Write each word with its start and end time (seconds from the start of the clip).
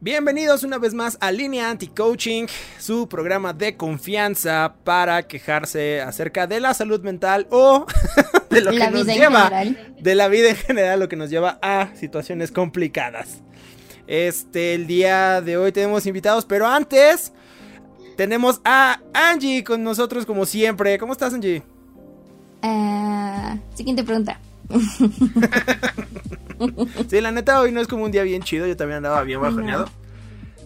Bienvenidos 0.00 0.62
una 0.62 0.78
vez 0.78 0.94
más 0.94 1.18
a 1.20 1.32
Línea 1.32 1.70
Anti-Coaching, 1.70 2.46
su 2.78 3.08
programa 3.08 3.52
de 3.52 3.76
confianza 3.76 4.76
para 4.84 5.26
quejarse 5.26 6.00
acerca 6.00 6.46
de 6.46 6.60
la 6.60 6.72
salud 6.72 7.00
mental 7.02 7.48
o 7.50 7.84
de 8.50 8.60
lo 8.60 8.70
La 8.70 8.86
que 8.86 8.90
nos 8.92 9.06
lleva, 9.06 9.48
general. 9.48 9.94
de 9.98 10.14
la 10.14 10.28
vida 10.28 10.50
en 10.50 10.56
general, 10.56 11.00
lo 11.00 11.08
que 11.08 11.16
nos 11.16 11.30
lleva 11.30 11.58
a 11.62 11.96
situaciones 11.96 12.52
complicadas. 12.52 13.42
Este, 14.06 14.74
el 14.74 14.86
día 14.86 15.40
de 15.40 15.56
hoy 15.56 15.72
tenemos 15.72 16.06
invitados, 16.06 16.44
pero 16.44 16.68
antes 16.68 17.32
tenemos 18.16 18.60
a 18.64 19.00
Angie 19.12 19.64
con 19.64 19.82
nosotros 19.82 20.24
como 20.24 20.46
siempre. 20.46 20.96
¿Cómo 20.98 21.12
estás, 21.12 21.34
Angie? 21.34 21.64
Ah, 22.62 23.56
siguiente 23.74 24.04
pregunta. 24.04 24.38
Sí, 27.08 27.20
la 27.20 27.32
neta 27.32 27.60
hoy 27.60 27.72
no 27.72 27.80
es 27.80 27.88
como 27.88 28.04
un 28.04 28.10
día 28.10 28.22
bien 28.22 28.42
chido, 28.42 28.66
yo 28.66 28.76
también 28.76 28.98
andaba 28.98 29.22
bien 29.22 29.40
bajoneado. 29.40 29.86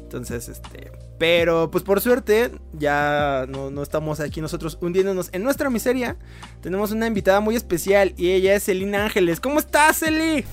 Entonces, 0.03 0.49
este, 0.49 0.93
pero 1.19 1.71
pues 1.71 1.85
por 1.85 2.01
suerte 2.01 2.51
ya 2.79 3.47
no, 3.49 3.71
no 3.71 3.83
estamos 3.83 4.21
aquí 4.21 4.41
nosotros 4.41 4.79
hundiéndonos 4.81 5.31
en 5.33 5.43
nuestra 5.43 5.71
miseria. 5.71 6.17
Tenemos 6.61 6.91
una 6.91 7.07
invitada 7.07 7.41
muy 7.41 7.57
especial 7.57 8.15
y 8.17 8.33
ella 8.33 8.55
es 8.55 8.65
Celina 8.65 9.05
Ángeles. 9.05 9.41
¿Cómo 9.41 9.59
estás, 9.59 10.01
Celi? 10.01 10.45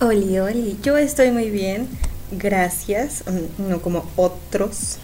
Oli, 0.00 0.38
Oli, 0.38 0.78
yo 0.82 0.96
estoy 0.96 1.30
muy 1.30 1.50
bien, 1.50 1.86
gracias, 2.32 3.24
mm, 3.26 3.68
no 3.68 3.82
como 3.82 4.10
otros. 4.16 4.98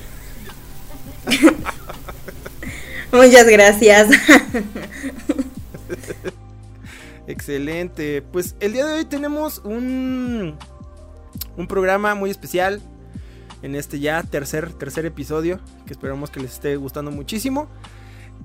Muchas 3.12 3.46
gracias. 3.46 4.08
Excelente. 7.26 8.22
Pues 8.22 8.56
el 8.60 8.72
día 8.72 8.86
de 8.86 8.94
hoy 8.94 9.04
tenemos 9.04 9.58
un, 9.64 10.56
un 11.56 11.66
programa 11.66 12.14
muy 12.14 12.30
especial 12.30 12.80
en 13.62 13.74
este 13.74 13.98
ya 14.00 14.22
tercer, 14.22 14.72
tercer 14.74 15.06
episodio, 15.06 15.60
que 15.86 15.92
esperamos 15.92 16.30
que 16.30 16.40
les 16.40 16.52
esté 16.52 16.76
gustando 16.76 17.10
muchísimo. 17.10 17.68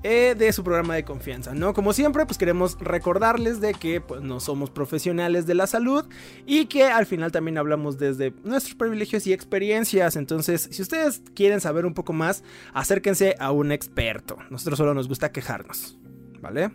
eh, 0.02 0.34
de 0.36 0.52
su 0.52 0.64
programa 0.64 0.94
de 0.94 1.04
confianza, 1.04 1.54
¿no? 1.54 1.74
Como 1.74 1.92
siempre, 1.92 2.26
pues 2.26 2.38
queremos 2.38 2.76
recordarles 2.80 3.60
de 3.60 3.74
que 3.74 4.00
pues, 4.00 4.20
no 4.20 4.40
somos 4.40 4.70
profesionales 4.70 5.46
de 5.46 5.54
la 5.54 5.66
salud 5.66 6.04
y 6.44 6.66
que 6.66 6.84
al 6.84 7.06
final 7.06 7.30
también 7.30 7.58
hablamos 7.58 7.98
desde 7.98 8.32
nuestros 8.42 8.74
privilegios 8.74 9.26
y 9.26 9.32
experiencias. 9.32 10.16
Entonces, 10.16 10.68
si 10.72 10.82
ustedes 10.82 11.22
quieren 11.34 11.60
saber 11.60 11.86
un 11.86 11.94
poco 11.94 12.12
más, 12.12 12.42
acérquense 12.74 13.36
a 13.38 13.52
un 13.52 13.70
experto. 13.70 14.38
Nosotros 14.50 14.78
solo 14.78 14.94
nos 14.94 15.08
gusta 15.08 15.30
quejarnos, 15.30 15.96
¿vale? 16.40 16.72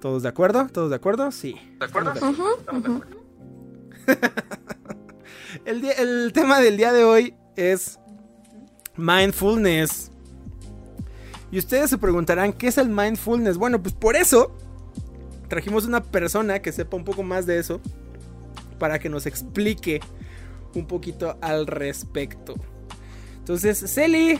¿Todos 0.00 0.22
de 0.22 0.28
acuerdo? 0.30 0.66
¿Todos 0.72 0.90
de 0.90 0.96
acuerdo? 0.96 1.30
Sí. 1.30 1.54
¿De 1.78 1.84
acuerdo? 1.86 2.12
el, 5.64 5.80
día- 5.82 5.92
el 5.92 6.32
tema 6.32 6.60
del 6.60 6.76
día 6.76 6.92
de 6.92 7.04
hoy 7.04 7.34
es 7.56 7.98
mindfulness. 8.96 10.10
Y 11.52 11.58
ustedes 11.58 11.90
se 11.90 11.98
preguntarán, 11.98 12.52
¿qué 12.52 12.68
es 12.68 12.78
el 12.78 12.88
mindfulness? 12.88 13.56
Bueno, 13.58 13.82
pues 13.82 13.94
por 13.94 14.16
eso 14.16 14.56
trajimos 15.48 15.84
una 15.84 16.02
persona 16.02 16.60
que 16.60 16.70
sepa 16.72 16.96
un 16.96 17.04
poco 17.04 17.22
más 17.22 17.44
de 17.46 17.58
eso 17.58 17.80
para 18.78 18.98
que 18.98 19.08
nos 19.08 19.26
explique 19.26 20.00
un 20.74 20.86
poquito 20.86 21.36
al 21.40 21.66
respecto. 21.66 22.54
Entonces, 23.38 23.78
Celi, 23.92 24.38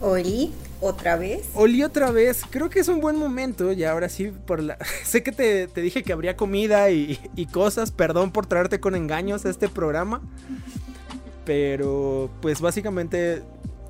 Oli, 0.00 0.52
otra 0.80 1.16
vez. 1.16 1.48
Olí 1.54 1.82
otra 1.82 2.10
vez. 2.10 2.42
Creo 2.50 2.68
que 2.68 2.80
es 2.80 2.88
un 2.88 3.00
buen 3.00 3.16
momento. 3.16 3.72
Y 3.72 3.84
ahora 3.84 4.08
sí, 4.08 4.32
por 4.46 4.62
la. 4.62 4.76
sé 5.04 5.22
que 5.22 5.32
te, 5.32 5.66
te 5.68 5.80
dije 5.80 6.02
que 6.02 6.12
habría 6.12 6.36
comida 6.36 6.90
y, 6.90 7.18
y 7.36 7.46
cosas. 7.46 7.90
Perdón 7.90 8.30
por 8.32 8.46
traerte 8.46 8.80
con 8.80 8.94
engaños 8.94 9.44
a 9.44 9.50
este 9.50 9.68
programa. 9.68 10.20
Pero, 11.44 12.30
pues 12.40 12.60
básicamente 12.60 13.42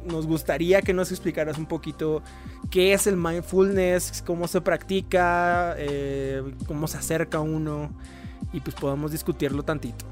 nos 0.05 0.27
gustaría 0.27 0.83
que 0.83 0.93
nos 0.93 1.11
explicaras 1.11 1.57
un 1.57 1.67
poquito 1.67 2.23
qué 2.71 2.93
es 2.93 3.07
el 3.07 3.17
mindfulness, 3.17 4.23
cómo 4.27 4.49
se 4.49 4.61
practica, 4.61 5.75
eh, 5.79 6.43
cómo 6.67 6.87
se 6.87 6.99
acerca 6.99 7.41
uno. 7.41 7.91
Y 8.53 8.61
pues 8.61 8.77
podamos 8.77 9.11
discutirlo 9.11 9.63
tantito. 9.63 10.05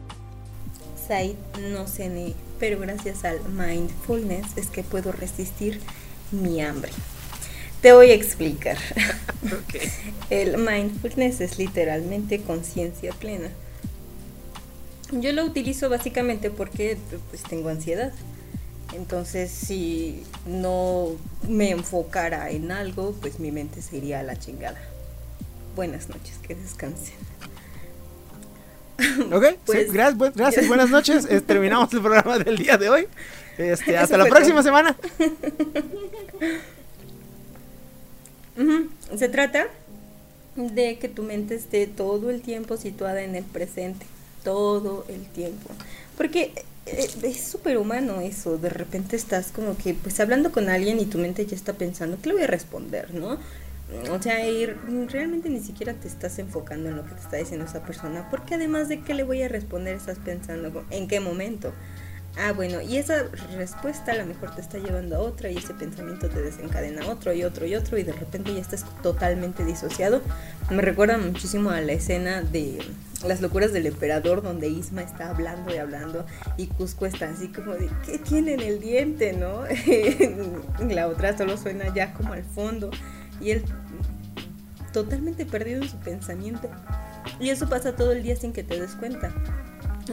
Said 1.12 1.36
no 1.60 1.86
cené, 1.86 2.32
pero 2.58 2.80
gracias 2.80 3.26
al 3.26 3.38
mindfulness 3.44 4.56
es 4.56 4.68
que 4.68 4.82
puedo 4.82 5.12
resistir 5.12 5.78
mi 6.30 6.62
hambre. 6.62 6.90
Te 7.82 7.92
voy 7.92 8.12
a 8.12 8.14
explicar. 8.14 8.78
El 10.30 10.56
mindfulness 10.56 11.42
es 11.42 11.58
literalmente 11.58 12.40
conciencia 12.40 13.12
plena. 13.12 13.50
Yo 15.12 15.32
lo 15.32 15.44
utilizo 15.44 15.90
básicamente 15.90 16.48
porque 16.48 16.96
pues, 17.28 17.42
tengo 17.42 17.68
ansiedad. 17.68 18.14
Entonces, 18.94 19.50
si 19.50 20.22
no 20.46 21.10
me 21.46 21.72
enfocara 21.72 22.48
en 22.48 22.72
algo, 22.72 23.12
pues 23.20 23.38
mi 23.38 23.52
mente 23.52 23.82
se 23.82 23.98
iría 23.98 24.20
a 24.20 24.22
la 24.22 24.38
chingada. 24.38 24.80
Buenas 25.76 26.08
noches, 26.08 26.38
que 26.38 26.54
descansen. 26.54 27.31
Ok, 29.32 29.44
sí, 29.44 29.56
Pues- 29.66 29.92
gracias, 29.92 30.34
gracias, 30.34 30.68
buenas 30.68 30.90
noches. 30.90 31.26
Eh, 31.28 31.40
terminamos 31.40 31.92
el 31.92 32.00
programa 32.00 32.38
del 32.38 32.56
día 32.58 32.76
de 32.76 32.90
hoy. 32.90 33.06
Este, 33.58 33.96
hasta 33.96 34.16
la 34.16 34.26
próxima 34.26 34.56
todo. 34.56 34.62
semana. 34.64 34.96
Se 39.16 39.28
trata 39.28 39.66
de 40.56 40.98
que 40.98 41.08
tu 41.08 41.22
mente 41.22 41.54
esté 41.54 41.86
todo 41.86 42.30
el 42.30 42.42
tiempo 42.42 42.76
situada 42.76 43.22
en 43.22 43.34
el 43.34 43.44
presente, 43.44 44.06
todo 44.44 45.04
el 45.08 45.24
tiempo. 45.26 45.70
Porque 46.16 46.52
eh, 46.86 47.08
es 47.22 47.44
súper 47.44 47.78
humano 47.78 48.20
eso, 48.20 48.58
de 48.58 48.68
repente 48.68 49.16
estás 49.16 49.50
como 49.52 49.76
que 49.76 49.94
pues 49.94 50.20
hablando 50.20 50.52
con 50.52 50.68
alguien 50.68 51.00
y 51.00 51.06
tu 51.06 51.18
mente 51.18 51.46
ya 51.46 51.56
está 51.56 51.72
pensando, 51.74 52.18
¿qué 52.20 52.28
le 52.28 52.34
voy 52.34 52.42
a 52.44 52.48
responder, 52.48 53.12
no? 53.14 53.38
O 54.10 54.20
sea, 54.20 54.48
y 54.48 54.66
realmente 54.66 55.48
ni 55.48 55.60
siquiera 55.60 55.94
te 55.94 56.08
estás 56.08 56.38
enfocando 56.38 56.88
en 56.88 56.96
lo 56.96 57.04
que 57.04 57.14
te 57.14 57.20
está 57.20 57.36
diciendo 57.36 57.66
esa 57.66 57.82
persona, 57.82 58.28
porque 58.30 58.54
además 58.54 58.88
de 58.88 59.00
qué 59.00 59.14
le 59.14 59.22
voy 59.22 59.42
a 59.42 59.48
responder, 59.48 59.96
estás 59.96 60.18
pensando 60.18 60.84
en 60.90 61.08
qué 61.08 61.20
momento. 61.20 61.72
Ah, 62.38 62.52
bueno, 62.52 62.80
y 62.80 62.96
esa 62.96 63.24
respuesta 63.56 64.12
a 64.12 64.14
lo 64.14 64.24
mejor 64.24 64.54
te 64.54 64.62
está 64.62 64.78
llevando 64.78 65.16
a 65.16 65.18
otra 65.18 65.50
y 65.50 65.58
ese 65.58 65.74
pensamiento 65.74 66.30
te 66.30 66.40
desencadena 66.40 67.06
otro 67.08 67.34
y 67.34 67.44
otro 67.44 67.66
y 67.66 67.74
otro 67.74 67.98
y 67.98 68.04
de 68.04 68.12
repente 68.12 68.54
ya 68.54 68.60
estás 68.60 68.86
totalmente 69.02 69.66
disociado. 69.66 70.22
Me 70.70 70.80
recuerda 70.80 71.18
muchísimo 71.18 71.70
a 71.70 71.82
la 71.82 71.92
escena 71.92 72.40
de 72.40 72.78
Las 73.26 73.42
locuras 73.42 73.74
del 73.74 73.84
emperador 73.84 74.42
donde 74.42 74.68
Isma 74.68 75.02
está 75.02 75.28
hablando 75.28 75.74
y 75.74 75.76
hablando 75.76 76.24
y 76.56 76.68
Cusco 76.68 77.04
está 77.04 77.28
así 77.28 77.48
como 77.48 77.74
de 77.74 77.90
¿qué 78.06 78.18
tiene 78.18 78.54
en 78.54 78.60
el 78.60 78.80
diente, 78.80 79.34
no? 79.34 79.64
La 80.88 81.08
otra 81.08 81.36
solo 81.36 81.58
suena 81.58 81.92
ya 81.94 82.14
como 82.14 82.32
al 82.32 82.44
fondo 82.44 82.90
y 83.42 83.50
él 83.50 83.64
totalmente 84.92 85.46
perdido 85.46 85.82
en 85.82 85.88
su 85.88 85.96
pensamiento. 85.96 86.68
Y 87.40 87.50
eso 87.50 87.68
pasa 87.68 87.96
todo 87.96 88.12
el 88.12 88.22
día 88.22 88.36
sin 88.36 88.52
que 88.52 88.62
te 88.62 88.80
des 88.80 88.94
cuenta. 88.94 89.32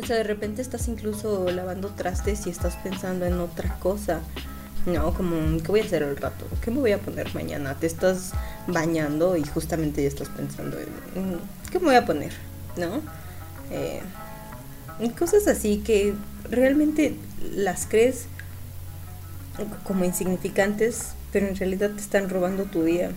O 0.02 0.06
sea, 0.06 0.18
de 0.18 0.24
repente 0.24 0.62
estás 0.62 0.88
incluso 0.88 1.50
lavando 1.52 1.90
trastes 1.90 2.46
y 2.48 2.50
estás 2.50 2.76
pensando 2.78 3.26
en 3.26 3.40
otra 3.40 3.76
cosa. 3.80 4.22
No, 4.86 5.14
como, 5.14 5.36
¿qué 5.62 5.68
voy 5.68 5.82
a 5.82 5.84
hacer 5.84 6.04
al 6.04 6.16
rato? 6.16 6.46
¿Qué 6.62 6.72
me 6.72 6.80
voy 6.80 6.92
a 6.94 7.00
poner 7.00 7.34
mañana? 7.36 7.76
Te 7.76 7.88
estás 7.88 8.32
bañando 8.68 9.36
y 9.36 9.44
justamente 9.44 10.02
ya 10.02 10.08
estás 10.08 10.30
pensando 10.30 10.78
en, 10.80 11.40
¿qué 11.72 11.80
me 11.80 11.86
voy 11.86 11.96
a 11.96 12.06
poner? 12.06 12.32
¿No? 12.78 13.02
Eh, 13.72 14.02
cosas 15.18 15.48
así 15.48 15.80
que 15.80 16.14
realmente 16.50 17.16
las 17.56 17.86
crees 17.88 18.26
como 19.84 20.06
insignificantes, 20.06 21.10
pero 21.32 21.48
en 21.48 21.56
realidad 21.56 21.92
te 21.92 22.02
están 22.02 22.30
robando 22.30 22.64
tu 22.64 22.84
día 22.84 23.12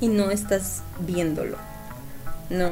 y 0.00 0.08
no 0.08 0.30
estás 0.30 0.82
viéndolo. 1.00 1.56
No, 2.48 2.70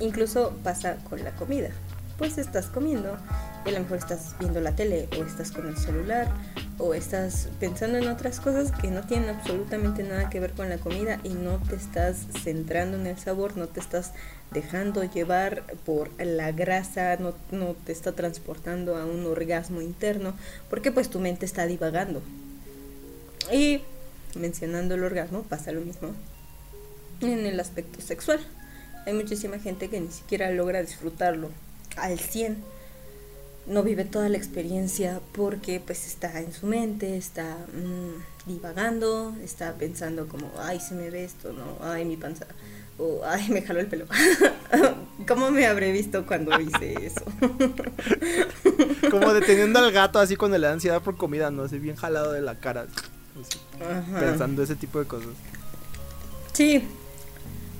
incluso 0.00 0.52
pasa 0.62 0.96
con 1.08 1.22
la 1.24 1.30
comida. 1.32 1.70
Pues 2.18 2.38
estás 2.38 2.66
comiendo 2.66 3.16
y 3.64 3.70
a 3.70 3.72
lo 3.72 3.80
mejor 3.80 3.98
estás 3.98 4.34
viendo 4.38 4.60
la 4.60 4.72
tele 4.72 5.08
o 5.18 5.24
estás 5.24 5.50
con 5.50 5.66
el 5.66 5.76
celular 5.76 6.28
o 6.78 6.94
estás 6.94 7.48
pensando 7.58 7.98
en 7.98 8.08
otras 8.08 8.40
cosas 8.40 8.72
que 8.72 8.90
no 8.90 9.02
tienen 9.02 9.30
absolutamente 9.30 10.02
nada 10.02 10.28
que 10.28 10.40
ver 10.40 10.52
con 10.52 10.68
la 10.68 10.78
comida 10.78 11.20
y 11.24 11.30
no 11.30 11.58
te 11.58 11.76
estás 11.76 12.26
centrando 12.42 12.96
en 12.96 13.06
el 13.06 13.18
sabor, 13.18 13.56
no 13.56 13.68
te 13.68 13.80
estás 13.80 14.12
dejando 14.50 15.04
llevar 15.04 15.64
por 15.86 16.10
la 16.22 16.52
grasa, 16.52 17.16
no, 17.16 17.34
no 17.50 17.74
te 17.86 17.92
está 17.92 18.12
transportando 18.12 18.96
a 18.96 19.06
un 19.06 19.24
orgasmo 19.26 19.80
interno, 19.80 20.34
porque 20.68 20.92
pues 20.92 21.08
tu 21.08 21.20
mente 21.20 21.46
está 21.46 21.66
divagando. 21.66 22.20
Y 23.50 23.82
mencionando 24.34 24.94
el 24.94 25.04
orgasmo 25.04 25.42
pasa 25.42 25.72
lo 25.72 25.80
mismo 25.80 26.14
en 27.20 27.46
el 27.46 27.60
aspecto 27.60 28.00
sexual. 28.00 28.40
Hay 29.06 29.14
muchísima 29.14 29.58
gente 29.58 29.88
que 29.88 30.00
ni 30.00 30.10
siquiera 30.10 30.50
logra 30.50 30.80
disfrutarlo 30.80 31.50
al 31.96 32.18
100 32.18 32.72
no 33.66 33.82
vive 33.82 34.04
toda 34.04 34.28
la 34.28 34.36
experiencia 34.36 35.20
porque 35.32 35.80
pues 35.84 36.06
está 36.06 36.40
en 36.40 36.52
su 36.52 36.66
mente, 36.66 37.16
está 37.16 37.58
mm, 37.72 38.50
divagando, 38.50 39.34
está 39.42 39.74
pensando 39.74 40.26
como, 40.26 40.50
ay, 40.58 40.80
se 40.80 40.94
me 40.94 41.10
ve 41.10 41.24
esto, 41.24 41.52
no, 41.52 41.78
ay, 41.80 42.04
mi 42.04 42.16
panza, 42.16 42.46
o 42.98 43.20
ay, 43.24 43.48
me 43.50 43.62
jaló 43.62 43.80
el 43.80 43.86
pelo. 43.86 44.06
¿Cómo 45.28 45.50
me 45.50 45.66
habré 45.66 45.92
visto 45.92 46.26
cuando 46.26 46.58
hice 46.60 46.94
eso? 47.04 47.22
como 49.10 49.32
deteniendo 49.32 49.78
al 49.78 49.92
gato 49.92 50.18
así 50.18 50.36
le 50.36 50.58
da 50.58 50.72
ansiedad 50.72 51.02
por 51.02 51.16
comida, 51.16 51.50
no 51.50 51.62
así 51.62 51.78
bien 51.78 51.96
jalado 51.96 52.32
de 52.32 52.42
la 52.42 52.56
cara, 52.56 52.86
pensando 54.18 54.62
ese 54.62 54.76
tipo 54.76 54.98
de 54.98 55.06
cosas. 55.06 55.30
Sí, 56.52 56.84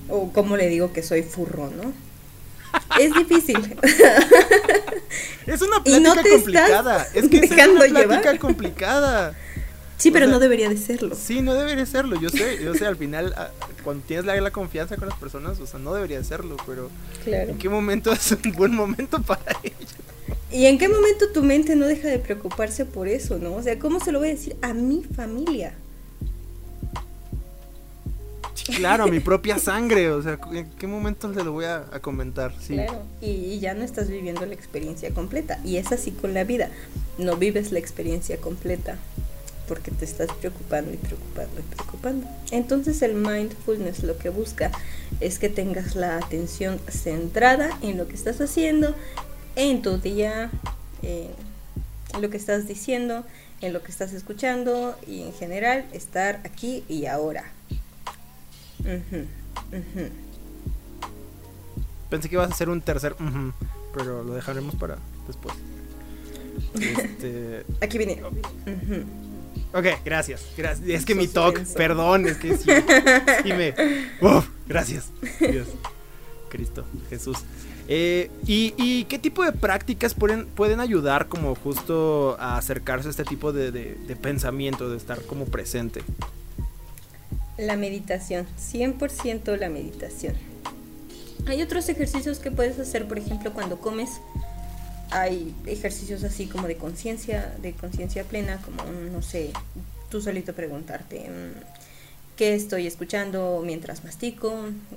o 0.08 0.32
como 0.32 0.56
le 0.56 0.69
digo 0.69 0.93
que 0.93 1.02
soy 1.02 1.22
furro, 1.22 1.70
¿no? 1.70 1.93
Es 2.99 3.14
difícil. 3.14 3.76
Es 5.46 5.60
una 5.60 5.82
plática 5.82 6.22
complicada. 6.22 7.06
Es 7.14 7.28
que 7.28 7.38
es 7.38 7.50
una 7.50 8.02
plática 8.02 8.38
complicada. 8.38 9.34
Sí, 10.02 10.10
pero 10.10 10.26
no 10.26 10.40
debería 10.40 10.69
de 10.69 10.76
serlo. 10.76 11.14
Sí, 11.14 11.43
no 11.43 11.54
debería 11.54 11.87
serlo. 11.87 12.20
Yo 12.20 12.28
sé, 12.28 12.58
yo 12.60 12.75
sé, 12.75 12.87
al 12.87 12.96
final, 12.96 13.32
ah, 13.37 13.50
cuando 13.84 14.04
tienes 14.04 14.26
la, 14.26 14.34
la 14.40 14.50
confianza 14.50 14.96
con 14.96 15.08
las 15.08 15.16
personas, 15.16 15.60
o 15.60 15.66
sea, 15.69 15.78
no 15.78 15.94
debería 15.94 16.19
de 16.19 16.25
serlo, 16.25 16.56
pero 16.66 16.90
¿en 17.25 17.56
qué 17.56 17.69
momento 17.69 18.10
es 18.12 18.32
un 18.32 18.50
buen 18.50 18.75
momento 18.75 19.22
para 19.22 19.56
ello? 19.62 19.76
¿Y 20.50 20.66
en 20.66 20.76
qué 20.78 20.88
momento 20.88 21.31
tu 21.32 21.44
mente 21.44 21.76
no 21.76 21.87
deja 21.87 22.08
de 22.08 22.19
preocuparse 22.19 22.84
por 22.84 23.06
eso, 23.06 23.38
no? 23.38 23.54
O 23.54 23.62
sea, 23.62 23.78
¿cómo 23.78 24.00
se 24.00 24.10
lo 24.10 24.19
voy 24.19 24.31
a 24.31 24.32
decir 24.32 24.56
a 24.60 24.75
mi 24.75 25.04
familia? 25.04 25.72
claro, 28.76 29.06
mi 29.06 29.20
propia 29.20 29.58
sangre, 29.58 30.10
o 30.10 30.20
sea, 30.20 30.38
¿en 30.52 30.69
qué 30.70 30.87
momento 30.88 31.32
se 31.32 31.44
lo 31.44 31.52
voy 31.52 31.66
a, 31.66 31.84
comentar? 32.00 32.52
Sí. 32.60 32.75
Claro, 32.75 33.02
y, 33.20 33.60
ya 33.60 33.75
no 33.75 33.84
estás 33.84 34.08
viviendo 34.08 34.44
la 34.46 34.54
experiencia 34.54 35.14
completa. 35.14 35.60
Y 35.64 35.76
es 35.76 35.93
así 35.93 36.10
con 36.10 36.34
la 36.34 36.43
vida, 36.43 36.70
no 37.19 37.37
vives 37.37 37.70
la 37.70 37.78
experiencia 37.78 38.38
completa 38.38 38.99
porque 39.69 39.91
te 39.91 40.05
estás 40.05 40.29
preocupando 40.41 40.93
y 40.93 40.97
preocupando 40.97 41.61
y 41.61 41.75
preocupando. 41.75 42.26
Entonces 42.50 43.03
el 43.03 43.14
mindfulness 43.14 44.03
lo 44.03 44.19
que 44.19 44.29
busca 44.29 44.70
es 45.20 45.38
que 45.38 45.49
tengas 45.49 45.94
la 45.94 46.19
atención 46.19 46.81
centrada 46.88 47.70
en 47.82 47.99
lo 47.99 48.09
que 48.09 48.14
estás 48.14 48.41
haciendo, 48.41 48.94
en 49.56 49.82
tu 49.82 49.99
día, 49.99 50.50
en 51.03 52.23
lo 52.23 52.31
que 52.31 52.37
estás 52.37 52.67
diciendo, 52.67 53.25
en 53.61 53.73
lo 53.73 53.82
que 53.82 53.91
estás 53.91 54.12
escuchando 54.12 54.97
y 55.06 55.23
en 55.23 55.32
general 55.32 55.87
estar 55.93 56.41
aquí 56.44 56.85
y 56.88 57.06
ahora. 57.06 57.44
Pensé 62.11 62.29
que 62.29 62.35
ibas 62.35 62.50
a 62.50 62.53
hacer 62.53 62.69
un 62.69 62.82
tercer, 62.82 63.17
pero 63.94 64.23
lo 64.23 64.35
dejaremos 64.35 64.75
para 64.75 64.99
después. 65.26 65.55
Este... 66.75 67.64
Aquí 67.81 67.99
viene. 67.99 68.23
Ok, 69.72 69.87
gracias. 70.04 70.44
gracias. 70.56 70.88
Es 70.88 71.04
que 71.04 71.14
mi 71.14 71.28
talk, 71.28 71.60
perdón, 71.75 72.26
es 72.26 72.37
que 72.37 72.56
sí, 72.56 72.69
me. 73.44 73.75
gracias. 74.66 75.10
Dios. 75.40 75.69
Cristo, 76.49 76.84
Jesús. 77.08 77.38
Eh, 77.88 78.31
y, 78.46 79.04
qué 79.04 79.19
tipo 79.19 79.43
de 79.43 79.52
prácticas 79.52 80.14
pueden, 80.14 80.46
pueden 80.46 80.81
ayudar 80.81 81.28
como 81.28 81.54
justo 81.54 82.37
a 82.38 82.56
acercarse 82.56 83.08
a 83.08 83.10
este 83.10 83.25
tipo 83.25 83.52
de, 83.52 83.72
de 83.72 84.16
pensamiento, 84.16 84.88
de 84.90 84.96
estar 84.96 85.22
como 85.22 85.46
presente? 85.46 86.02
La 87.58 87.76
meditación, 87.76 88.46
100% 88.58 89.56
la 89.56 89.69
meditación. 89.69 90.34
Hay 91.46 91.60
otros 91.60 91.88
ejercicios 91.88 92.38
que 92.38 92.50
puedes 92.50 92.78
hacer, 92.78 93.08
por 93.08 93.19
ejemplo, 93.19 93.52
cuando 93.52 93.78
comes. 93.78 94.10
Hay 95.12 95.55
ejercicios 95.67 96.25
así 96.25 96.47
como 96.47 96.69
de 96.69 96.76
conciencia, 96.76 97.55
de 97.61 97.73
conciencia 97.73 98.25
plena, 98.25 98.61
como, 98.62 98.82
no 98.85 99.23
sé, 99.23 99.53
tú 100.11 100.20
solito 100.20 100.55
preguntarte 100.55 101.29
mm, 101.29 101.61
qué 102.37 102.55
estoy 102.55 102.87
escuchando 102.87 103.62
mientras 103.64 104.05
mastico, 104.05 104.53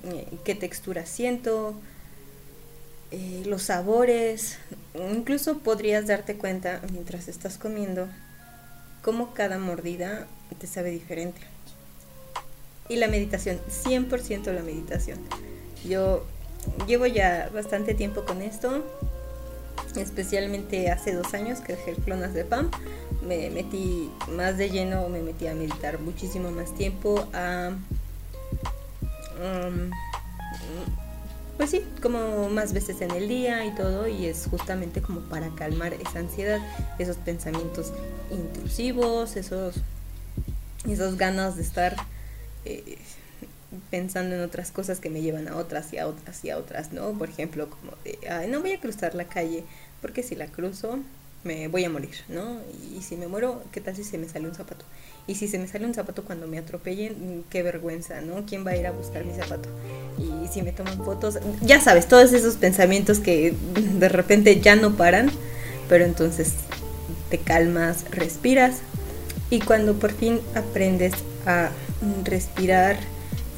eh, 0.06 0.28
qué 0.44 0.56
textura 0.56 1.06
siento, 1.06 1.74
eh, 3.12 3.44
los 3.46 3.64
sabores. 3.64 4.58
Incluso 5.12 5.60
podrías 5.60 6.08
darte 6.08 6.38
cuenta 6.38 6.82
mientras 6.92 7.28
estás 7.28 7.58
comiendo 7.58 8.08
cómo 9.02 9.34
cada 9.34 9.60
mordida 9.60 10.28
te 10.60 10.68
sabe 10.68 10.92
diferente 10.92 11.42
y 12.90 12.98
la 12.98 13.08
meditación, 13.08 13.60
100% 13.70 14.52
la 14.54 14.62
meditación. 14.62 15.20
Yo 15.88 16.24
llevo 16.88 17.06
ya 17.06 17.50
bastante 17.54 17.94
tiempo 17.94 18.26
con 18.26 18.42
esto, 18.42 18.84
especialmente 19.96 20.92
hace 20.92 21.14
dos 21.14 21.34
años 21.34 21.60
que 21.60 21.76
dejé 21.76 21.94
clonas 21.94 22.34
de 22.34 22.46
PAM, 22.46 22.70
me 23.26 23.50
metí 23.50 24.10
más 24.32 24.58
de 24.58 24.70
lleno, 24.70 25.08
me 25.10 25.22
metí 25.22 25.48
a 25.48 25.54
meditar 25.54 26.00
muchísimo 26.00 26.52
más 26.52 26.74
tiempo, 26.76 27.28
a... 27.34 27.72
Um, 29.38 29.92
pues 31.58 31.70
sí, 31.70 31.84
como 32.02 32.50
más 32.50 32.74
veces 32.74 33.00
en 33.02 33.12
el 33.12 33.30
día 33.30 33.66
y 33.66 33.74
todo, 33.76 34.08
y 34.08 34.26
es 34.26 34.48
justamente 34.50 35.02
como 35.02 35.22
para 35.22 35.50
calmar 35.56 35.94
esa 35.94 36.20
ansiedad, 36.20 36.60
esos 37.00 37.16
pensamientos 37.18 37.94
intrusivos, 38.30 39.38
esos, 39.38 39.76
esos 40.88 41.18
ganas 41.18 41.56
de 41.56 41.62
estar 41.62 41.96
eh, 42.66 42.98
pensando 43.90 44.36
en 44.36 44.42
otras 44.42 44.72
cosas 44.72 45.00
que 45.00 45.10
me 45.10 45.22
llevan 45.22 45.48
a 45.48 45.58
otras 45.58 45.94
y 45.94 45.98
a 45.98 46.08
otras 46.08 46.44
y 46.44 46.50
a 46.50 46.58
otras, 46.58 46.92
¿no? 46.92 47.12
Por 47.14 47.30
ejemplo, 47.30 47.70
como 47.70 47.94
de, 48.04 48.18
ay, 48.30 48.48
no 48.48 48.62
voy 48.62 48.74
a 48.74 48.80
cruzar 48.80 49.16
la 49.16 49.26
calle, 49.26 49.64
porque 50.02 50.24
si 50.24 50.36
la 50.36 50.48
cruzo 50.48 51.00
me 51.44 51.68
voy 51.68 51.86
a 51.86 51.90
morir, 51.90 52.16
¿no? 52.28 52.60
Y 52.96 53.02
si 53.04 53.16
me 53.16 53.28
muero, 53.28 53.64
¿qué 53.72 53.80
tal 53.80 53.96
si 53.96 54.04
se 54.04 54.18
me 54.18 54.28
sale 54.28 54.48
un 54.48 54.56
zapato? 54.56 54.84
Y 55.28 55.36
si 55.36 55.48
se 55.48 55.60
me 55.60 55.68
sale 55.68 55.86
un 55.86 55.94
zapato 55.94 56.24
cuando 56.24 56.48
me 56.48 56.58
atropellen, 56.58 57.46
qué 57.50 57.62
vergüenza, 57.62 58.20
¿no? 58.22 58.46
¿Quién 58.48 58.66
va 58.66 58.72
a 58.72 58.78
ir 58.78 58.88
a 58.88 58.92
buscar 58.92 59.24
mi 59.26 59.34
zapato? 59.34 59.70
Y 60.18 60.48
si 60.48 60.64
me 60.64 60.72
toman 60.72 60.98
fotos, 61.06 61.38
ya 61.62 61.80
sabes, 61.80 62.08
todos 62.08 62.34
esos 62.34 62.56
pensamientos 62.56 63.20
que 63.20 63.54
de 63.74 64.10
repente 64.10 64.60
ya 64.60 64.76
no 64.76 64.96
paran, 64.96 65.32
pero 65.88 66.04
entonces 66.04 66.54
te 67.30 67.38
calmas, 67.38 68.10
respiras 68.12 68.78
y 69.50 69.60
cuando 69.60 69.94
por 69.94 70.12
fin 70.12 70.40
aprendes 70.56 71.14
a 71.46 71.70
respirar 72.24 72.98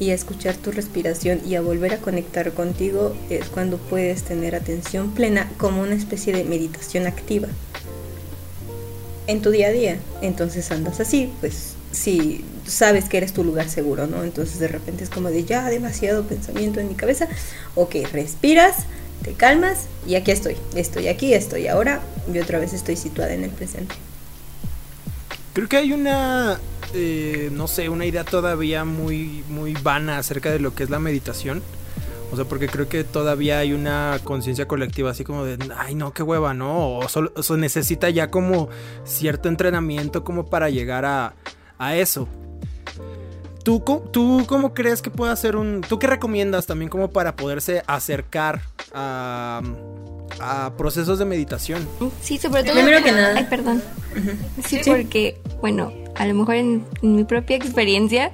y 0.00 0.10
a 0.10 0.14
escuchar 0.14 0.56
tu 0.56 0.70
respiración 0.70 1.40
y 1.46 1.54
a 1.56 1.60
volver 1.60 1.94
a 1.94 1.98
conectar 1.98 2.52
contigo 2.52 3.16
es 3.30 3.48
cuando 3.48 3.78
puedes 3.78 4.22
tener 4.22 4.54
atención 4.54 5.12
plena 5.12 5.50
como 5.56 5.82
una 5.82 5.94
especie 5.94 6.32
de 6.32 6.44
meditación 6.44 7.06
activa 7.06 7.48
en 9.26 9.42
tu 9.42 9.50
día 9.50 9.68
a 9.68 9.70
día. 9.70 9.98
Entonces 10.22 10.70
andas 10.70 11.00
así, 11.00 11.32
pues 11.40 11.74
si 11.92 12.44
sabes 12.66 13.08
que 13.08 13.16
eres 13.18 13.32
tu 13.32 13.44
lugar 13.44 13.68
seguro, 13.68 14.06
¿no? 14.06 14.24
Entonces 14.24 14.58
de 14.58 14.68
repente 14.68 15.04
es 15.04 15.10
como 15.10 15.30
de 15.30 15.44
ya 15.44 15.68
demasiado 15.68 16.24
pensamiento 16.24 16.80
en 16.80 16.88
mi 16.88 16.94
cabeza. 16.94 17.28
Ok, 17.74 17.96
respiras, 18.12 18.76
te 19.22 19.32
calmas 19.32 19.86
y 20.06 20.14
aquí 20.14 20.30
estoy. 20.30 20.56
Estoy 20.74 21.08
aquí, 21.08 21.34
estoy 21.34 21.68
ahora 21.68 22.00
y 22.32 22.38
otra 22.38 22.58
vez 22.58 22.72
estoy 22.72 22.96
situada 22.96 23.34
en 23.34 23.44
el 23.44 23.50
presente. 23.50 23.94
Creo 25.54 25.68
que 25.68 25.76
hay 25.76 25.92
una 25.92 26.58
eh, 26.94 27.50
no 27.52 27.68
sé, 27.68 27.88
una 27.88 28.06
idea 28.06 28.24
todavía 28.24 28.84
muy, 28.84 29.44
muy 29.48 29.74
vana 29.74 30.18
acerca 30.18 30.50
de 30.50 30.58
lo 30.58 30.74
que 30.74 30.84
es 30.84 30.90
la 30.90 30.98
meditación. 30.98 31.62
O 32.30 32.36
sea, 32.36 32.44
porque 32.44 32.68
creo 32.68 32.88
que 32.88 33.04
todavía 33.04 33.58
hay 33.58 33.72
una 33.72 34.18
conciencia 34.22 34.68
colectiva 34.68 35.10
así 35.10 35.24
como 35.24 35.44
de, 35.44 35.58
ay 35.76 35.94
no, 35.94 36.12
qué 36.12 36.22
hueva, 36.22 36.52
¿no? 36.52 36.98
O 36.98 37.08
solo, 37.08 37.32
necesita 37.56 38.10
ya 38.10 38.30
como 38.30 38.68
cierto 39.04 39.48
entrenamiento 39.48 40.24
como 40.24 40.46
para 40.46 40.68
llegar 40.68 41.06
a, 41.06 41.34
a 41.78 41.96
eso. 41.96 42.28
¿Tú, 43.64 43.82
¿Tú 44.12 44.44
cómo 44.46 44.72
crees 44.74 45.02
que 45.02 45.10
puede 45.10 45.32
hacer 45.32 45.56
un... 45.56 45.80
¿Tú 45.80 45.98
qué 45.98 46.06
recomiendas 46.06 46.66
también 46.66 46.90
como 46.90 47.10
para 47.10 47.34
poderse 47.36 47.82
acercar 47.86 48.60
a, 48.92 49.60
a 50.40 50.72
procesos 50.76 51.18
de 51.18 51.24
meditación? 51.24 51.86
Sí, 52.20 52.38
sobre 52.38 52.64
todo... 52.64 52.74
Primero 52.74 53.02
que 53.02 53.12
nada... 53.12 53.34
Ay, 53.36 53.46
perdón. 53.48 53.82
sí, 54.64 54.80
porque, 54.84 55.40
bueno, 55.60 55.92
a 56.16 56.26
lo 56.26 56.34
mejor 56.34 56.56
en, 56.56 56.84
mi 57.02 57.24
propia 57.24 57.56
experiencia, 57.56 58.32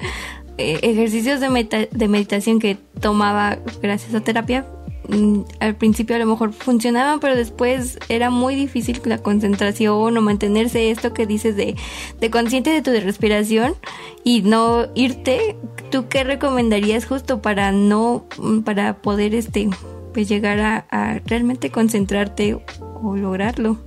eh, 0.58 0.78
ejercicios 0.82 1.40
de, 1.40 1.88
de 1.90 2.08
meditación 2.08 2.58
que 2.58 2.78
tomaba 3.00 3.58
gracias 3.82 4.14
a 4.14 4.20
terapia, 4.20 4.66
mm, 5.08 5.40
al 5.60 5.76
principio 5.76 6.16
a 6.16 6.18
lo 6.18 6.26
mejor 6.26 6.52
funcionaban, 6.52 7.20
pero 7.20 7.36
después 7.36 7.98
era 8.08 8.30
muy 8.30 8.54
difícil 8.54 9.00
la 9.04 9.18
concentración 9.18 10.16
o 10.16 10.20
mantenerse 10.20 10.90
esto 10.90 11.12
que 11.12 11.26
dices 11.26 11.56
de, 11.56 11.76
de 12.20 12.30
consciente 12.30 12.70
de 12.70 12.82
tu 12.82 12.90
respiración 12.92 13.74
y 14.24 14.42
no 14.42 14.86
irte. 14.94 15.56
¿Tú 15.90 16.08
qué 16.08 16.24
recomendarías 16.24 17.06
justo 17.06 17.42
para 17.42 17.70
no, 17.70 18.24
mm, 18.38 18.60
para 18.60 18.96
poder 18.96 19.34
este, 19.34 19.68
pues 20.14 20.28
llegar 20.28 20.60
a, 20.60 20.86
a 20.90 21.20
realmente 21.26 21.70
concentrarte 21.70 22.56
o 22.78 23.16
lograrlo? 23.16 23.78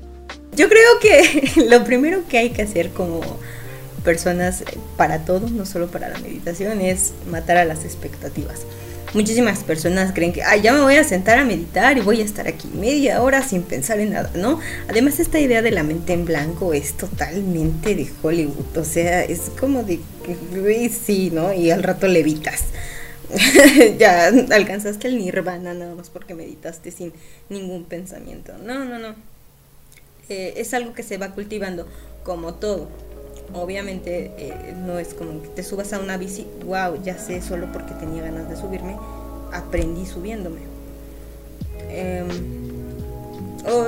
Yo 0.55 0.69
creo 0.69 0.99
que 1.01 1.65
lo 1.69 1.83
primero 1.83 2.27
que 2.27 2.37
hay 2.37 2.49
que 2.51 2.61
hacer 2.61 2.91
como 2.91 3.21
personas 4.03 4.63
para 4.95 5.25
todo, 5.25 5.49
no 5.49 5.65
solo 5.65 5.87
para 5.87 6.09
la 6.09 6.17
meditación, 6.19 6.81
es 6.81 7.13
matar 7.29 7.57
a 7.57 7.65
las 7.65 7.83
expectativas. 7.83 8.61
Muchísimas 9.13 9.63
personas 9.63 10.11
creen 10.13 10.33
que, 10.33 10.41
ya 10.61 10.73
me 10.73 10.81
voy 10.81 10.95
a 10.95 11.03
sentar 11.03 11.39
a 11.39 11.45
meditar 11.45 11.97
y 11.97 12.01
voy 12.01 12.21
a 12.21 12.25
estar 12.25 12.47
aquí 12.47 12.67
media 12.73 13.21
hora 13.21 13.41
sin 13.41 13.63
pensar 13.63 13.99
en 13.99 14.11
nada, 14.11 14.31
¿no? 14.35 14.59
Además, 14.89 15.19
esta 15.19 15.39
idea 15.39 15.61
de 15.61 15.71
la 15.71 15.83
mente 15.83 16.13
en 16.13 16.25
blanco 16.25 16.73
es 16.73 16.93
totalmente 16.93 17.95
de 17.95 18.09
Hollywood, 18.21 18.77
o 18.77 18.83
sea, 18.83 19.23
es 19.23 19.51
como 19.59 19.83
de, 19.83 19.99
sí, 20.89 21.29
¿no? 21.31 21.53
Y 21.53 21.71
al 21.71 21.83
rato 21.83 22.07
levitas. 22.07 22.63
ya 23.97 24.27
alcanzaste 24.27 25.07
el 25.07 25.17
nirvana 25.17 25.73
nada 25.73 25.95
más 25.95 26.09
porque 26.09 26.33
meditaste 26.33 26.91
sin 26.91 27.13
ningún 27.49 27.83
pensamiento. 27.85 28.53
No, 28.63 28.85
no, 28.85 28.99
no. 28.99 29.15
Eh, 30.29 30.53
es 30.57 30.73
algo 30.73 30.93
que 30.93 31.03
se 31.03 31.17
va 31.17 31.31
cultivando 31.31 31.87
como 32.23 32.53
todo 32.55 32.87
obviamente 33.53 34.31
eh, 34.37 34.75
no 34.85 34.99
es 34.99 35.13
como 35.13 35.41
que 35.41 35.47
te 35.49 35.63
subas 35.63 35.93
a 35.93 35.99
una 35.99 36.17
bici, 36.17 36.45
wow, 36.65 37.01
ya 37.03 37.17
sé 37.17 37.41
solo 37.41 37.67
porque 37.71 37.93
tenía 37.93 38.23
ganas 38.23 38.49
de 38.49 38.55
subirme, 38.55 38.95
aprendí 39.53 40.05
subiéndome. 40.05 40.59
Em, 41.89 42.27
o 43.65 43.87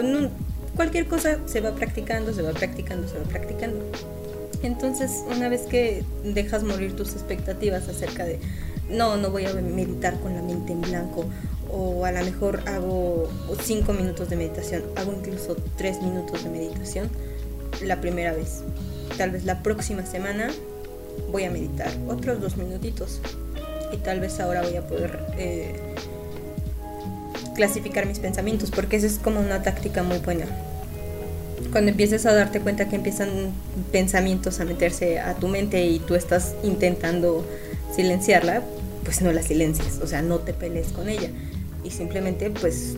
cualquier 0.76 1.08
cosa 1.08 1.40
se 1.46 1.62
va 1.62 1.72
practicando, 1.72 2.34
se 2.34 2.42
va 2.42 2.52
practicando, 2.52 3.08
se 3.08 3.18
va 3.18 3.26
practicando. 3.26 3.84
Entonces, 4.62 5.24
una 5.34 5.48
vez 5.48 5.62
que 5.62 6.04
dejas 6.24 6.64
morir 6.64 6.96
tus 6.96 7.14
expectativas 7.14 7.88
acerca 7.88 8.26
de, 8.26 8.40
no, 8.90 9.18
no 9.18 9.30
voy 9.32 9.46
a 9.46 9.54
meditar 9.54 10.20
con 10.20 10.36
la 10.36 10.42
mente 10.42 10.74
en 10.74 10.82
blanco, 10.82 11.26
o 11.72 12.06
a 12.06 12.12
lo 12.12 12.24
mejor 12.24 12.62
hago 12.68 13.30
cinco 13.62 13.94
minutos 13.94 14.30
de 14.30 14.36
meditación, 14.36 14.84
hago 14.96 15.14
incluso 15.14 15.56
tres 15.78 16.02
minutos 16.02 16.44
de 16.44 16.50
meditación 16.50 17.10
la 17.84 18.02
primera 18.02 18.34
vez 18.34 18.64
tal 19.18 19.32
vez 19.32 19.44
la 19.44 19.62
próxima 19.64 20.06
semana 20.06 20.50
voy 21.32 21.44
a 21.44 21.52
meditar 21.52 21.92
otros 22.08 22.40
dos 22.42 22.58
minutitos 22.58 23.20
y 23.92 23.98
tal 23.98 24.20
vez 24.20 24.40
ahora 24.40 24.62
voy 24.62 24.76
a 24.76 24.88
poder 24.88 25.20
eh, 25.38 25.76
clasificar 27.56 28.06
mis 28.06 28.20
pensamientos 28.20 28.72
porque 28.72 28.96
esa 28.96 29.08
es 29.08 29.20
como 29.20 29.40
una 29.40 29.62
táctica 29.62 30.04
muy 30.04 30.20
buena. 30.20 30.46
Cuando 31.72 31.92
empieces 31.92 32.26
a 32.26 32.34
darte 32.34 32.62
cuenta 32.62 32.88
que 32.88 32.96
empiezan 32.96 33.52
pensamientos 33.92 34.60
a 34.60 34.66
meterse 34.66 35.20
a 35.20 35.34
tu 35.36 35.50
mente 35.50 35.86
y 35.86 36.00
tú 36.00 36.16
estás 36.16 36.56
intentando 36.64 37.46
silenciarla, 37.94 38.64
pues 39.04 39.22
no 39.22 39.32
la 39.32 39.42
silencies, 39.42 40.00
o 40.02 40.08
sea, 40.08 40.22
no 40.22 40.40
te 40.40 40.54
pelees 40.54 40.90
con 40.90 41.10
ella 41.10 41.30
y 41.84 41.92
simplemente 41.92 42.50
pues 42.50 42.96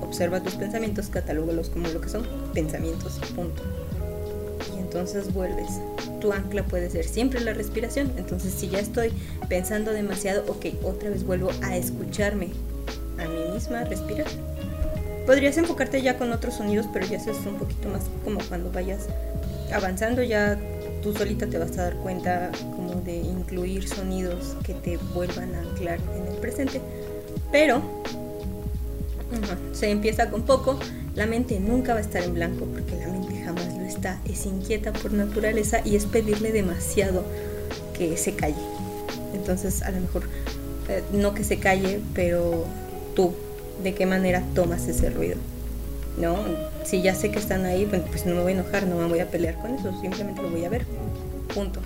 observa 0.00 0.42
tus 0.42 0.54
pensamientos, 0.54 1.08
catalógalos 1.08 1.70
como 1.70 1.88
lo 1.88 2.00
que 2.00 2.08
son, 2.08 2.26
pensamientos, 2.52 3.20
punto 3.34 3.62
entonces 4.92 5.32
vuelves. 5.32 5.80
Tu 6.20 6.32
ancla 6.32 6.64
puede 6.64 6.90
ser 6.90 7.06
siempre 7.06 7.40
la 7.40 7.54
respiración. 7.54 8.12
Entonces 8.18 8.52
si 8.52 8.68
ya 8.68 8.78
estoy 8.78 9.10
pensando 9.48 9.90
demasiado, 9.90 10.44
ok, 10.48 10.66
otra 10.84 11.08
vez 11.08 11.24
vuelvo 11.24 11.50
a 11.62 11.76
escucharme 11.76 12.48
a 13.18 13.26
mí 13.26 13.54
misma 13.54 13.84
respirar. 13.84 14.26
Podrías 15.24 15.56
enfocarte 15.56 16.02
ya 16.02 16.18
con 16.18 16.30
otros 16.30 16.56
sonidos, 16.56 16.86
pero 16.92 17.06
ya 17.06 17.16
eso 17.16 17.30
es 17.30 17.38
un 17.46 17.54
poquito 17.54 17.88
más 17.88 18.02
como 18.22 18.40
cuando 18.48 18.70
vayas 18.70 19.06
avanzando, 19.72 20.22
ya 20.22 20.58
tú 21.02 21.12
solita 21.12 21.46
te 21.46 21.58
vas 21.58 21.76
a 21.78 21.84
dar 21.84 21.96
cuenta 21.96 22.50
como 22.76 22.94
de 23.00 23.16
incluir 23.16 23.88
sonidos 23.88 24.56
que 24.64 24.74
te 24.74 24.96
vuelvan 25.14 25.54
a 25.54 25.60
anclar 25.60 25.98
en 26.16 26.32
el 26.32 26.38
presente. 26.38 26.80
Pero 27.50 27.82
se 29.72 29.90
empieza 29.90 30.30
con 30.30 30.42
poco, 30.42 30.78
la 31.14 31.26
mente 31.26 31.58
nunca 31.60 31.92
va 31.92 31.98
a 31.98 32.02
estar 32.02 32.22
en 32.22 32.34
blanco 32.34 32.66
porque 32.66 32.96
la 32.96 33.08
mente 33.08 33.42
jamás 33.42 33.72
es 34.24 34.46
inquieta 34.46 34.92
por 34.92 35.12
naturaleza 35.12 35.80
y 35.84 35.96
es 35.96 36.06
pedirle 36.06 36.52
demasiado 36.52 37.24
que 37.96 38.16
se 38.16 38.34
calle. 38.34 38.62
Entonces, 39.34 39.82
a 39.82 39.90
lo 39.90 40.00
mejor, 40.00 40.24
eh, 40.88 41.02
no 41.12 41.34
que 41.34 41.44
se 41.44 41.58
calle, 41.58 42.00
pero 42.14 42.64
tú, 43.14 43.32
¿de 43.82 43.94
qué 43.94 44.06
manera 44.06 44.42
tomas 44.54 44.86
ese 44.88 45.10
ruido? 45.10 45.36
¿No? 46.18 46.36
Si 46.84 47.02
ya 47.02 47.14
sé 47.14 47.30
que 47.30 47.38
están 47.38 47.64
ahí, 47.64 47.86
pues 47.86 48.26
no 48.26 48.34
me 48.34 48.42
voy 48.42 48.52
a 48.52 48.54
enojar, 48.56 48.86
no 48.86 48.96
me 48.96 49.06
voy 49.06 49.20
a 49.20 49.30
pelear 49.30 49.54
con 49.60 49.74
eso, 49.74 49.92
simplemente 50.00 50.42
lo 50.42 50.50
voy 50.50 50.64
a 50.64 50.68
ver. 50.68 50.84
Punto. 51.54 51.80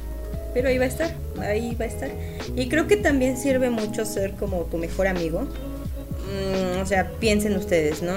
Pero 0.54 0.68
ahí 0.68 0.78
va 0.78 0.84
a 0.84 0.88
estar, 0.88 1.14
ahí 1.40 1.74
va 1.74 1.84
a 1.84 1.88
estar. 1.88 2.10
Y 2.54 2.68
creo 2.68 2.86
que 2.86 2.96
también 2.96 3.36
sirve 3.36 3.68
mucho 3.68 4.04
ser 4.04 4.32
como 4.32 4.62
tu 4.62 4.78
mejor 4.78 5.06
amigo. 5.06 5.42
Mm, 5.42 6.80
o 6.80 6.86
sea, 6.86 7.10
piensen 7.20 7.56
ustedes, 7.56 8.02
¿no? 8.02 8.12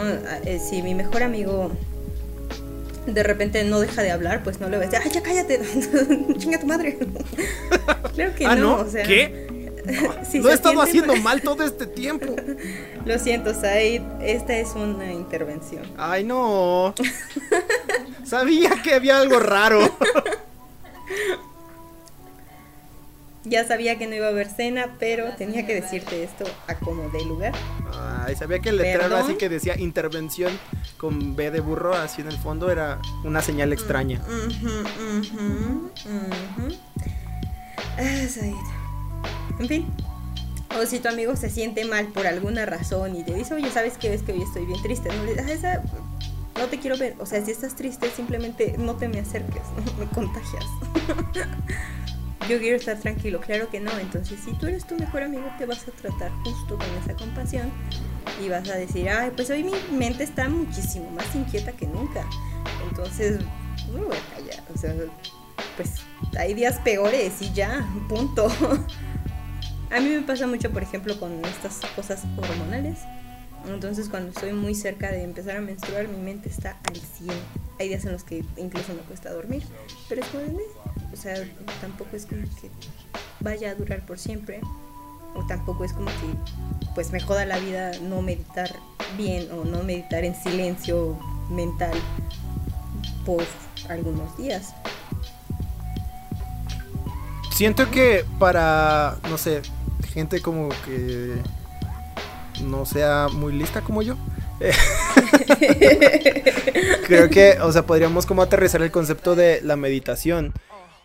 Eh, 0.45 0.59
si 0.59 0.81
mi 0.81 0.95
mejor 0.95 1.23
amigo 1.23 1.71
de 3.05 3.23
repente 3.23 3.63
no 3.63 3.79
deja 3.79 4.03
de 4.03 4.11
hablar, 4.11 4.43
pues 4.43 4.59
no 4.59 4.69
le 4.69 4.77
ves, 4.77 4.89
ay, 4.93 5.11
ya 5.11 5.21
cállate, 5.21 5.59
chinga 6.37 6.59
tu 6.59 6.67
madre. 6.67 6.97
claro 8.15 8.35
que 8.35 8.45
ah, 8.45 8.55
no, 8.55 8.77
o 8.77 8.89
sea. 8.89 9.03
¿Qué? 9.03 9.47
No, 10.33 10.49
he 10.49 10.53
estado 10.53 10.81
haciendo 10.81 11.15
mal 11.17 11.41
todo 11.41 11.63
este 11.63 11.85
tiempo. 11.87 12.35
Lo 13.05 13.19
siento, 13.19 13.53
Said, 13.53 14.01
esta 14.21 14.57
es 14.57 14.69
una 14.75 15.11
intervención. 15.11 15.83
Ay, 15.97 16.23
no. 16.23 16.93
Sabía 18.23 18.71
que 18.83 18.93
había 18.93 19.19
algo 19.19 19.39
raro. 19.39 19.79
Ya 23.45 23.65
sabía 23.65 23.97
que 23.97 24.05
no 24.05 24.15
iba 24.15 24.27
a 24.27 24.29
haber 24.29 24.47
cena, 24.47 24.97
pero 24.99 25.33
tenía 25.35 25.65
que 25.65 25.73
decirte 25.73 26.23
esto 26.23 26.43
a 26.67 26.75
como 26.75 27.09
de 27.09 27.23
lugar. 27.25 27.53
Ay, 28.25 28.35
sabía 28.35 28.59
que 28.59 28.69
el 28.69 28.77
letrero 28.77 29.15
así 29.15 29.35
que 29.35 29.49
decía 29.49 29.79
intervención 29.79 30.51
con 30.97 31.35
B 31.35 31.49
de 31.49 31.59
burro 31.61 31.95
así 31.95 32.21
en 32.21 32.27
el 32.27 32.37
fondo 32.37 32.69
era 32.69 32.99
una 33.23 33.41
señal 33.41 33.73
extraña. 33.73 34.21
Ah, 37.97 38.27
en 39.59 39.67
fin. 39.67 39.85
O 40.77 40.85
si 40.85 40.99
tu 40.99 41.09
amigo 41.09 41.35
se 41.35 41.49
siente 41.49 41.83
mal 41.85 42.07
por 42.07 42.27
alguna 42.27 42.65
razón 42.65 43.15
y 43.15 43.23
te 43.23 43.33
dice, 43.33 43.53
oye, 43.53 43.69
¿sabes 43.71 43.97
qué? 43.97 44.13
Es 44.13 44.21
que 44.21 44.33
hoy 44.33 44.41
estoy 44.43 44.65
bien 44.65 44.81
triste. 44.81 45.09
No, 45.09 45.23
ah, 45.63 45.81
no 46.57 46.65
te 46.67 46.79
quiero 46.79 46.97
ver. 46.97 47.15
O 47.19 47.25
sea, 47.25 47.43
si 47.43 47.51
estás 47.51 47.75
triste, 47.75 48.09
simplemente 48.11 48.75
no 48.77 48.95
te 48.95 49.07
me 49.07 49.19
acerques, 49.19 49.63
me 49.99 50.05
contagias. 50.07 50.65
yo 52.49 52.59
quiero 52.59 52.77
estar 52.77 52.99
tranquilo, 52.99 53.39
claro 53.41 53.69
que 53.69 53.79
no. 53.79 53.91
Entonces, 53.99 54.39
si 54.43 54.53
tú 54.53 54.67
eres 54.67 54.85
tu 54.85 54.95
mejor 54.95 55.23
amigo, 55.23 55.45
te 55.57 55.65
vas 55.65 55.87
a 55.87 55.91
tratar 55.91 56.31
justo 56.43 56.77
con 56.77 56.87
esa 57.03 57.13
compasión 57.15 57.71
y 58.43 58.49
vas 58.49 58.69
a 58.69 58.75
decir, 58.75 59.09
ay, 59.09 59.31
pues 59.35 59.49
hoy 59.49 59.63
mi 59.63 59.73
mente 59.91 60.23
está 60.23 60.49
muchísimo 60.49 61.09
más 61.11 61.33
inquieta 61.35 61.71
que 61.71 61.87
nunca. 61.87 62.25
Entonces, 62.89 63.39
no 63.91 63.99
me 63.99 64.05
voy 64.05 64.17
a 64.17 64.35
callar. 64.35 64.63
O 64.73 64.77
sea, 64.77 64.93
pues 65.75 65.95
hay 66.37 66.53
días 66.53 66.79
peores 66.79 67.41
y 67.41 67.51
ya, 67.53 67.87
punto. 68.07 68.47
a 69.91 69.99
mí 69.99 70.09
me 70.09 70.21
pasa 70.21 70.47
mucho, 70.47 70.71
por 70.71 70.83
ejemplo, 70.83 71.19
con 71.19 71.43
estas 71.45 71.79
cosas 71.95 72.23
hormonales. 72.37 72.99
Entonces, 73.67 74.07
cuando 74.09 74.29
estoy 74.29 74.53
muy 74.53 74.73
cerca 74.75 75.11
de 75.11 75.23
empezar 75.23 75.57
a 75.57 75.61
menstruar, 75.61 76.07
mi 76.07 76.17
mente 76.17 76.49
está 76.49 76.77
al 76.87 76.95
100. 76.95 77.29
Hay 77.79 77.89
días 77.89 78.05
en 78.05 78.11
los 78.11 78.23
que 78.23 78.43
incluso 78.57 78.93
me 78.93 79.01
cuesta 79.01 79.31
dormir, 79.33 79.63
pero 80.07 80.21
es 80.21 80.27
como 80.27 80.43
o 81.11 81.15
sea, 81.15 81.35
tampoco 81.81 82.15
es 82.15 82.25
como 82.25 82.41
que 82.41 82.69
vaya 83.39 83.71
a 83.71 83.75
durar 83.75 84.05
por 84.05 84.19
siempre, 84.19 84.61
o 85.35 85.45
tampoco 85.47 85.83
es 85.83 85.93
como 85.93 86.07
que 86.07 86.93
pues 86.95 87.11
me 87.11 87.19
joda 87.19 87.45
la 87.45 87.59
vida 87.59 87.91
no 88.01 88.21
meditar 88.21 88.73
bien 89.17 89.51
o 89.51 89.63
no 89.63 89.83
meditar 89.83 90.23
en 90.23 90.35
silencio 90.35 91.17
mental 91.49 91.97
por 93.25 93.43
algunos 93.89 94.35
días. 94.37 94.73
Siento 97.51 97.89
que 97.91 98.25
para, 98.39 99.17
no 99.29 99.37
sé, 99.37 99.61
gente 100.19 100.41
como 100.41 100.69
que 100.85 101.35
no 102.63 102.85
sea 102.85 103.27
muy 103.31 103.53
lista 103.53 103.81
como 103.81 104.01
yo. 104.01 104.17
Creo 107.07 107.29
que, 107.29 107.57
o 107.61 107.71
sea, 107.71 107.85
podríamos 107.85 108.25
como 108.25 108.41
aterrizar 108.41 108.81
el 108.81 108.91
concepto 108.91 109.35
de 109.35 109.61
la 109.61 109.77
meditación 109.77 110.53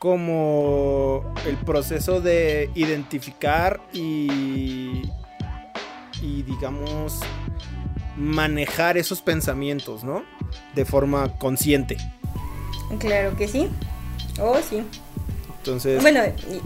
como 0.00 1.32
el 1.46 1.56
proceso 1.56 2.20
de 2.20 2.70
identificar 2.74 3.80
y, 3.92 5.02
y 6.20 6.42
digamos, 6.42 7.20
manejar 8.16 8.98
esos 8.98 9.22
pensamientos, 9.22 10.02
¿no? 10.02 10.24
De 10.74 10.84
forma 10.84 11.38
consciente. 11.38 11.96
Claro 12.98 13.36
que 13.36 13.46
sí. 13.48 13.70
Oh, 14.40 14.58
sí. 14.68 14.84
Bueno, 16.00 16.20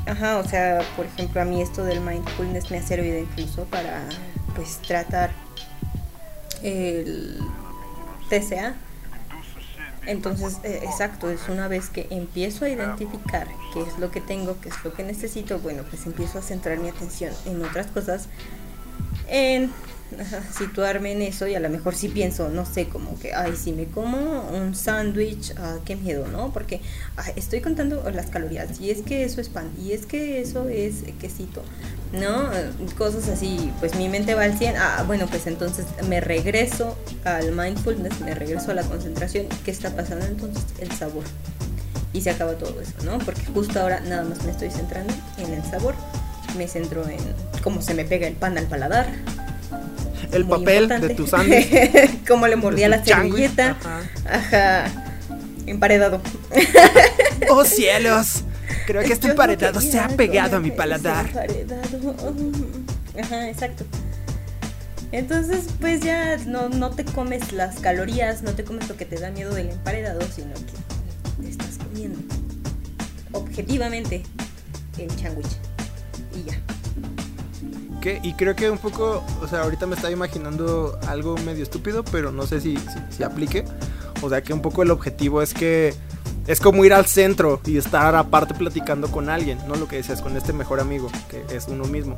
ajá, 0.06 0.38
o 0.38 0.48
sea, 0.48 0.80
por 0.96 1.06
ejemplo, 1.06 1.40
a 1.40 1.44
mí 1.44 1.62
esto 1.62 1.84
del 1.84 2.00
mindfulness 2.00 2.70
me 2.70 2.78
ha 2.78 2.82
servido 2.82 3.18
incluso 3.18 3.64
para, 3.64 4.04
pues, 4.54 4.78
tratar 4.78 5.30
el 6.62 7.38
TCA. 8.28 8.74
Entonces, 10.06 10.58
eh, 10.64 10.80
exacto, 10.84 11.30
es 11.30 11.48
una 11.48 11.68
vez 11.68 11.90
que 11.90 12.06
empiezo 12.10 12.64
a 12.64 12.70
identificar 12.70 13.46
qué 13.74 13.82
es 13.82 13.98
lo 13.98 14.10
que 14.10 14.22
tengo, 14.22 14.58
qué 14.60 14.70
es 14.70 14.82
lo 14.82 14.94
que 14.94 15.04
necesito, 15.04 15.58
bueno, 15.58 15.82
pues 15.88 16.06
empiezo 16.06 16.38
a 16.38 16.42
centrar 16.42 16.78
mi 16.78 16.88
atención 16.88 17.32
en 17.44 17.62
otras 17.62 17.88
cosas, 17.88 18.28
en 19.28 19.70
situarme 20.56 21.12
en 21.12 21.22
eso 21.22 21.46
y 21.46 21.54
a 21.54 21.60
lo 21.60 21.68
mejor 21.68 21.94
si 21.94 22.08
pienso, 22.08 22.48
no 22.48 22.64
sé, 22.66 22.88
como 22.88 23.18
que, 23.18 23.34
ay, 23.34 23.54
si 23.56 23.72
me 23.72 23.86
como 23.86 24.48
un 24.50 24.74
sándwich, 24.74 25.54
ah, 25.58 25.78
qué 25.84 25.96
miedo, 25.96 26.26
¿no? 26.28 26.52
Porque 26.52 26.80
estoy 27.36 27.60
contando 27.60 28.08
las 28.10 28.26
calorías 28.26 28.80
y 28.80 28.90
es 28.90 29.02
que 29.02 29.24
eso 29.24 29.40
es 29.40 29.48
pan 29.48 29.70
y 29.80 29.92
es 29.92 30.06
que 30.06 30.40
eso 30.40 30.68
es 30.68 31.02
quesito, 31.20 31.62
¿no? 32.12 32.50
Cosas 32.96 33.28
así, 33.28 33.70
pues 33.80 33.94
mi 33.96 34.08
mente 34.08 34.34
va 34.34 34.44
al 34.44 34.56
100, 34.56 34.76
ah, 34.76 35.04
bueno, 35.06 35.26
pues 35.26 35.46
entonces 35.46 35.86
me 36.08 36.20
regreso 36.20 36.96
al 37.24 37.52
mindfulness, 37.52 38.20
me 38.20 38.34
regreso 38.34 38.70
a 38.70 38.74
la 38.74 38.82
concentración, 38.82 39.46
¿qué 39.64 39.70
está 39.70 39.94
pasando 39.94 40.26
entonces? 40.26 40.64
El 40.78 40.90
sabor. 40.92 41.24
Y 42.14 42.22
se 42.22 42.30
acaba 42.30 42.54
todo 42.54 42.80
eso, 42.80 42.94
¿no? 43.04 43.18
Porque 43.18 43.44
justo 43.46 43.78
ahora 43.80 44.00
nada 44.00 44.24
más 44.24 44.42
me 44.44 44.50
estoy 44.50 44.70
centrando 44.70 45.12
en 45.36 45.52
el 45.52 45.62
sabor, 45.62 45.94
me 46.56 46.66
centro 46.66 47.06
en 47.06 47.18
cómo 47.62 47.82
se 47.82 47.92
me 47.92 48.04
pega 48.04 48.26
el 48.26 48.34
pan 48.34 48.56
al 48.56 48.66
paladar, 48.66 49.06
el 50.32 50.44
papel 50.46 50.88
de 50.88 51.14
tu 51.14 51.26
sándwich. 51.26 52.24
Como 52.28 52.46
le 52.46 52.56
mordía 52.56 52.88
la 52.88 53.04
servilleta. 53.04 53.76
Ajá. 54.28 54.86
Emparedado. 55.66 56.20
¡Oh 57.50 57.64
cielos! 57.64 58.44
Creo 58.86 59.02
que 59.02 59.12
este 59.12 59.28
emparedado 59.28 59.80
se 59.80 59.98
ha 59.98 60.08
pegado 60.08 60.56
a 60.56 60.60
mi 60.60 60.70
paladar. 60.70 61.26
Emparedado. 61.26 62.14
Ajá, 63.20 63.48
exacto. 63.48 63.84
Entonces, 65.12 65.66
pues 65.80 66.00
ya 66.00 66.36
no, 66.46 66.68
no 66.68 66.90
te 66.90 67.04
comes 67.04 67.52
las 67.52 67.80
calorías, 67.80 68.42
no 68.42 68.52
te 68.52 68.64
comes 68.64 68.88
lo 68.88 68.96
que 68.96 69.06
te 69.06 69.16
da 69.16 69.30
miedo 69.30 69.54
del 69.54 69.70
emparedado, 69.70 70.20
sino 70.34 70.52
que 70.54 71.42
te 71.42 71.48
estás 71.48 71.78
comiendo 71.78 72.18
objetivamente 73.32 74.22
el 74.98 75.10
sándwich. 75.10 75.56
Y 76.34 76.50
ya. 76.50 76.77
Y 78.22 78.34
creo 78.34 78.54
que 78.56 78.70
un 78.70 78.78
poco, 78.78 79.24
o 79.40 79.48
sea, 79.48 79.62
ahorita 79.62 79.86
me 79.86 79.94
estaba 79.94 80.12
imaginando 80.12 80.98
algo 81.06 81.36
medio 81.38 81.62
estúpido, 81.62 82.04
pero 82.04 82.32
no 82.32 82.46
sé 82.46 82.60
si, 82.60 82.78
si, 83.10 83.22
aplique. 83.22 83.64
O 84.22 84.28
sea, 84.28 84.42
que 84.42 84.52
un 84.52 84.62
poco 84.62 84.82
el 84.82 84.90
objetivo 84.90 85.42
es 85.42 85.54
que 85.54 85.94
es 86.46 86.60
como 86.60 86.84
ir 86.84 86.92
al 86.92 87.06
centro 87.06 87.60
y 87.66 87.76
estar 87.76 88.14
aparte 88.16 88.54
platicando 88.54 89.10
con 89.10 89.28
alguien, 89.28 89.58
¿no? 89.68 89.76
Lo 89.76 89.86
que 89.86 89.96
decías, 89.96 90.22
con 90.22 90.36
este 90.36 90.52
mejor 90.52 90.80
amigo, 90.80 91.10
que 91.28 91.44
es 91.54 91.68
uno 91.68 91.84
mismo. 91.84 92.16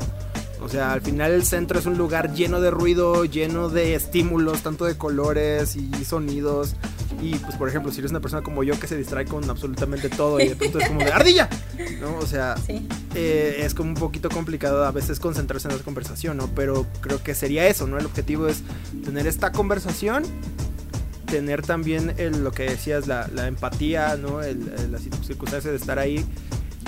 O 0.62 0.68
sea, 0.68 0.92
al 0.92 1.00
final 1.00 1.32
el 1.32 1.44
centro 1.44 1.78
es 1.78 1.86
un 1.86 1.96
lugar 1.96 2.34
lleno 2.34 2.60
de 2.60 2.70
ruido, 2.70 3.24
lleno 3.24 3.68
de 3.68 3.94
estímulos, 3.94 4.62
tanto 4.62 4.84
de 4.84 4.96
colores 4.96 5.76
y 5.76 6.04
sonidos. 6.04 6.76
Y 7.22 7.34
pues, 7.36 7.56
por 7.56 7.68
ejemplo, 7.68 7.92
si 7.92 7.98
eres 7.98 8.10
una 8.10 8.20
persona 8.20 8.42
como 8.42 8.62
yo 8.62 8.78
que 8.78 8.86
se 8.86 8.96
distrae 8.96 9.24
con 9.24 9.48
absolutamente 9.48 10.08
todo 10.08 10.40
y 10.40 10.48
de 10.48 10.56
pronto 10.56 10.78
es 10.78 10.88
como 10.88 11.00
de 11.00 11.12
ardilla, 11.12 11.48
¿no? 12.00 12.16
O 12.18 12.26
sea, 12.26 12.54
eh, 13.14 13.56
es 13.58 13.74
como 13.74 13.90
un 13.90 13.94
poquito 13.94 14.30
complicado 14.30 14.84
a 14.84 14.90
veces 14.90 15.20
concentrarse 15.20 15.68
en 15.68 15.76
la 15.76 15.82
conversación, 15.82 16.36
¿no? 16.36 16.48
Pero 16.54 16.86
creo 17.00 17.22
que 17.22 17.34
sería 17.34 17.66
eso, 17.66 17.86
¿no? 17.86 17.98
El 17.98 18.06
objetivo 18.06 18.46
es 18.46 18.62
tener 19.04 19.26
esta 19.26 19.52
conversación, 19.52 20.22
tener 21.26 21.62
también 21.62 22.14
el, 22.16 22.42
lo 22.42 22.52
que 22.52 22.64
decías, 22.64 23.06
la, 23.06 23.26
empatía, 23.46 24.16
¿no? 24.16 24.42
El, 24.42 24.90
la 24.90 24.98
circunstancia 24.98 25.70
de 25.70 25.76
estar 25.76 25.98
ahí 25.98 26.24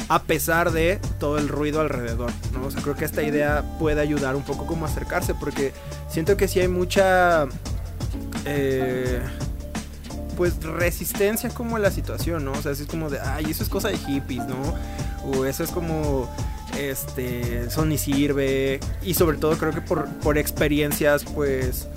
a 0.09 0.23
pesar 0.23 0.73
de 0.73 1.01
todo 1.19 1.39
el 1.39 1.49
ruido 1.49 1.81
alrededor, 1.81 2.31
¿no? 2.53 2.67
O 2.67 2.71
sea, 2.71 2.83
creo 2.83 2.97
que 2.97 3.05
esta 3.05 3.23
idea 3.23 3.65
puede 3.79 4.01
ayudar 4.01 4.37
un 4.37 4.43
poco 4.43 4.67
como 4.67 4.87
acercarse, 4.87 5.35
porque 5.35 5.73
siento 6.09 6.37
que 6.37 6.49
si 6.49 6.61
hay 6.61 6.69
mucha... 6.69 7.47
Eh, 8.45 9.21
pues 10.37 10.63
resistencia 10.63 11.51
como 11.51 11.77
a 11.77 11.79
la 11.79 11.91
situación, 11.91 12.45
¿no? 12.45 12.53
O 12.53 12.63
sea, 12.63 12.73
es 12.73 12.83
como 12.87 13.11
de, 13.11 13.21
ay, 13.21 13.47
eso 13.51 13.63
es 13.63 13.69
cosa 13.69 13.89
de 13.89 13.99
hippies, 13.99 14.45
¿no? 14.47 14.75
O 15.25 15.45
eso 15.45 15.63
es 15.63 15.71
como, 15.71 16.29
este, 16.79 17.65
eso 17.65 17.85
ni 17.85 17.99
sirve. 17.99 18.81
Y 19.03 19.15
sobre 19.15 19.37
todo 19.37 19.57
creo 19.57 19.73
que 19.73 19.81
por, 19.81 20.09
por 20.09 20.39
experiencias, 20.39 21.25
pues, 21.25 21.89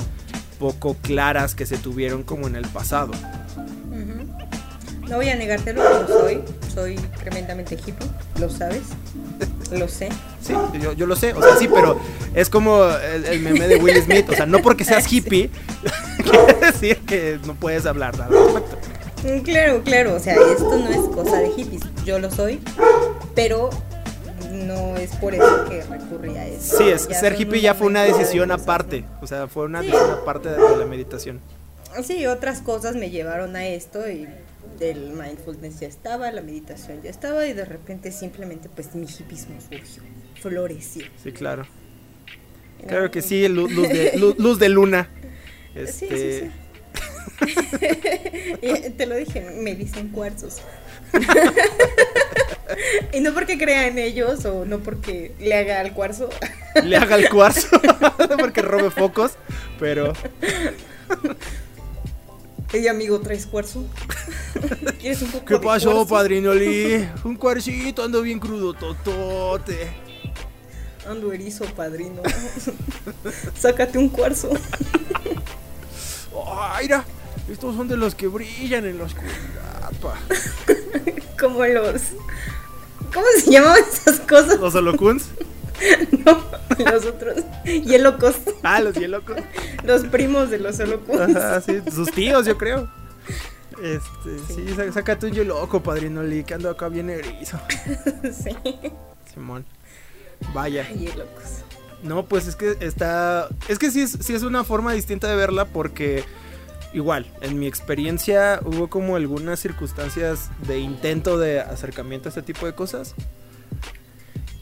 poco 0.59 0.95
claras 1.01 1.55
que 1.55 1.65
se 1.65 1.77
tuvieron 1.77 2.23
como 2.23 2.47
en 2.47 2.55
el 2.55 2.67
pasado. 2.67 3.13
No 5.09 5.17
voy 5.17 5.29
a 5.29 5.35
negártelo, 5.35 5.83
lo 5.83 6.07
soy. 6.07 6.41
Soy 6.73 6.95
tremendamente 7.19 7.75
hippie, 7.75 8.07
lo 8.39 8.49
sabes. 8.49 8.83
Lo 9.71 9.87
sé. 9.87 10.09
Sí, 10.41 10.53
yo, 10.81 10.93
yo, 10.93 11.05
lo 11.07 11.15
sé, 11.15 11.33
o 11.33 11.41
sea, 11.41 11.55
sí, 11.57 11.67
pero 11.67 11.99
es 12.33 12.49
como 12.49 12.85
el, 12.85 13.25
el, 13.25 13.39
meme 13.39 13.67
de 13.67 13.77
Will 13.77 14.01
Smith, 14.03 14.29
o 14.29 14.35
sea, 14.35 14.45
no 14.45 14.59
porque 14.59 14.85
seas 14.85 15.05
hippie, 15.11 15.49
quiere 16.23 16.71
decir 16.71 16.97
que 16.99 17.39
no 17.45 17.55
puedes 17.55 17.85
hablar 17.85 18.13
al 18.21 18.29
respecto. 18.29 18.77
Mm, 19.23 19.39
claro, 19.39 19.81
claro, 19.83 20.15
o 20.15 20.19
sea, 20.19 20.35
esto 20.35 20.77
no 20.77 20.89
es 20.89 21.15
cosa 21.15 21.37
de 21.37 21.49
hippies, 21.49 21.81
yo 22.05 22.19
lo 22.19 22.29
soy, 22.29 22.61
pero 23.33 23.71
no 24.51 24.95
es 24.97 25.15
por 25.15 25.33
eso 25.33 25.65
que 25.67 25.81
recurrí 25.81 26.37
a 26.37 26.45
eso. 26.45 26.77
Sí, 26.77 26.89
es, 26.89 27.03
ser 27.03 27.39
hippie 27.39 27.61
ya 27.61 27.73
fue 27.73 27.87
una 27.87 28.03
decisión 28.03 28.51
aparte, 28.51 29.03
o 29.21 29.27
sea, 29.27 29.47
fue 29.47 29.65
una 29.65 29.81
decisión 29.81 30.11
aparte 30.11 30.49
de 30.49 30.77
la 30.77 30.85
meditación. 30.85 31.41
Sí, 32.03 32.25
otras 32.27 32.61
cosas 32.61 32.95
me 32.95 33.09
llevaron 33.09 33.55
a 33.55 33.65
esto 33.65 34.07
y 34.09 34.27
del 34.79 35.11
mindfulness 35.11 35.79
ya 35.79 35.87
estaba, 35.87 36.31
la 36.31 36.41
meditación 36.41 37.01
ya 37.01 37.09
estaba 37.09 37.47
y 37.47 37.53
de 37.53 37.65
repente 37.65 38.11
simplemente 38.11 38.69
pues 38.69 38.95
mi 38.95 39.05
hipismo 39.05 39.59
surgió, 39.61 40.03
floreció. 40.41 41.05
Sí, 41.23 41.31
claro. 41.31 41.65
Claro 42.87 43.09
que 43.09 43.21
sí, 43.21 43.47
luz, 43.47 43.73
de, 43.73 44.13
luz, 44.37 44.59
de 44.59 44.69
luna. 44.69 45.09
Sí, 45.75 45.81
sí, 45.91 46.05
este, 46.05 46.39
sí. 46.39 46.51
te 48.97 49.05
lo 49.05 49.15
dije, 49.15 49.41
me 49.41 49.75
dicen 49.75 50.07
cuarzos. 50.07 50.61
y 53.11 53.19
no 53.19 53.33
porque 53.33 53.57
crea 53.57 53.87
en 53.87 53.97
ellos 53.97 54.45
o 54.45 54.63
no 54.63 54.79
porque 54.79 55.33
le 55.39 55.53
haga 55.53 55.81
al 55.81 55.93
cuarzo. 55.93 56.29
le 56.81 56.95
haga 56.95 57.15
al 57.15 57.27
cuarzo, 57.27 57.77
porque 58.39 58.61
robe 58.61 58.89
focos, 58.89 59.33
pero... 59.77 60.13
Hey 62.77 62.89
amigo, 62.89 63.21
¿traes 63.21 63.45
cuarzo? 63.45 63.85
¿Quieres 64.99 65.21
un 65.21 65.31
poco 65.31 65.45
¿Qué 65.45 65.57
pasó, 65.59 66.05
padrino 66.05 66.53
Lee? 66.53 67.09
Un 67.23 67.37
cuarcito, 67.37 68.03
ando 68.03 68.21
bien 68.21 68.37
crudo, 68.37 68.73
totote. 68.73 69.87
Ando 71.07 71.31
erizo, 71.31 71.63
padrino. 71.73 72.21
Sácate 73.57 73.97
un 73.97 74.09
cuarzo. 74.09 74.49
Ay, 76.59 76.87
mira, 76.87 77.05
estos 77.49 77.77
son 77.77 77.87
de 77.87 77.95
los 77.95 78.13
que 78.13 78.27
brillan 78.27 78.85
en 78.85 78.97
la 78.97 79.05
oscuridad, 79.05 79.91
pa. 80.01 80.19
Como 81.39 81.65
los. 81.65 82.01
¿Cómo 83.13 83.25
se 83.39 83.51
llamaban 83.51 83.83
esas 83.89 84.19
cosas? 84.19 84.59
¿Los 84.59 84.75
holocuns? 84.75 85.29
no, 86.25 86.43
los 86.91 87.05
otros. 87.05 87.43
Hielocos. 87.63 88.35
Ah, 88.63 88.79
los 88.79 88.95
hielocos. 88.95 89.37
los 89.83 90.03
primos 90.05 90.49
de 90.49 90.59
los 90.59 90.79
holocuns. 90.79 91.35
Ajá, 91.35 91.61
sí, 91.61 91.81
sus 91.93 92.11
tíos, 92.11 92.45
yo 92.45 92.57
creo. 92.57 92.89
Este, 93.81 94.39
sí, 94.47 94.65
sí 94.67 94.91
sácate 94.93 95.25
un 95.27 95.33
hielo 95.33 95.67
padrino 95.83 96.23
Lee, 96.23 96.43
que 96.43 96.53
ando 96.53 96.69
acá 96.69 96.87
bien 96.87 97.09
erizo. 97.09 97.59
sí. 98.23 98.55
Simón. 99.33 99.65
Vaya. 100.53 100.87
No, 102.03 102.25
pues 102.25 102.47
es 102.47 102.55
que 102.55 102.77
está. 102.79 103.49
Es 103.67 103.79
que 103.79 103.91
sí 103.91 104.01
es, 104.01 104.17
sí 104.21 104.33
es 104.33 104.43
una 104.43 104.63
forma 104.63 104.93
distinta 104.93 105.27
de 105.27 105.35
verla 105.35 105.65
porque. 105.65 106.23
Igual, 106.93 107.25
en 107.41 107.59
mi 107.59 107.67
experiencia 107.67 108.61
hubo 108.63 108.89
como 108.89 109.17
algunas 109.17 109.59
circunstancias 109.59 110.49
de 110.65 110.79
intento 110.79 111.37
de 111.37 111.59
acercamiento 111.59 112.29
a 112.29 112.31
este 112.31 112.41
tipo 112.41 112.65
de 112.65 112.73
cosas. 112.73 113.15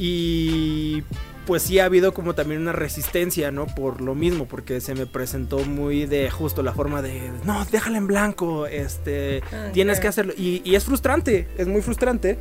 Y 0.05 1.01
pues 1.45 1.61
sí 1.61 1.79
ha 1.79 1.85
habido 1.85 2.13
como 2.13 2.35
también 2.35 2.59
una 2.59 2.73
resistencia, 2.73 3.51
¿no? 3.51 3.67
Por 3.67 4.01
lo 4.01 4.15
mismo, 4.15 4.49
porque 4.49 4.81
se 4.81 4.93
me 4.95 5.05
presentó 5.05 5.59
muy 5.59 6.05
de 6.07 6.29
justo 6.29 6.61
la 6.61 6.73
forma 6.73 7.01
de, 7.01 7.31
no, 7.45 7.63
déjala 7.71 7.99
en 7.99 8.07
blanco, 8.07 8.67
este, 8.67 9.41
tienes 9.71 10.01
que 10.01 10.09
hacerlo. 10.09 10.33
Y, 10.35 10.61
y, 10.65 10.75
es 10.75 10.83
frustrante, 10.83 11.47
es 11.57 11.67
muy 11.67 11.81
frustrante. 11.81 12.37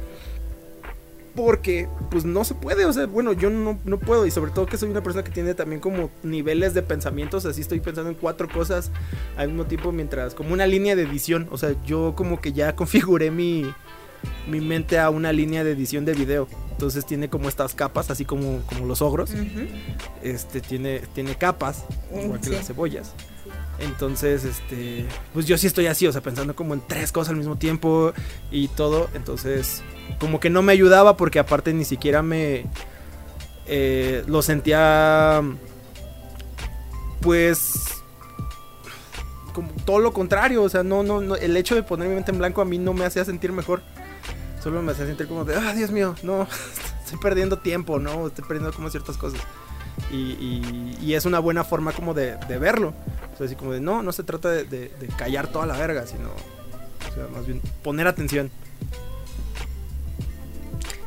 Porque, 1.37 1.88
pues 2.11 2.25
no 2.25 2.42
se 2.42 2.55
puede, 2.55 2.85
o 2.85 2.92
sea, 2.92 3.07
bueno, 3.07 3.33
yo 3.33 3.48
no, 3.48 3.79
no 3.85 4.01
puedo. 4.01 4.27
Y 4.27 4.33
sobre 4.33 4.51
todo 4.51 4.66
que 4.66 4.77
soy 4.77 4.90
una 4.90 5.05
persona 5.05 5.22
que 5.22 5.31
tiene 5.31 5.55
también 5.55 5.81
como 5.81 6.11
niveles 6.25 6.75
de 6.75 6.83
pensamientos, 6.83 7.46
así 7.46 7.61
estoy 7.61 7.79
pensando 7.79 8.11
en 8.11 8.16
cuatro 8.16 8.48
cosas 8.48 8.90
al 9.37 9.48
mismo 9.48 9.66
tiempo 9.66 9.92
mientras, 9.92 10.35
como 10.35 10.53
una 10.53 10.66
línea 10.66 10.96
de 10.96 11.05
edición. 11.05 11.46
O 11.53 11.59
sea, 11.59 11.77
yo 11.87 12.14
como 12.16 12.40
que 12.40 12.53
ya 12.53 12.75
configuré 12.77 13.31
mi, 13.31 13.72
mi 14.46 14.61
mente 14.61 14.98
a 14.98 15.11
una 15.11 15.32
línea 15.32 15.64
de 15.64 15.72
edición 15.72 16.04
de 16.04 16.14
video. 16.14 16.48
Entonces 16.70 17.06
tiene 17.06 17.28
como 17.28 17.48
estas 17.48 17.74
capas, 17.74 18.11
así 18.11 18.24
como, 18.24 18.61
como 18.66 18.87
los 18.87 19.02
ogros. 19.02 19.30
Este 20.22 20.61
tiene, 20.61 21.00
tiene 21.14 21.37
capas, 21.37 21.85
igual 22.12 22.40
que 22.40 22.50
las 22.50 22.66
cebollas. 22.66 23.14
Entonces, 23.78 24.44
este, 24.44 25.06
pues 25.32 25.46
yo 25.46 25.56
sí 25.58 25.66
estoy 25.66 25.87
así, 25.87 26.06
o 26.06 26.12
sea, 26.12 26.20
pensando 26.20 26.54
como 26.54 26.74
en 26.74 26.82
tres 26.87 27.11
cosas 27.12 27.30
al 27.30 27.37
mismo 27.37 27.56
tiempo 27.56 28.12
y 28.50 28.68
todo. 28.68 29.08
Entonces, 29.14 29.82
como 30.18 30.40
que 30.40 30.50
no 30.50 30.62
me 30.62 30.72
ayudaba 30.72 31.16
porque 31.16 31.38
aparte 31.38 31.72
ni 31.72 31.85
siquiera 31.85 32.22
me 32.22 32.66
eh, 33.66 34.24
lo 34.26 34.42
sentía, 34.42 35.42
pues, 37.20 38.02
como 39.52 39.70
todo 39.85 39.98
lo 39.98 40.12
contrario, 40.12 40.62
o 40.62 40.68
sea, 40.68 40.82
no, 40.82 41.02
no, 41.02 41.20
no, 41.20 41.37
el 41.37 41.56
hecho 41.56 41.74
de 41.74 41.82
poner 41.82 42.08
mi 42.08 42.14
mente 42.14 42.32
en 42.32 42.38
blanco 42.38 42.61
a 42.61 42.64
mí 42.64 42.78
no 42.78 42.92
me 42.92 43.04
hacía 43.04 43.24
sentir 43.24 43.52
mejor. 43.52 43.82
Solo 44.62 44.81
me 44.81 44.92
hacía 44.92 45.07
sentir 45.07 45.27
como 45.27 45.44
de, 45.44 45.57
ah, 45.57 45.75
Dios 45.75 45.90
mío, 45.90 46.14
no, 46.22 46.46
estoy 47.05 47.18
perdiendo 47.18 47.59
tiempo, 47.59 47.98
¿no? 47.98 48.29
Estoy 48.29 48.44
perdiendo 48.44 48.72
como 48.72 48.90
ciertas 48.90 49.16
cosas. 49.16 49.40
Y, 50.11 50.96
y, 51.01 51.14
es 51.14 51.25
una 51.25 51.38
buena 51.38 51.64
forma 51.64 51.92
como 51.92 52.14
de, 52.14 52.37
de, 52.48 52.59
verlo. 52.59 52.94
O 53.33 53.37
sea, 53.37 53.46
así 53.46 53.57
como 53.57 53.72
de, 53.72 53.81
no, 53.81 54.03
no 54.03 54.12
se 54.12 54.22
trata 54.22 54.51
de, 54.51 54.64
de, 54.64 54.90
callar 55.16 55.48
toda 55.48 55.66
la 55.66 55.77
verga, 55.77 56.07
sino, 56.07 56.29
o 56.29 57.14
sea, 57.14 57.27
más 57.29 57.46
bien 57.46 57.61
poner 57.83 58.07
atención. 58.07 58.51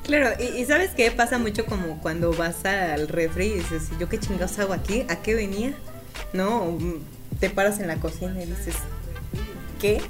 Claro, 0.04 0.36
y, 0.42 0.64
sabes 0.66 0.92
qué 0.92 1.10
pasa 1.12 1.38
mucho 1.38 1.66
como 1.66 2.00
cuando 2.02 2.34
vas 2.34 2.64
al 2.66 3.08
refri 3.08 3.48
y 3.48 3.54
dices, 3.56 3.90
¿yo 4.00 4.10
qué 4.10 4.20
chingados 4.20 4.58
hago 4.60 4.74
aquí? 4.74 5.06
¿A 5.10 5.22
qué 5.22 5.34
venía? 5.34 5.74
¿No? 6.34 6.78
Te 7.40 7.50
paras 7.50 7.80
en 7.80 7.88
la 7.88 7.98
cocina 7.98 8.44
y 8.44 8.46
dices, 8.46 8.76
¿qué? 9.80 10.02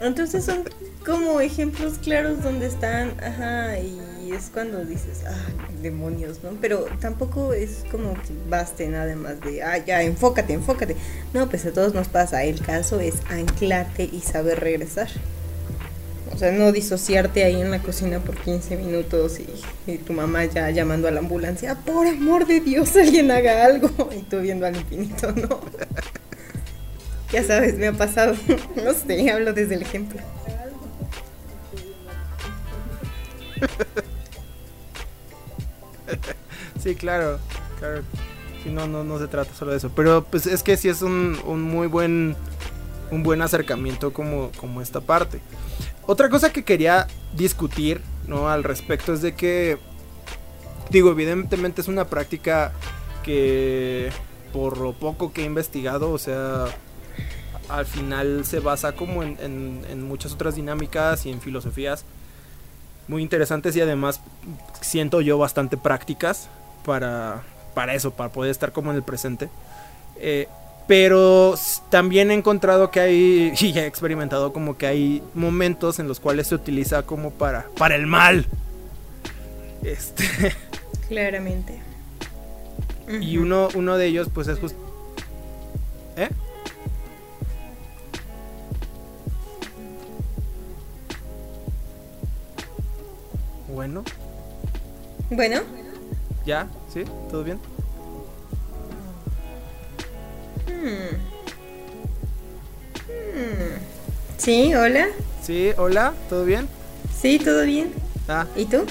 Entonces 0.00 0.44
son 0.44 0.64
como 1.04 1.40
ejemplos 1.40 1.98
claros 1.98 2.42
donde 2.42 2.66
están, 2.66 3.14
ajá, 3.22 3.78
y 3.78 4.32
es 4.32 4.50
cuando 4.52 4.84
dices, 4.84 5.22
ah, 5.26 5.34
demonios, 5.82 6.42
¿no? 6.42 6.50
Pero 6.60 6.86
tampoco 7.00 7.52
es 7.52 7.84
como 7.90 8.14
que 8.14 8.32
baste 8.48 8.86
nada 8.88 9.14
más 9.16 9.40
de, 9.40 9.62
ah, 9.62 9.78
ya, 9.78 10.02
enfócate, 10.02 10.52
enfócate. 10.52 10.96
No, 11.34 11.48
pues 11.48 11.64
a 11.66 11.72
todos 11.72 11.94
nos 11.94 12.08
pasa, 12.08 12.44
el 12.44 12.60
caso 12.60 13.00
es 13.00 13.14
anclarte 13.28 14.04
y 14.04 14.20
saber 14.20 14.60
regresar. 14.60 15.08
O 16.32 16.38
sea, 16.38 16.52
no 16.52 16.70
disociarte 16.70 17.44
ahí 17.44 17.60
en 17.60 17.70
la 17.70 17.80
cocina 17.80 18.20
por 18.20 18.36
15 18.36 18.76
minutos 18.76 19.40
y, 19.40 19.90
y, 19.90 19.98
tu 19.98 20.12
mamá 20.12 20.44
ya 20.44 20.70
llamando 20.70 21.08
a 21.08 21.10
la 21.10 21.18
ambulancia, 21.18 21.74
por 21.74 22.06
amor 22.06 22.46
de 22.46 22.60
Dios, 22.60 22.94
alguien 22.96 23.30
haga 23.30 23.64
algo. 23.64 23.90
Y 24.16 24.22
tú 24.22 24.40
viendo 24.40 24.66
al 24.66 24.76
infinito, 24.76 25.32
¿no? 25.32 25.60
ya 27.32 27.44
sabes, 27.44 27.76
me 27.78 27.88
ha 27.88 27.92
pasado. 27.92 28.36
no 28.76 28.94
sé, 28.94 29.30
hablo 29.30 29.52
desde 29.52 29.74
el 29.74 29.82
ejemplo. 29.82 30.20
sí, 36.82 36.94
claro. 36.94 37.38
Sí, 38.62 38.70
no, 38.70 38.86
no, 38.86 39.18
se 39.18 39.28
trata 39.28 39.54
solo 39.54 39.72
de 39.72 39.78
eso. 39.78 39.90
Pero 39.94 40.24
pues 40.24 40.46
es 40.46 40.62
que 40.62 40.76
sí 40.76 40.88
es 40.88 41.02
un, 41.02 41.38
muy 41.62 41.86
buen 41.86 42.36
un 43.10 43.24
buen 43.24 43.42
acercamiento 43.42 44.12
como, 44.12 44.50
como 44.56 44.80
esta 44.80 45.00
parte. 45.00 45.40
Otra 46.06 46.28
cosa 46.28 46.52
que 46.52 46.64
quería 46.64 47.08
discutir, 47.34 48.00
¿no? 48.26 48.48
Al 48.48 48.62
respecto 48.62 49.12
es 49.12 49.20
de 49.20 49.34
que, 49.34 49.78
digo, 50.90 51.10
evidentemente 51.10 51.80
es 51.80 51.88
una 51.88 52.04
práctica 52.04 52.72
que 53.24 54.10
por 54.52 54.78
lo 54.78 54.92
poco 54.92 55.32
que 55.32 55.42
he 55.42 55.44
investigado, 55.44 56.12
o 56.12 56.18
sea, 56.18 56.66
al 57.68 57.86
final 57.86 58.44
se 58.44 58.60
basa 58.60 58.92
como 58.92 59.24
en, 59.24 59.38
en 59.40 60.02
muchas 60.02 60.32
otras 60.32 60.54
dinámicas 60.54 61.26
y 61.26 61.30
en 61.30 61.40
filosofías 61.40 62.04
muy 63.10 63.22
interesantes 63.22 63.74
y 63.76 63.80
además 63.80 64.20
siento 64.80 65.20
yo 65.20 65.36
bastante 65.36 65.76
prácticas 65.76 66.48
para, 66.84 67.42
para 67.74 67.94
eso, 67.94 68.12
para 68.12 68.30
poder 68.30 68.52
estar 68.52 68.72
como 68.72 68.90
en 68.90 68.96
el 68.96 69.02
presente. 69.02 69.50
Eh, 70.16 70.46
pero 70.86 71.56
también 71.88 72.30
he 72.30 72.34
encontrado 72.34 72.90
que 72.90 73.00
hay, 73.00 73.52
y 73.60 73.78
he 73.78 73.86
experimentado 73.86 74.52
como 74.52 74.78
que 74.78 74.86
hay 74.86 75.22
momentos 75.34 75.98
en 75.98 76.08
los 76.08 76.20
cuales 76.20 76.46
se 76.46 76.54
utiliza 76.54 77.02
como 77.02 77.32
para, 77.32 77.66
para 77.76 77.96
el 77.96 78.06
mal. 78.06 78.46
Este. 79.82 80.24
Claramente. 81.08 81.80
Y 83.20 83.38
uno, 83.38 83.68
uno 83.74 83.96
de 83.96 84.06
ellos, 84.06 84.28
pues 84.32 84.46
es 84.46 84.60
justo. 84.60 84.78
¿Eh? 86.16 86.28
Bueno. 93.72 94.04
Bueno. 95.30 95.60
¿Ya? 96.44 96.66
¿Sí? 96.92 97.04
¿Todo 97.30 97.44
bien? 97.44 97.58
Hmm. 100.66 101.16
Hmm. 103.06 103.76
Sí, 104.38 104.74
hola. 104.74 105.08
Sí, 105.42 105.70
hola, 105.76 106.14
¿todo 106.28 106.44
bien? 106.44 106.68
Sí, 107.20 107.38
todo 107.38 107.62
bien. 107.64 107.92
Ah. 108.28 108.46
¿Y 108.56 108.64
tú? 108.64 108.84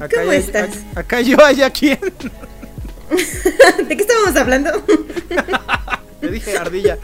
Acá 0.00 0.18
¿Cómo 0.20 0.30
hay- 0.30 0.38
estás? 0.38 0.70
Acá, 0.92 1.00
acá 1.00 1.20
yo, 1.22 1.42
allá 1.44 1.70
quién. 1.70 1.98
¿De 3.88 3.96
qué 3.96 4.02
estábamos 4.02 4.36
hablando? 4.36 4.70
Le 6.20 6.30
dije 6.30 6.56
ardilla. 6.58 6.98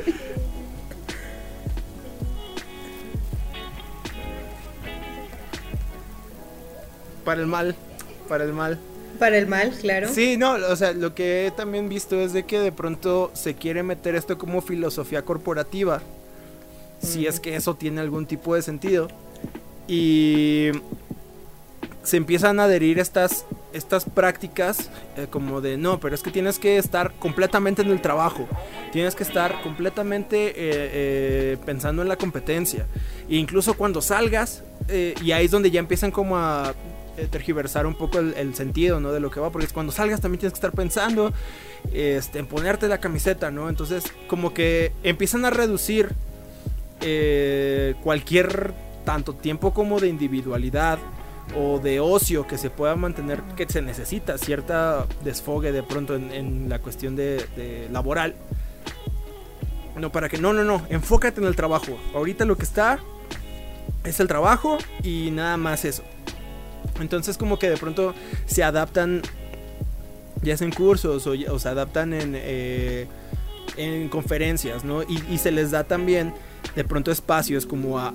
Para 7.25 7.41
el 7.41 7.47
mal, 7.47 7.75
para 8.29 8.45
el 8.45 8.53
mal. 8.53 8.79
Para 9.19 9.39
el 9.39 9.47
mal, 9.47 9.73
claro. 9.81 10.09
Sí, 10.13 10.37
no, 10.37 10.55
o 10.55 10.77
sea, 10.77 10.93
lo 10.93 11.15
que 11.15 11.47
he 11.47 11.51
también 11.51 11.89
visto 11.89 12.21
es 12.21 12.33
de 12.33 12.45
que 12.45 12.59
de 12.59 12.73
pronto 12.73 13.31
se 13.35 13.55
quiere 13.55 13.83
meter 13.83 14.15
esto 14.15 14.39
como 14.39 14.63
filosofía 14.63 15.23
corporativa. 15.23 16.03
Si 17.01 17.27
es 17.27 17.41
que 17.41 17.57
eso 17.57 17.75
tiene 17.75 18.01
algún 18.01 18.27
tipo 18.27 18.55
de 18.55 18.63
sentido. 18.63 19.09
Y 19.87 20.71
se 22.03 22.17
empiezan 22.17 22.59
a 22.59 22.65
adherir 22.65 22.99
estas, 22.99 23.45
estas 23.73 24.05
prácticas 24.05 24.91
eh, 25.17 25.27
como 25.31 25.61
de 25.61 25.77
no, 25.77 26.01
pero 26.01 26.15
es 26.15 26.23
que 26.23 26.31
tienes 26.31 26.59
que 26.59 26.79
estar 26.79 27.13
completamente 27.15 27.83
en 27.83 27.91
el 27.91 28.01
trabajo. 28.01 28.49
Tienes 28.93 29.15
que 29.15 29.23
estar 29.23 29.63
completamente 29.63 30.49
eh, 30.49 30.53
eh, 30.57 31.57
pensando 31.65 32.03
en 32.03 32.09
la 32.09 32.17
competencia. 32.17 32.87
E 33.29 33.37
incluso 33.37 33.75
cuando 33.75 34.01
salgas, 34.03 34.63
eh, 34.89 35.15
y 35.23 35.33
ahí 35.33 35.47
es 35.47 35.51
donde 35.51 35.71
ya 35.71 35.81
empiezan 35.81 36.11
como 36.11 36.37
a 36.37 36.75
eh, 37.17 37.29
tergiversar 37.31 37.87
un 37.87 37.95
poco 37.95 38.19
el, 38.19 38.55
sentido, 38.55 39.01
¿no? 39.01 39.13
De 39.13 39.21
lo 39.21 39.31
que 39.31 39.41
va, 39.41 39.51
porque 39.51 39.67
cuando 39.69 39.93
salgas 39.93 40.21
también 40.21 40.41
tienes 40.41 40.53
que 40.55 40.59
estar 40.59 40.73
pensando 40.73 41.33
este, 41.93 42.39
en 42.39 42.47
ponerte 42.47 42.89
la 42.89 42.99
camiseta, 42.99 43.51
¿no? 43.51 43.69
Entonces, 43.69 44.05
como 44.29 44.55
que 44.55 44.93
empiezan 45.03 45.45
a 45.45 45.51
reducir 45.51 46.15
eh, 47.01 47.95
cualquier 48.03 48.73
tanto 49.05 49.35
tiempo 49.35 49.75
como 49.75 50.01
de 50.01 50.09
individualidad 50.09 50.99
o 51.57 51.81
de 51.81 52.01
ocio 52.01 52.47
que 52.47 52.57
se 52.57 52.71
pueda 52.71 52.97
mantener, 52.97 53.43
que 53.57 53.67
se 53.69 53.83
necesita 53.83 54.39
cierta 54.39 55.07
desfogue 55.25 55.73
de 55.73 55.83
pronto 55.83 56.15
en, 56.15 56.31
en 56.31 56.69
la 56.69 56.79
cuestión 56.79 57.17
de, 57.17 57.45
de 57.57 57.89
laboral. 57.91 58.35
No, 59.97 60.11
para 60.11 60.29
que 60.29 60.39
no, 60.39 60.53
no, 60.53 60.65
no, 60.65 60.83
enfócate 60.89 61.41
en 61.41 61.47
el 61.47 61.57
trabajo. 61.57 61.99
Ahorita 62.15 62.45
lo 62.45 62.57
que 62.57 62.63
está 62.63 62.99
es 64.05 64.21
el 64.21 64.29
trabajo 64.29 64.79
y 65.03 65.31
nada 65.31 65.57
más 65.57 65.85
eso. 65.85 66.03
Entonces 67.01 67.37
como 67.39 67.59
que 67.59 67.69
de 67.71 67.77
pronto 67.77 68.15
se 68.47 68.63
adaptan, 68.63 69.23
ya 70.43 70.57
sea 70.57 70.67
en 70.67 70.73
cursos 70.73 71.27
o, 71.27 71.59
se 71.59 71.69
adaptan 71.69 72.13
en, 72.15 72.35
eh, 72.37 73.07
en 73.77 74.09
conferencias, 74.09 74.85
¿no? 74.85 75.03
Y, 75.03 75.39
se 75.39 75.51
les 75.51 75.71
da 75.71 75.85
también 75.85 76.33
de 76.77 76.85
pronto 76.85 77.11
espacios 77.11 77.67
como 77.67 77.99
a, 77.99 78.13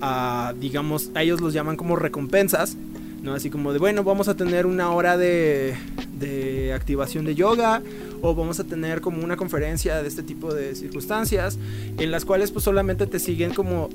a, 0.50 0.54
digamos, 0.54 1.10
a 1.16 1.24
ellos 1.24 1.42
los 1.42 1.54
llaman 1.54 1.76
como 1.76 1.96
recompensas, 1.96 2.76
¿no? 3.22 3.34
Así 3.34 3.50
como 3.50 3.74
de, 3.74 3.80
bueno, 3.80 4.04
vamos 4.04 4.28
a 4.28 4.36
tener 4.36 4.66
una 4.66 4.92
hora 4.92 5.18
de, 5.18 5.76
de 6.20 6.74
activación 6.74 7.26
de 7.26 7.36
yoga 7.36 7.82
o 8.22 8.36
vamos 8.36 8.60
a 8.60 8.63
tener 8.63 9.02
como 9.02 9.24
una 9.24 9.36
conferencia 9.38 10.02
de 10.02 10.08
este 10.08 10.24
tipo 10.24 10.54
de 10.54 10.76
circunstancias 10.76 11.58
en 11.98 12.10
las 12.12 12.26
cuales 12.26 12.52
pues 12.52 12.63
solamente 12.63 13.06
te 13.08 13.20
siguen 13.20 13.54
como 13.54 13.90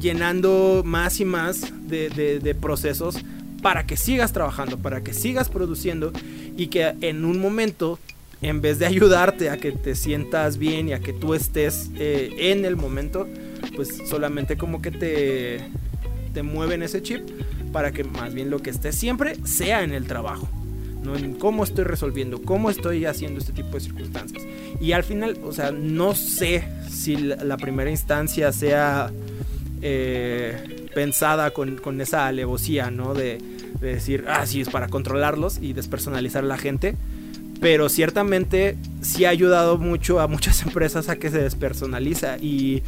llenando 0.00 0.82
más 0.84 1.20
y 1.20 1.24
más 1.24 1.72
de- 1.88 2.10
de 2.40 2.54
procesos 2.54 3.16
para 3.64 3.86
que 3.86 3.96
sigas 3.96 4.34
trabajando, 4.34 4.76
para 4.76 5.02
que 5.02 5.14
sigas 5.14 5.48
produciendo 5.48 6.12
y 6.54 6.66
que 6.66 6.96
en 7.00 7.24
un 7.24 7.40
momento, 7.40 7.98
en 8.42 8.60
vez 8.60 8.78
de 8.78 8.84
ayudarte 8.84 9.48
a 9.48 9.56
que 9.56 9.72
te 9.72 9.94
sientas 9.94 10.58
bien 10.58 10.90
y 10.90 10.92
a 10.92 11.00
que 11.00 11.14
tú 11.14 11.32
estés 11.32 11.88
eh, 11.96 12.34
en 12.36 12.66
el 12.66 12.76
momento, 12.76 13.26
pues 13.74 14.02
solamente 14.06 14.58
como 14.58 14.82
que 14.82 14.90
te, 14.90 15.60
te 16.34 16.42
mueven 16.42 16.82
ese 16.82 17.00
chip 17.00 17.22
para 17.72 17.90
que 17.90 18.04
más 18.04 18.34
bien 18.34 18.50
lo 18.50 18.58
que 18.58 18.68
estés 18.68 18.96
siempre 18.96 19.36
sea 19.46 19.82
en 19.82 19.94
el 19.94 20.06
trabajo. 20.06 20.46
¿no? 21.02 21.16
En 21.16 21.32
cómo 21.32 21.64
estoy 21.64 21.84
resolviendo, 21.84 22.42
cómo 22.42 22.68
estoy 22.68 23.06
haciendo 23.06 23.40
este 23.40 23.54
tipo 23.54 23.70
de 23.70 23.80
circunstancias. 23.80 24.42
Y 24.78 24.92
al 24.92 25.04
final, 25.04 25.38
o 25.42 25.52
sea, 25.52 25.70
no 25.70 26.14
sé 26.14 26.68
si 26.90 27.16
la, 27.16 27.56
primera 27.56 27.90
instancia 27.90 28.52
sea 28.52 29.10
eh, 29.80 30.86
pensada 30.94 31.52
con, 31.52 31.76
con 31.76 32.02
esa 32.02 32.26
alevosía, 32.26 32.90
¿no? 32.90 33.14
De, 33.14 33.53
de 33.80 33.94
decir, 33.94 34.24
ah, 34.28 34.46
sí, 34.46 34.60
es 34.60 34.68
para 34.68 34.88
controlarlos 34.88 35.58
y 35.60 35.72
despersonalizar 35.72 36.44
a 36.44 36.46
la 36.46 36.58
gente. 36.58 36.96
Pero 37.60 37.88
ciertamente 37.88 38.76
sí 39.00 39.24
ha 39.24 39.30
ayudado 39.30 39.78
mucho 39.78 40.20
a 40.20 40.26
muchas 40.26 40.62
empresas 40.66 41.08
a 41.08 41.16
que 41.16 41.30
se 41.30 41.38
despersonaliza 41.38 42.38
y, 42.38 42.82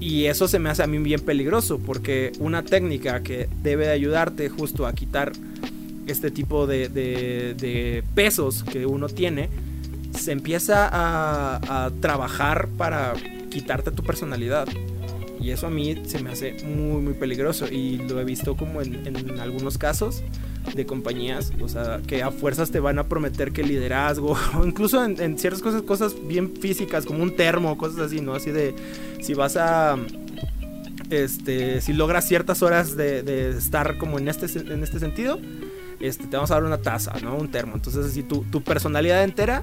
y 0.00 0.26
eso 0.26 0.48
se 0.48 0.58
me 0.58 0.70
hace 0.70 0.82
a 0.82 0.86
mí 0.86 0.98
bien 0.98 1.20
peligroso 1.20 1.78
porque 1.78 2.32
una 2.38 2.62
técnica 2.62 3.22
que 3.22 3.48
debe 3.62 3.86
de 3.86 3.92
ayudarte 3.92 4.48
justo 4.48 4.86
a 4.86 4.92
quitar 4.92 5.32
este 6.06 6.30
tipo 6.30 6.66
de, 6.66 8.02
pesos 8.14 8.64
que 8.64 8.86
uno 8.86 9.08
tiene 9.08 9.48
se 10.18 10.32
empieza 10.32 10.88
a, 10.92 11.90
trabajar 12.00 12.68
para 12.76 13.14
quitarte 13.50 13.90
tu 13.90 14.02
personalidad. 14.02 14.68
Y 15.44 15.50
eso 15.50 15.66
a 15.66 15.70
mí 15.70 16.00
se 16.06 16.22
me 16.22 16.30
hace 16.30 16.56
muy, 16.64 17.02
muy 17.02 17.12
peligroso. 17.12 17.66
Y 17.70 17.98
lo 17.98 18.18
he 18.18 18.24
visto 18.24 18.56
como 18.56 18.80
en, 18.80 19.38
algunos 19.38 19.76
casos 19.76 20.22
de 20.74 20.86
compañías, 20.86 21.52
o 21.60 21.68
sea, 21.68 22.00
que 22.06 22.22
a 22.22 22.30
fuerzas 22.30 22.70
te 22.70 22.80
van 22.80 22.98
a 22.98 23.04
prometer 23.04 23.52
que 23.52 23.62
liderazgo, 23.62 24.38
o 24.58 24.64
incluso 24.64 25.04
en, 25.04 25.38
ciertas 25.38 25.60
cosas, 25.60 25.82
cosas 25.82 26.14
bien 26.26 26.56
físicas, 26.56 27.04
como 27.04 27.22
un 27.22 27.36
termo, 27.36 27.76
cosas 27.76 27.98
así, 28.06 28.22
¿no? 28.22 28.32
Así 28.32 28.52
de, 28.52 28.74
si 29.20 29.34
vas 29.34 29.58
a, 29.58 29.98
este, 31.10 31.82
si 31.82 31.92
logras 31.92 32.26
ciertas 32.26 32.62
horas 32.62 32.96
de, 32.96 33.50
estar 33.50 33.98
como 33.98 34.18
en 34.18 34.28
este, 34.28 34.46
en 34.58 34.82
este 34.82 34.98
sentido, 34.98 35.38
este, 36.00 36.26
te 36.26 36.36
vamos 36.36 36.52
a 36.52 36.54
dar 36.54 36.64
una 36.64 36.78
taza, 36.78 37.12
¿no? 37.22 37.36
Un 37.36 37.50
termo. 37.50 37.74
Entonces, 37.74 38.06
así 38.06 38.22
tu, 38.22 38.44
tu 38.44 38.62
personalidad 38.62 39.22
entera 39.22 39.62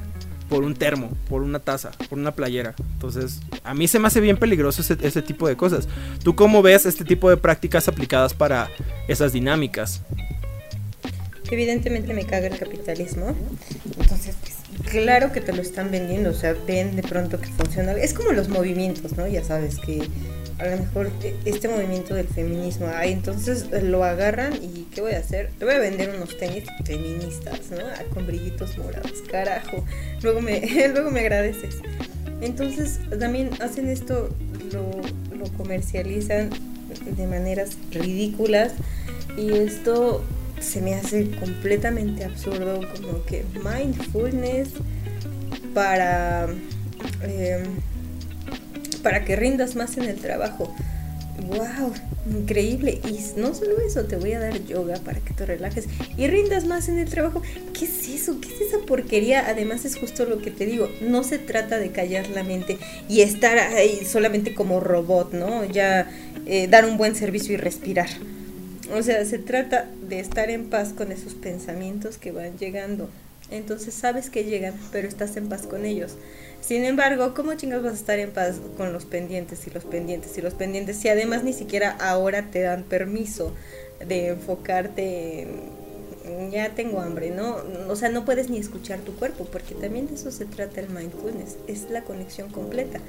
por 0.51 0.65
un 0.65 0.75
termo, 0.75 1.11
por 1.29 1.43
una 1.43 1.59
taza, 1.59 1.91
por 2.09 2.19
una 2.19 2.35
playera. 2.35 2.75
Entonces, 2.95 3.39
a 3.63 3.73
mí 3.73 3.87
se 3.87 3.99
me 3.99 4.07
hace 4.07 4.19
bien 4.19 4.35
peligroso 4.35 4.81
ese, 4.81 5.21
tipo 5.21 5.47
de 5.47 5.55
cosas. 5.55 5.87
¿Tú 6.25 6.35
cómo 6.35 6.61
ves 6.61 6.85
este 6.85 7.05
tipo 7.05 7.29
de 7.29 7.37
prácticas 7.37 7.87
aplicadas 7.87 8.33
para 8.33 8.69
esas 9.07 9.31
dinámicas? 9.31 10.01
Evidentemente 11.49 12.13
me 12.13 12.25
caga 12.25 12.47
el 12.47 12.59
capitalismo. 12.59 13.33
Entonces, 13.97 14.35
pues, 14.41 14.91
claro 14.91 15.31
que 15.31 15.39
te 15.39 15.53
lo 15.53 15.61
están 15.61 15.89
vendiendo. 15.89 16.31
O 16.31 16.33
sea, 16.33 16.53
ven 16.67 16.97
de 16.97 17.03
pronto 17.03 17.39
que 17.39 17.47
funciona. 17.47 17.93
Es 17.93 18.13
como 18.13 18.33
los 18.33 18.49
movimientos, 18.49 19.15
¿no? 19.15 19.25
Ya 19.27 19.45
sabes 19.45 19.77
que 19.77 20.05
a 20.61 20.67
lo 20.67 20.77
mejor 20.77 21.09
este 21.43 21.67
movimiento 21.67 22.13
del 22.13 22.27
feminismo, 22.27 22.87
ay, 22.93 23.13
entonces 23.13 23.65
eh, 23.71 23.81
lo 23.81 24.03
agarran 24.03 24.53
y 24.61 24.87
¿qué 24.93 25.01
voy 25.01 25.13
a 25.13 25.17
hacer? 25.17 25.49
Te 25.57 25.65
voy 25.65 25.73
a 25.73 25.79
vender 25.79 26.13
unos 26.15 26.37
tenis 26.37 26.65
feministas, 26.85 27.71
¿no? 27.71 27.79
Ah, 27.79 28.03
con 28.13 28.27
brillitos 28.27 28.77
morados, 28.77 29.23
carajo. 29.29 29.83
Luego 30.21 30.39
me, 30.41 30.61
luego 30.93 31.09
me 31.09 31.21
agradeces. 31.21 31.77
Entonces 32.41 32.99
también 33.19 33.49
hacen 33.59 33.89
esto, 33.89 34.29
lo, 34.71 34.91
lo 35.35 35.51
comercializan 35.57 36.51
de 37.05 37.25
maneras 37.25 37.77
ridículas 37.91 38.73
y 39.37 39.53
esto 39.53 40.23
se 40.59 40.79
me 40.81 40.93
hace 40.93 41.31
completamente 41.31 42.23
absurdo, 42.23 42.81
como 42.95 43.25
que 43.25 43.43
mindfulness 43.63 44.69
para... 45.73 46.49
Eh, 47.23 47.63
para 49.01 49.25
que 49.25 49.35
rindas 49.35 49.75
más 49.75 49.97
en 49.97 50.03
el 50.03 50.15
trabajo. 50.15 50.73
¡Wow! 51.47 51.93
Increíble. 52.29 53.01
Y 53.03 53.39
no 53.39 53.53
solo 53.53 53.79
eso, 53.79 54.05
te 54.05 54.15
voy 54.15 54.33
a 54.33 54.39
dar 54.39 54.63
yoga 54.65 54.95
para 55.03 55.19
que 55.19 55.33
te 55.33 55.45
relajes 55.45 55.87
y 56.17 56.27
rindas 56.27 56.65
más 56.65 56.87
en 56.87 56.99
el 56.99 57.09
trabajo. 57.09 57.41
¿Qué 57.73 57.85
es 57.85 58.07
eso? 58.07 58.39
¿Qué 58.39 58.49
es 58.49 58.61
esa 58.61 58.85
porquería? 58.85 59.49
Además 59.49 59.85
es 59.85 59.97
justo 59.97 60.25
lo 60.25 60.39
que 60.39 60.51
te 60.51 60.65
digo. 60.65 60.89
No 61.01 61.23
se 61.23 61.39
trata 61.39 61.79
de 61.79 61.91
callar 61.91 62.29
la 62.29 62.43
mente 62.43 62.77
y 63.09 63.21
estar 63.21 63.57
ahí 63.57 64.05
solamente 64.05 64.53
como 64.53 64.79
robot, 64.79 65.33
¿no? 65.33 65.65
Ya 65.65 66.09
eh, 66.45 66.67
dar 66.67 66.85
un 66.85 66.97
buen 66.97 67.15
servicio 67.15 67.53
y 67.53 67.57
respirar. 67.57 68.09
O 68.93 69.01
sea, 69.01 69.23
se 69.25 69.39
trata 69.39 69.89
de 70.07 70.19
estar 70.19 70.49
en 70.49 70.69
paz 70.69 70.93
con 70.93 71.11
esos 71.11 71.33
pensamientos 71.33 72.17
que 72.17 72.31
van 72.31 72.57
llegando. 72.57 73.09
Entonces 73.51 73.93
sabes 73.93 74.29
que 74.29 74.45
llegan, 74.45 74.73
pero 74.91 75.07
estás 75.07 75.37
en 75.37 75.49
paz 75.49 75.67
con 75.67 75.85
ellos. 75.85 76.15
Sin 76.61 76.83
embargo, 76.85 77.33
¿cómo 77.33 77.53
chingas 77.55 77.83
vas 77.83 77.93
a 77.93 77.95
estar 77.95 78.19
en 78.19 78.31
paz 78.31 78.55
con 78.77 78.93
los 78.93 79.05
pendientes 79.05 79.67
y 79.67 79.71
los 79.71 79.83
pendientes 79.83 80.37
y 80.37 80.41
los 80.41 80.53
pendientes 80.53 80.97
si 80.97 81.09
además 81.09 81.43
ni 81.43 81.53
siquiera 81.53 81.91
ahora 81.99 82.49
te 82.51 82.61
dan 82.61 82.83
permiso 82.83 83.53
de 84.07 84.29
enfocarte 84.29 85.41
en 85.41 85.81
ya 86.51 86.69
tengo 86.75 87.01
hambre, 87.01 87.31
¿no? 87.31 87.57
O 87.89 87.95
sea, 87.95 88.09
no 88.09 88.25
puedes 88.25 88.49
ni 88.49 88.57
escuchar 88.57 88.99
tu 88.99 89.13
cuerpo, 89.13 89.45
porque 89.45 89.75
también 89.75 90.07
de 90.07 90.15
eso 90.15 90.31
se 90.31 90.45
trata 90.45 90.81
el 90.81 90.89
mindfulness, 90.89 91.57
es 91.67 91.89
la 91.89 92.03
conexión 92.03 92.49
completa. 92.49 92.99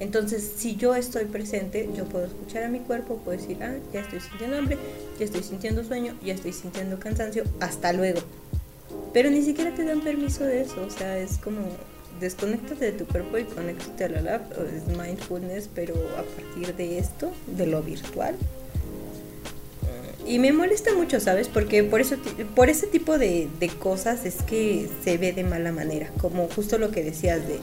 Entonces, 0.00 0.52
si 0.56 0.76
yo 0.76 0.94
estoy 0.94 1.24
presente, 1.24 1.88
yo 1.96 2.04
puedo 2.04 2.26
escuchar 2.26 2.62
a 2.62 2.68
mi 2.68 2.80
cuerpo, 2.80 3.16
puedo 3.24 3.38
decir, 3.38 3.58
ah, 3.62 3.74
ya 3.92 4.00
estoy 4.00 4.20
sintiendo 4.20 4.56
hambre, 4.56 4.78
ya 5.18 5.24
estoy 5.24 5.42
sintiendo 5.42 5.82
sueño, 5.82 6.16
ya 6.24 6.34
estoy 6.34 6.52
sintiendo 6.52 7.00
cansancio, 7.00 7.44
hasta 7.60 7.92
luego. 7.92 8.20
Pero 9.12 9.30
ni 9.30 9.42
siquiera 9.42 9.74
te 9.74 9.84
dan 9.84 10.00
permiso 10.00 10.44
de 10.44 10.62
eso, 10.62 10.84
o 10.86 10.90
sea, 10.90 11.18
es 11.18 11.38
como 11.38 11.60
desconéctate 12.20 12.84
de 12.84 12.92
tu 12.92 13.06
cuerpo 13.06 13.38
y 13.38 13.44
conéctate 13.44 14.04
a 14.04 14.08
la 14.08 14.20
lab, 14.20 14.42
es 14.52 14.96
mindfulness, 14.96 15.68
pero 15.74 15.94
a 16.16 16.22
partir 16.22 16.74
de 16.74 16.98
esto, 16.98 17.30
de 17.46 17.66
lo 17.66 17.82
virtual. 17.82 18.34
Y 20.26 20.38
me 20.38 20.52
molesta 20.52 20.94
mucho, 20.94 21.20
¿sabes? 21.20 21.48
Porque 21.48 21.84
por 21.84 22.02
eso 22.02 22.16
por 22.54 22.68
ese 22.68 22.86
tipo 22.86 23.16
de, 23.16 23.48
de 23.58 23.68
cosas 23.68 24.26
es 24.26 24.42
que 24.42 24.88
se 25.02 25.16
ve 25.16 25.32
de 25.32 25.42
mala 25.42 25.72
manera, 25.72 26.10
como 26.20 26.48
justo 26.48 26.76
lo 26.76 26.90
que 26.90 27.02
decías 27.02 27.40
de 27.48 27.58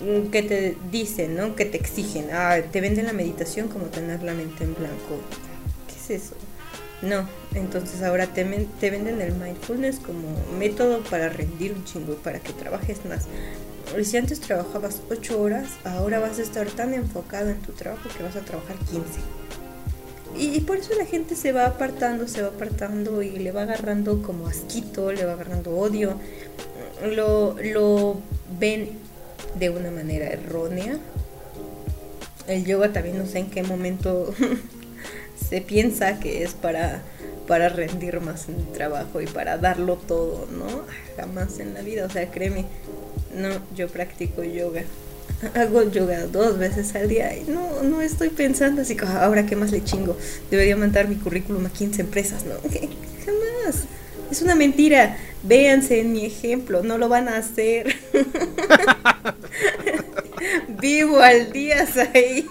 mm, 0.00 0.30
que 0.30 0.42
te 0.42 0.76
dicen, 0.90 1.34
¿no? 1.34 1.56
Que 1.56 1.64
te 1.64 1.78
exigen, 1.78 2.26
ah, 2.32 2.58
te 2.70 2.82
venden 2.82 3.06
la 3.06 3.14
meditación 3.14 3.68
como 3.68 3.86
tener 3.86 4.22
la 4.22 4.34
mente 4.34 4.64
en 4.64 4.74
blanco. 4.74 5.18
¿Qué 5.88 6.14
es 6.14 6.22
eso? 6.22 6.34
No, 7.02 7.28
entonces 7.54 8.02
ahora 8.02 8.26
te, 8.28 8.44
te, 8.80 8.90
venden 8.90 9.20
el 9.20 9.34
mindfulness 9.34 9.98
como 9.98 10.36
método 10.58 11.00
para 11.00 11.28
rendir 11.28 11.72
un 11.72 11.84
chingo, 11.84 12.14
para 12.14 12.38
que 12.38 12.52
trabajes 12.52 13.04
más. 13.04 13.26
Y 13.98 14.04
si 14.04 14.16
antes 14.16 14.40
trabajabas 14.40 15.02
8 15.10 15.40
horas, 15.40 15.68
ahora 15.84 16.18
vas 16.18 16.38
a 16.38 16.42
estar 16.42 16.66
tan 16.68 16.94
enfocado 16.94 17.50
en 17.50 17.60
tu 17.60 17.72
trabajo 17.72 18.08
que 18.16 18.22
vas 18.22 18.36
a 18.36 18.40
trabajar 18.40 18.76
15. 18.76 19.02
Y, 20.36 20.60
por 20.60 20.78
eso 20.78 20.94
la 20.98 21.06
gente 21.06 21.36
se 21.36 21.52
va 21.52 21.66
apartando, 21.66 22.26
se 22.26 22.42
va 22.42 22.48
apartando 22.48 23.22
y 23.22 23.30
le 23.30 23.52
va 23.52 23.62
agarrando 23.62 24.20
como 24.20 24.48
asquito, 24.48 25.12
le 25.12 25.24
va 25.24 25.34
agarrando 25.34 25.76
odio. 25.76 26.18
Lo, 27.04 27.54
lo 27.62 28.20
ven 28.58 28.90
de 29.58 29.70
una 29.70 29.90
manera 29.90 30.26
errónea. 30.26 30.98
El 32.48 32.64
yoga 32.64 32.92
también 32.92 33.18
no 33.18 33.26
sé 33.26 33.38
en 33.38 33.50
qué 33.50 33.62
momento 33.62 34.34
se 35.48 35.60
piensa 35.60 36.20
que 36.20 36.42
es 36.42 36.54
para, 36.54 37.02
para 37.46 37.68
rendir 37.68 38.20
más 38.20 38.48
en 38.48 38.56
el 38.56 38.66
trabajo 38.72 39.20
y 39.20 39.26
para 39.26 39.58
darlo 39.58 39.96
todo, 39.96 40.46
¿no? 40.50 40.66
Jamás 41.16 41.58
en 41.58 41.74
la 41.74 41.82
vida, 41.82 42.06
o 42.06 42.10
sea, 42.10 42.30
créeme, 42.30 42.66
no, 43.36 43.48
yo 43.76 43.88
practico 43.88 44.42
yoga. 44.42 44.82
Hago 45.54 45.82
yoga 45.90 46.26
dos 46.26 46.58
veces 46.58 46.94
al 46.94 47.08
día 47.08 47.36
y 47.36 47.44
no, 47.44 47.82
no 47.82 48.00
estoy 48.00 48.30
pensando 48.30 48.82
así, 48.82 48.96
ahora 49.20 49.44
qué 49.44 49.56
más 49.56 49.72
le 49.72 49.84
chingo. 49.84 50.16
Debería 50.50 50.76
mandar 50.76 51.08
mi 51.08 51.16
currículum 51.16 51.66
a 51.66 51.70
15 51.70 52.02
empresas, 52.02 52.44
¿no? 52.44 52.54
Jamás. 53.24 53.84
Es 54.30 54.42
una 54.42 54.54
mentira. 54.54 55.18
Véanse 55.42 56.00
en 56.00 56.12
mi 56.12 56.24
ejemplo, 56.24 56.82
no 56.82 56.96
lo 56.96 57.10
van 57.10 57.28
a 57.28 57.36
hacer. 57.36 57.94
Vivo 60.80 61.20
al 61.20 61.52
día, 61.52 61.86
Said. 61.86 62.44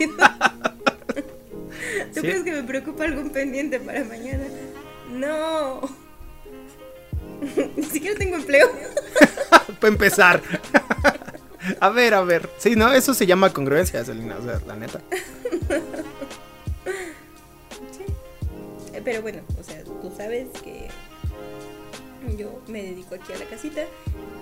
¿Tú 2.14 2.22
crees 2.22 2.44
que 2.44 2.52
me 2.52 2.64
preocupa 2.64 3.06
algún 3.06 3.30
pendiente 3.30 3.80
para 3.80 4.04
mañana? 4.04 4.46
No. 5.12 5.82
Ni 7.76 7.84
siquiera 7.84 8.18
tengo 8.18 8.36
empleo. 8.36 8.70
Para 9.80 9.94
empezar. 9.94 10.42
a 11.80 11.90
ver, 11.90 12.14
a 12.14 12.22
ver. 12.22 12.50
Sí, 12.58 12.76
no, 12.76 12.92
eso 12.94 13.14
se 13.14 13.26
llama 13.26 13.52
congruencia, 13.52 14.04
Selina, 14.06 14.38
o 14.38 14.44
sea, 14.44 14.62
la 14.66 14.76
neta. 14.76 15.02
Sí. 17.92 18.06
Eh, 18.94 19.02
pero 19.04 19.22
bueno, 19.22 19.42
o 19.60 19.64
sea, 19.64 19.84
tú 19.84 20.12
sabes 20.16 20.48
que 20.64 20.88
yo 22.38 22.62
me 22.68 22.82
dedico 22.82 23.16
aquí 23.16 23.34
a 23.34 23.38
la 23.38 23.46
casita 23.46 23.82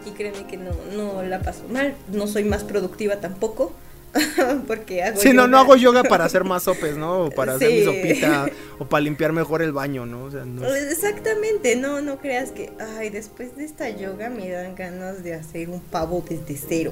y 0.05 0.11
créeme 0.11 0.45
que 0.45 0.57
no, 0.57 0.71
no 0.95 1.23
la 1.23 1.41
paso 1.41 1.67
mal. 1.69 1.95
No 2.09 2.27
soy 2.27 2.43
más 2.43 2.63
productiva 2.63 3.17
tampoco. 3.19 3.73
porque 4.67 5.03
hago 5.03 5.19
Sí, 5.19 5.33
no, 5.33 5.47
no 5.47 5.57
hago 5.57 5.75
yoga 5.75 6.03
para 6.03 6.25
hacer 6.25 6.43
más 6.43 6.63
sopes, 6.63 6.97
¿no? 6.97 7.25
O 7.25 7.31
para 7.31 7.55
hacer 7.55 7.71
mi 7.71 7.83
sopita 7.83 8.49
o 8.79 8.85
para 8.85 9.01
limpiar 9.01 9.31
mejor 9.31 9.61
el 9.61 9.71
baño, 9.71 10.05
¿no? 10.05 10.29
Exactamente, 10.75 11.75
no, 11.75 12.01
no 12.01 12.19
creas 12.19 12.51
que, 12.51 12.71
ay, 12.97 13.09
después 13.09 13.55
de 13.55 13.63
esta 13.65 13.89
yoga 13.89 14.29
me 14.29 14.49
dan 14.49 14.75
ganas 14.75 15.23
de 15.23 15.33
hacer 15.33 15.69
un 15.69 15.79
pavo 15.79 16.23
desde 16.27 16.57
cero. 16.57 16.91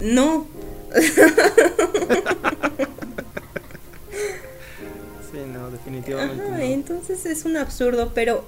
No. 0.00 0.46
sí, 5.32 5.38
no, 5.52 5.70
definitivamente. 5.70 6.72
Entonces 6.72 7.26
es 7.26 7.44
un 7.44 7.56
absurdo, 7.56 8.12
pero 8.14 8.44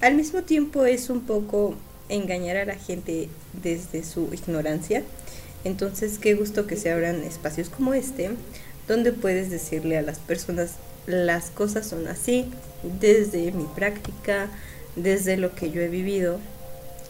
al 0.00 0.14
mismo 0.14 0.42
tiempo 0.42 0.84
es 0.84 1.10
un 1.10 1.22
poco 1.22 1.74
engañar 2.08 2.56
a 2.56 2.64
la 2.64 2.74
gente 2.74 3.28
desde 3.62 4.02
su 4.02 4.28
ignorancia 4.32 5.04
entonces, 5.64 6.18
qué 6.18 6.34
gusto 6.34 6.66
que 6.66 6.76
se 6.76 6.90
abran 6.90 7.22
espacios 7.22 7.68
como 7.68 7.94
este, 7.94 8.30
donde 8.88 9.12
puedes 9.12 9.50
decirle 9.50 9.98
a 9.98 10.02
las 10.02 10.18
personas, 10.18 10.72
las 11.06 11.50
cosas 11.50 11.86
son 11.86 12.08
así, 12.08 12.50
desde 13.00 13.52
mi 13.52 13.64
práctica, 13.64 14.48
desde 14.96 15.36
lo 15.36 15.54
que 15.54 15.70
yo 15.70 15.82
he 15.82 15.88
vivido, 15.88 16.38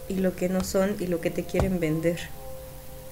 y 0.09 0.15
lo 0.15 0.35
que 0.35 0.49
no 0.49 0.63
son, 0.63 0.95
y 0.99 1.07
lo 1.07 1.21
que 1.21 1.31
te 1.31 1.43
quieren 1.43 1.79
vender. 1.79 2.19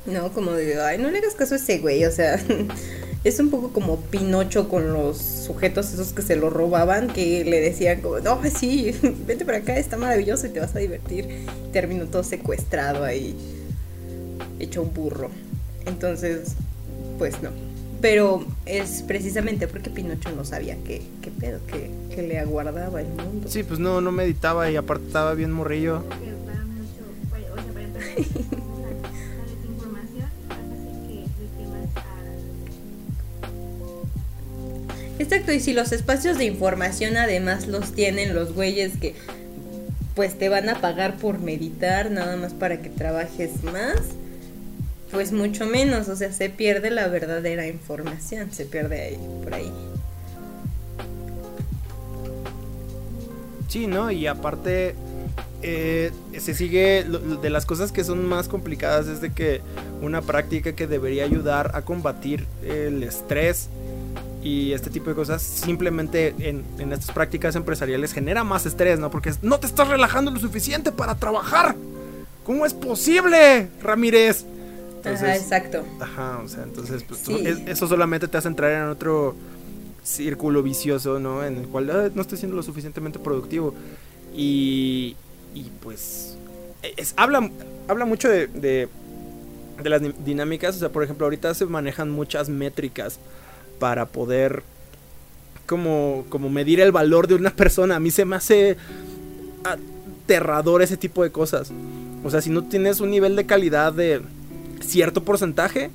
No, 0.05 0.31
como 0.33 0.51
de, 0.51 0.81
ay, 0.81 0.97
no 0.97 1.09
le 1.09 1.19
hagas 1.19 1.35
caso 1.35 1.55
a 1.55 1.57
ese 1.57 1.79
güey, 1.79 2.03
o 2.03 2.11
sea, 2.11 2.39
es 3.23 3.39
un 3.39 3.49
poco 3.49 3.71
como 3.71 3.97
Pinocho 3.97 4.67
con 4.67 4.91
los 4.91 5.17
sujetos 5.17 5.93
esos 5.93 6.11
que 6.11 6.21
se 6.21 6.35
lo 6.35 6.49
robaban, 6.49 7.07
que 7.07 7.45
le 7.45 7.61
decían 7.61 8.01
como, 8.01 8.19
no, 8.19 8.41
sí, 8.53 8.93
vente 9.25 9.45
para 9.45 9.59
acá, 9.59 9.77
está 9.77 9.95
maravilloso 9.95 10.47
y 10.47 10.49
te 10.49 10.59
vas 10.59 10.75
a 10.75 10.79
divertir. 10.79 11.45
Terminó 11.71 12.05
todo 12.07 12.23
secuestrado 12.23 13.05
ahí 13.05 13.35
hecho 14.59 14.81
un 14.81 14.93
burro. 14.93 15.29
Entonces, 15.85 16.55
pues 17.17 17.41
no. 17.41 17.49
Pero 18.01 18.45
es 18.65 19.03
precisamente 19.03 19.67
porque 19.67 19.89
Pinocho 19.89 20.31
no 20.31 20.45
sabía 20.45 20.77
qué, 20.85 21.01
qué 21.21 21.31
pedo, 21.31 21.59
que, 21.67 21.91
que 22.15 22.21
le 22.21 22.39
aguardaba 22.39 23.01
el 23.01 23.07
mundo. 23.07 23.49
Sí, 23.49 23.63
pues 23.63 23.79
no, 23.79 23.99
no 23.99 24.11
meditaba 24.11 24.69
y 24.71 24.77
aparte 24.77 25.07
estaba 25.07 25.33
bien 25.33 25.51
morrillo. 25.51 26.03
Exacto, 35.19 35.51
y 35.51 35.59
si 35.59 35.73
los 35.73 35.91
espacios 35.91 36.37
de 36.37 36.45
información 36.45 37.17
además 37.17 37.67
los 37.67 37.91
tienen 37.91 38.33
los 38.33 38.53
güeyes 38.53 38.97
que 38.97 39.15
pues 40.15 40.37
te 40.37 40.49
van 40.49 40.69
a 40.69 40.81
pagar 40.81 41.17
por 41.17 41.39
meditar 41.39 42.09
nada 42.09 42.35
más 42.37 42.53
para 42.53 42.81
que 42.81 42.89
trabajes 42.89 43.63
más, 43.63 43.99
pues 45.11 45.31
mucho 45.31 45.65
menos, 45.65 46.07
o 46.07 46.15
sea, 46.15 46.31
se 46.31 46.49
pierde 46.49 46.91
la 46.91 47.07
verdadera 47.07 47.67
información, 47.67 48.51
se 48.51 48.65
pierde 48.65 49.01
ahí, 49.01 49.19
por 49.43 49.53
ahí. 49.53 49.71
Sí, 53.67 53.87
¿no? 53.87 54.11
Y 54.11 54.27
aparte, 54.27 54.95
eh, 55.61 56.11
se 56.37 56.53
sigue, 56.53 57.05
de 57.05 57.49
las 57.49 57.65
cosas 57.65 57.91
que 57.91 58.03
son 58.03 58.25
más 58.25 58.47
complicadas 58.47 59.07
es 59.07 59.21
de 59.21 59.31
que 59.31 59.61
una 60.01 60.21
práctica 60.21 60.73
que 60.73 60.87
debería 60.87 61.23
ayudar 61.23 61.71
a 61.73 61.81
combatir 61.81 62.45
el 62.63 63.03
estrés 63.03 63.69
y 64.41 64.71
este 64.71 64.89
tipo 64.89 65.09
de 65.09 65.15
cosas, 65.15 65.41
simplemente 65.41 66.33
en, 66.39 66.63
en 66.77 66.93
estas 66.93 67.11
prácticas 67.11 67.55
empresariales 67.55 68.13
genera 68.13 68.43
más 68.43 68.65
estrés, 68.65 68.97
¿no? 68.97 69.11
Porque 69.11 69.33
no 69.41 69.59
te 69.59 69.67
estás 69.67 69.87
relajando 69.87 70.31
lo 70.31 70.39
suficiente 70.39 70.91
para 70.91 71.15
trabajar. 71.15 71.75
¿Cómo 72.45 72.65
es 72.65 72.73
posible, 72.73 73.67
Ramírez? 73.81 74.45
Ajá, 75.01 75.09
Entonces, 75.11 75.41
exacto. 75.41 75.85
Ajá, 75.99 76.41
o 76.43 76.47
sea, 76.47 76.63
entonces 76.63 77.03
pues, 77.03 77.21
Sí. 77.21 77.37
eso 77.67 77.87
solamente 77.87 78.27
te 78.27 78.37
hace 78.37 78.47
entrar 78.47 78.71
en 78.71 78.89
otro 78.89 79.35
círculo 80.03 80.63
vicioso, 80.63 81.19
¿no? 81.19 81.43
En 81.45 81.57
el 81.57 81.67
cual 81.67 81.89
"Ah, 81.91 82.09
no 82.13 82.21
estoy 82.21 82.37
siendo 82.37 82.55
lo 82.55 82.63
suficientemente 82.63 83.19
productivo. 83.19 83.73
Y, 84.35 85.15
y 85.53 85.63
pues 85.81 86.37
es- 86.97 87.13
habla, 87.17 87.49
habla 87.87 88.05
mucho 88.05 88.29
de, 88.29 88.47
de, 88.47 88.87
de 89.83 89.89
las 89.89 90.01
di- 90.01 90.13
dinámicas. 90.25 90.75
O 90.75 90.79
sea, 90.79 90.89
por 90.89 91.03
ejemplo, 91.03 91.25
ahorita 91.25 91.53
se 91.53 91.65
manejan 91.65 92.09
muchas 92.09 92.49
métricas 92.49 93.19
para 93.79 94.05
poder 94.05 94.63
como, 95.65 96.25
como 96.29 96.49
medir 96.49 96.79
el 96.79 96.91
valor 96.91 97.27
de 97.27 97.35
una 97.35 97.51
persona. 97.51 97.95
A 97.97 97.99
mí 97.99 98.11
se 98.11 98.25
me 98.25 98.35
hace 98.35 98.77
aterrador 99.63 100.81
ese 100.81 100.97
tipo 100.97 101.23
de 101.23 101.31
cosas. 101.31 101.71
O 102.23 102.29
sea, 102.29 102.41
si 102.41 102.49
no 102.49 102.63
tienes 102.63 102.99
un 102.99 103.09
nivel 103.11 103.35
de 103.35 103.45
calidad 103.45 103.93
de 103.93 104.21
cierto 104.81 105.23
porcentaje, 105.23 105.91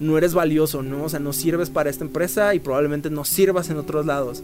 no 0.00 0.18
eres 0.18 0.34
valioso, 0.34 0.82
¿no? 0.82 1.04
O 1.04 1.08
sea, 1.08 1.20
no 1.20 1.32
sirves 1.32 1.70
para 1.70 1.90
esta 1.90 2.04
empresa 2.04 2.54
y 2.54 2.60
probablemente 2.60 3.10
no 3.10 3.24
sirvas 3.24 3.70
en 3.70 3.78
otros 3.78 4.06
lados. 4.06 4.42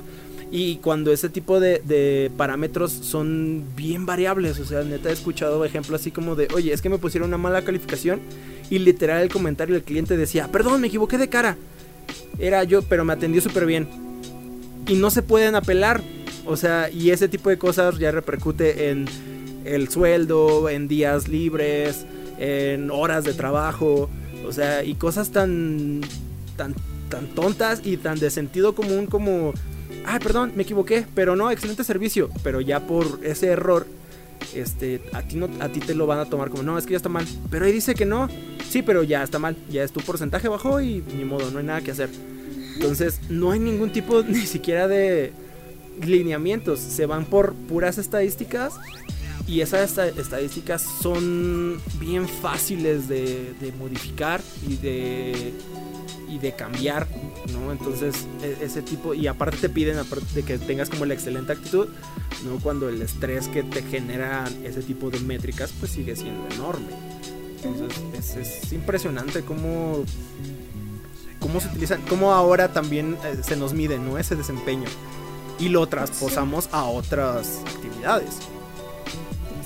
Y 0.50 0.76
cuando 0.76 1.12
ese 1.12 1.31
tipo 1.31 1.61
de, 1.61 2.31
parámetros 2.37 2.92
son 2.92 3.64
bien 3.74 4.05
variables, 4.05 4.59
o 4.61 4.66
sea, 4.66 4.83
neta 4.83 5.09
he 5.09 5.12
escuchado 5.12 5.64
ejemplos 5.64 6.00
así 6.00 6.11
como 6.11 6.37
de, 6.37 6.48
oye, 6.55 6.74
es 6.74 6.83
que 6.83 6.90
me 6.90 6.98
pusieron 6.98 7.28
una 7.28 7.38
mala 7.38 7.62
calificación 7.62 8.20
y 8.68 8.78
literal 8.78 9.22
el 9.22 9.31
comentario 9.31 9.74
del 9.74 9.83
cliente 9.83 10.16
decía, 10.16 10.48
perdón, 10.48 10.83
me 10.83 10.88
equivoqué 10.88 11.16
de 11.16 11.28
cara. 11.28 11.57
Era 12.38 12.64
yo, 12.64 12.83
pero 12.83 13.05
me 13.05 13.14
atendió 13.14 13.40
súper 13.40 13.64
bien. 13.64 13.88
Y 14.87 14.94
no 14.94 15.11
se 15.11 15.22
pueden 15.22 15.55
apelar. 15.55 16.02
O 16.44 16.57
sea, 16.57 16.90
y 16.90 17.11
ese 17.11 17.28
tipo 17.28 17.48
de 17.48 17.57
cosas 17.57 17.98
ya 17.98 18.11
repercute 18.11 18.90
en 18.90 19.07
el 19.64 19.88
sueldo, 19.88 20.68
en 20.68 20.87
días 20.87 21.28
libres, 21.28 22.05
en 22.38 22.90
horas 22.90 23.25
de 23.25 23.35
trabajo. 23.35 24.09
O 24.47 24.53
sea, 24.53 24.85
y 24.85 24.95
cosas 24.95 25.31
tan, 25.31 26.01
tan, 26.57 26.75
tan 27.09 27.27
tontas 27.29 27.81
y 27.85 27.97
tan 27.97 28.18
de 28.18 28.31
sentido 28.31 28.75
común 28.75 29.07
como, 29.07 29.53
ay, 30.05 30.18
perdón, 30.21 30.53
me 30.57 30.62
equivoqué, 30.64 31.07
pero 31.14 31.37
no, 31.37 31.51
excelente 31.51 31.85
servicio. 31.85 32.29
Pero 32.42 32.61
ya 32.61 32.81
por 32.81 33.21
ese 33.23 33.49
error, 33.49 33.87
este, 34.55 35.01
a 35.12 35.23
ti, 35.23 35.37
no, 35.37 35.49
a 35.61 35.68
ti 35.68 35.81
te 35.81 35.95
lo 35.95 36.07
van 36.07 36.18
a 36.18 36.25
tomar 36.27 36.51
como, 36.51 36.62
no, 36.62 36.79
es 36.79 36.87
que 36.87 36.92
ya 36.92 36.97
está 36.97 37.09
mal. 37.09 37.27
Pero 37.51 37.64
ahí 37.64 37.73
dice 37.73 37.95
que 37.95 38.05
no, 38.05 38.29
sí, 38.68 38.83
pero 38.83 39.03
ya 39.03 39.23
está 39.23 39.38
mal. 39.38 39.57
Ya 39.71 39.85
es 39.85 39.92
tu 39.92 40.01
porcentaje 40.01 40.49
bajó 40.49 40.81
y 40.81 41.03
ni 41.16 41.25
modo, 41.25 41.51
no 41.51 41.59
hay 41.59 41.64
nada 41.64 41.81
que 41.81 41.92
hacer. 41.92 42.11
Entonces, 42.75 43.21
no 43.29 43.53
hay 43.53 43.61
ningún 43.61 43.92
tipo 43.92 44.23
ni 44.29 44.47
siquiera 44.47 44.88
de 44.88 45.33
lineamientos. 46.01 46.81
Se 46.81 47.07
van 47.07 47.25
por 47.25 47.55
puras 47.55 47.99
estadísticas. 47.99 48.75
Y 49.46 49.61
esas 49.61 49.90
esta- 49.90 50.09
estadísticas 50.09 50.83
son 50.83 51.81
bien 51.98 52.28
fáciles 52.28 53.09
de, 53.09 53.55
de 53.61 53.72
modificar 53.72 54.40
y 54.68 54.76
de, 54.76 55.52
y 56.28 56.38
de 56.38 56.52
cambiar, 56.55 57.07
¿no? 57.52 57.72
Entonces, 57.72 58.14
e- 58.42 58.64
ese 58.64 58.83
tipo, 58.83 59.14
y 59.14 59.26
aparte 59.26 59.57
te 59.59 59.68
piden, 59.68 59.98
aparte 59.98 60.26
de 60.35 60.42
que 60.44 60.59
tengas 60.59 60.88
como 60.88 61.05
la 61.07 61.14
excelente 61.14 61.52
actitud, 61.52 61.88
¿no? 62.44 62.59
Cuando 62.61 62.88
el 62.88 63.02
estrés 63.02 63.48
que 63.48 63.62
te 63.64 63.83
generan 63.83 64.46
ese 64.64 64.81
tipo 64.83 65.11
de 65.11 65.18
métricas, 65.20 65.72
pues 65.78 65.90
sigue 65.92 66.14
siendo 66.16 66.46
enorme. 66.55 66.87
Entonces, 67.64 68.37
es, 68.38 68.64
es 68.64 68.72
impresionante 68.72 69.42
cómo, 69.42 70.05
cómo 71.40 71.61
se 71.61 71.68
utilizan, 71.68 72.00
cómo 72.09 72.33
ahora 72.33 72.72
también 72.72 73.16
eh, 73.24 73.38
se 73.42 73.57
nos 73.57 73.72
mide, 73.74 73.98
¿no? 73.98 74.18
Ese 74.18 74.37
desempeño. 74.37 74.88
Y 75.59 75.68
lo 75.68 75.87
trasposamos 75.88 76.68
a 76.72 76.85
otras 76.85 77.61
actividades. 77.66 78.38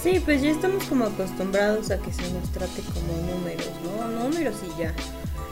Sí, 0.03 0.21
pues 0.25 0.43
ya 0.43 0.51
estamos 0.51 0.85
como 0.85 1.07
acostumbrados 1.07 1.91
a 1.91 1.99
que 1.99 2.13
se 2.13 2.31
nos 2.33 2.51
trate 2.53 2.83
como 2.95 3.13
números, 3.33 3.71
¿no? 3.83 4.09
Números 4.09 4.57
y 4.63 4.81
ya. 4.81 4.95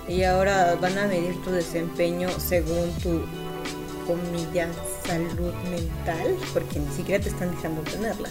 Y 0.07 0.23
ahora 0.23 0.77
van 0.81 0.97
a 0.99 1.07
medir 1.07 1.43
tu 1.43 1.51
desempeño 1.51 2.29
según 2.39 2.93
tu, 3.03 3.23
comillas, 4.07 4.71
salud 5.07 5.53
mental, 5.71 6.37
porque 6.53 6.79
ni 6.79 6.95
siquiera 6.95 7.23
te 7.23 7.31
están 7.31 7.51
dejando 7.51 7.83
tenerla. 7.83 8.29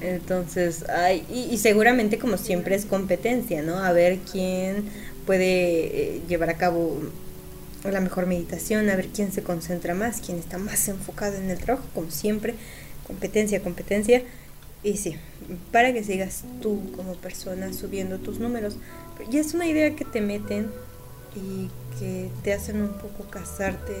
Entonces, 0.00 0.84
ay, 0.88 1.26
y, 1.28 1.52
y 1.52 1.58
seguramente 1.58 2.18
como 2.18 2.36
siempre 2.36 2.76
es 2.76 2.86
competencia, 2.86 3.62
¿no? 3.62 3.78
A 3.78 3.92
ver 3.92 4.18
quién 4.30 4.88
puede 5.26 5.46
eh, 5.46 6.22
llevar 6.28 6.50
a 6.50 6.56
cabo 6.56 6.98
la 7.84 8.00
mejor 8.00 8.26
meditación, 8.26 8.88
a 8.90 8.96
ver 8.96 9.08
quién 9.08 9.32
se 9.32 9.42
concentra 9.42 9.94
más, 9.94 10.20
quién 10.24 10.38
está 10.38 10.58
más 10.58 10.88
enfocado 10.88 11.36
en 11.36 11.50
el 11.50 11.58
trabajo, 11.58 11.86
como 11.94 12.10
siempre, 12.10 12.54
competencia, 13.06 13.62
competencia. 13.62 14.22
Y 14.82 14.96
sí, 14.96 15.16
para 15.72 15.92
que 15.92 16.04
sigas 16.04 16.44
tú 16.62 16.92
como 16.96 17.14
persona 17.14 17.72
subiendo 17.72 18.18
tus 18.18 18.38
números. 18.38 18.76
Ya 19.30 19.40
es 19.40 19.54
una 19.54 19.66
idea 19.66 19.96
que 19.96 20.04
te 20.04 20.20
meten 20.20 20.70
y 21.34 21.68
que 21.98 22.30
te 22.42 22.52
hacen 22.52 22.80
un 22.82 22.92
poco 22.92 23.24
casarte 23.28 23.94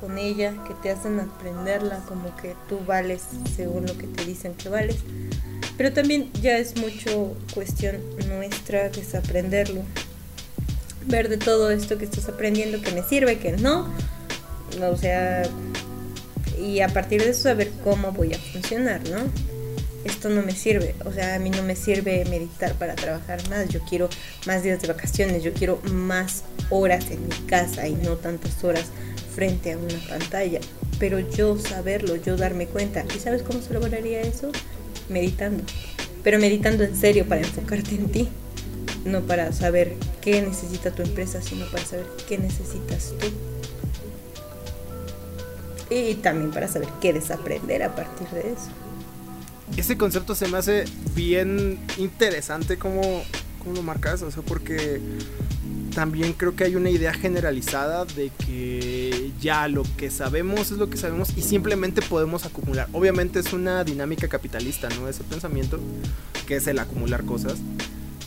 con 0.00 0.16
ella, 0.16 0.54
que 0.66 0.74
te 0.74 0.90
hacen 0.90 1.20
aprenderla 1.20 1.98
como 2.08 2.34
que 2.36 2.54
tú 2.68 2.80
vales 2.86 3.22
según 3.54 3.86
lo 3.86 3.98
que 3.98 4.06
te 4.06 4.24
dicen 4.24 4.54
que 4.54 4.68
vales. 4.68 4.96
Pero 5.76 5.92
también 5.92 6.30
ya 6.40 6.56
es 6.58 6.76
mucho 6.76 7.36
cuestión 7.54 7.96
nuestra 8.28 8.88
desaprenderlo. 8.88 9.82
Ver 11.06 11.28
de 11.28 11.36
todo 11.36 11.70
esto 11.70 11.98
que 11.98 12.04
estás 12.04 12.28
aprendiendo 12.28 12.80
que 12.80 12.92
me 12.92 13.02
sirve, 13.02 13.38
que 13.38 13.52
no. 13.52 13.92
O 14.82 14.96
sea, 14.96 15.42
y 16.58 16.80
a 16.80 16.88
partir 16.88 17.22
de 17.22 17.30
eso 17.30 17.44
saber 17.44 17.70
cómo 17.84 18.12
voy 18.12 18.34
a 18.34 18.38
funcionar, 18.38 19.00
¿no? 19.08 19.20
Esto 20.08 20.30
no 20.30 20.42
me 20.42 20.52
sirve, 20.52 20.94
o 21.04 21.12
sea, 21.12 21.34
a 21.34 21.38
mí 21.38 21.50
no 21.50 21.62
me 21.62 21.76
sirve 21.76 22.24
meditar 22.24 22.74
para 22.74 22.94
trabajar 22.94 23.46
más, 23.50 23.68
yo 23.68 23.80
quiero 23.80 24.08
más 24.46 24.62
días 24.62 24.80
de 24.80 24.88
vacaciones, 24.88 25.42
yo 25.42 25.52
quiero 25.52 25.80
más 25.92 26.44
horas 26.70 27.10
en 27.10 27.22
mi 27.24 27.34
casa 27.46 27.86
y 27.86 27.94
no 27.94 28.16
tantas 28.16 28.64
horas 28.64 28.86
frente 29.34 29.72
a 29.72 29.76
una 29.76 29.98
pantalla, 30.08 30.60
pero 30.98 31.18
yo 31.20 31.58
saberlo, 31.58 32.16
yo 32.16 32.36
darme 32.36 32.66
cuenta, 32.66 33.04
¿y 33.14 33.20
sabes 33.20 33.42
cómo 33.42 33.60
se 33.60 33.74
lograría 33.74 34.22
eso? 34.22 34.50
Meditando, 35.10 35.62
pero 36.24 36.38
meditando 36.38 36.84
en 36.84 36.96
serio 36.96 37.26
para 37.28 37.42
enfocarte 37.42 37.94
en 37.94 38.08
ti, 38.08 38.28
no 39.04 39.20
para 39.22 39.52
saber 39.52 39.94
qué 40.22 40.40
necesita 40.40 40.90
tu 40.90 41.02
empresa, 41.02 41.42
sino 41.42 41.70
para 41.70 41.84
saber 41.84 42.06
qué 42.26 42.38
necesitas 42.38 43.12
tú 43.20 43.26
y 45.90 46.14
también 46.14 46.50
para 46.50 46.68
saber 46.68 46.88
qué 47.00 47.12
desaprender 47.12 47.82
a 47.82 47.94
partir 47.94 48.28
de 48.28 48.52
eso. 48.52 48.87
Ese 49.76 49.96
concepto 49.96 50.34
se 50.34 50.48
me 50.48 50.58
hace 50.58 50.84
bien 51.14 51.78
interesante 51.98 52.78
como, 52.78 53.22
como 53.58 53.74
lo 53.74 53.82
marcas, 53.82 54.22
o 54.22 54.30
sea, 54.30 54.42
porque 54.42 55.00
también 55.94 56.32
creo 56.32 56.54
que 56.54 56.64
hay 56.64 56.76
una 56.76 56.90
idea 56.90 57.12
generalizada 57.12 58.04
de 58.04 58.30
que 58.46 59.32
ya 59.40 59.66
lo 59.68 59.82
que 59.96 60.10
sabemos 60.10 60.70
es 60.70 60.78
lo 60.78 60.88
que 60.88 60.96
sabemos 60.96 61.36
y 61.36 61.42
simplemente 61.42 62.02
podemos 62.02 62.44
acumular. 62.44 62.88
Obviamente 62.92 63.40
es 63.40 63.52
una 63.52 63.82
dinámica 63.84 64.28
capitalista, 64.28 64.88
¿no? 64.90 65.08
Ese 65.08 65.24
pensamiento, 65.24 65.80
que 66.46 66.56
es 66.56 66.66
el 66.68 66.78
acumular 66.78 67.24
cosas. 67.24 67.58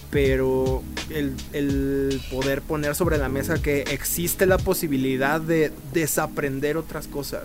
Pero 0.09 0.83
el, 1.09 1.33
el 1.53 2.21
poder 2.29 2.61
poner 2.61 2.93
sobre 2.95 3.17
la 3.17 3.29
mesa 3.29 3.61
que 3.61 3.83
existe 3.83 4.45
la 4.45 4.57
posibilidad 4.57 5.39
de 5.39 5.71
desaprender 5.93 6.75
otras 6.75 7.07
cosas. 7.07 7.43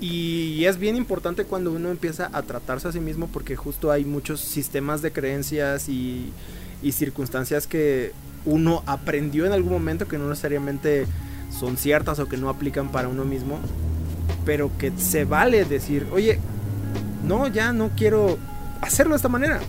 Y 0.00 0.64
es 0.64 0.78
bien 0.78 0.96
importante 0.96 1.44
cuando 1.44 1.72
uno 1.72 1.90
empieza 1.90 2.30
a 2.32 2.42
tratarse 2.42 2.88
a 2.88 2.92
sí 2.92 3.00
mismo 3.00 3.28
porque 3.32 3.56
justo 3.56 3.90
hay 3.90 4.04
muchos 4.04 4.40
sistemas 4.40 5.02
de 5.02 5.12
creencias 5.12 5.88
y 5.88 6.32
y 6.82 6.92
circunstancias 6.92 7.66
que 7.66 8.12
uno 8.44 8.82
aprendió 8.86 9.46
en 9.46 9.52
algún 9.52 9.72
momento 9.72 10.06
que 10.06 10.18
no 10.18 10.28
necesariamente 10.28 11.06
son 11.50 11.76
ciertas 11.76 12.18
o 12.18 12.28
que 12.28 12.36
no 12.36 12.48
aplican 12.48 12.90
para 12.90 13.08
uno 13.08 13.24
mismo, 13.24 13.58
pero 14.44 14.70
que 14.78 14.92
se 14.96 15.24
vale 15.24 15.64
decir, 15.64 16.06
oye, 16.12 16.38
no, 17.24 17.48
ya 17.48 17.72
no 17.72 17.90
quiero 17.96 18.38
hacerlo 18.80 19.12
de 19.14 19.16
esta 19.16 19.28
manera. 19.28 19.60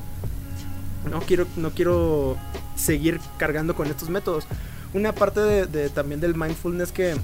No 1.10 1.22
quiero, 1.22 1.48
no 1.56 1.72
quiero 1.72 2.38
seguir 2.76 3.20
cargando 3.38 3.74
con 3.76 3.88
estos 3.88 4.10
métodos. 4.10 4.46
Una 4.94 5.14
parte 5.14 5.40
de, 5.40 5.90
también 5.90 6.20
del 6.20 6.36
mindfulness 6.36 6.92
que 6.92 7.16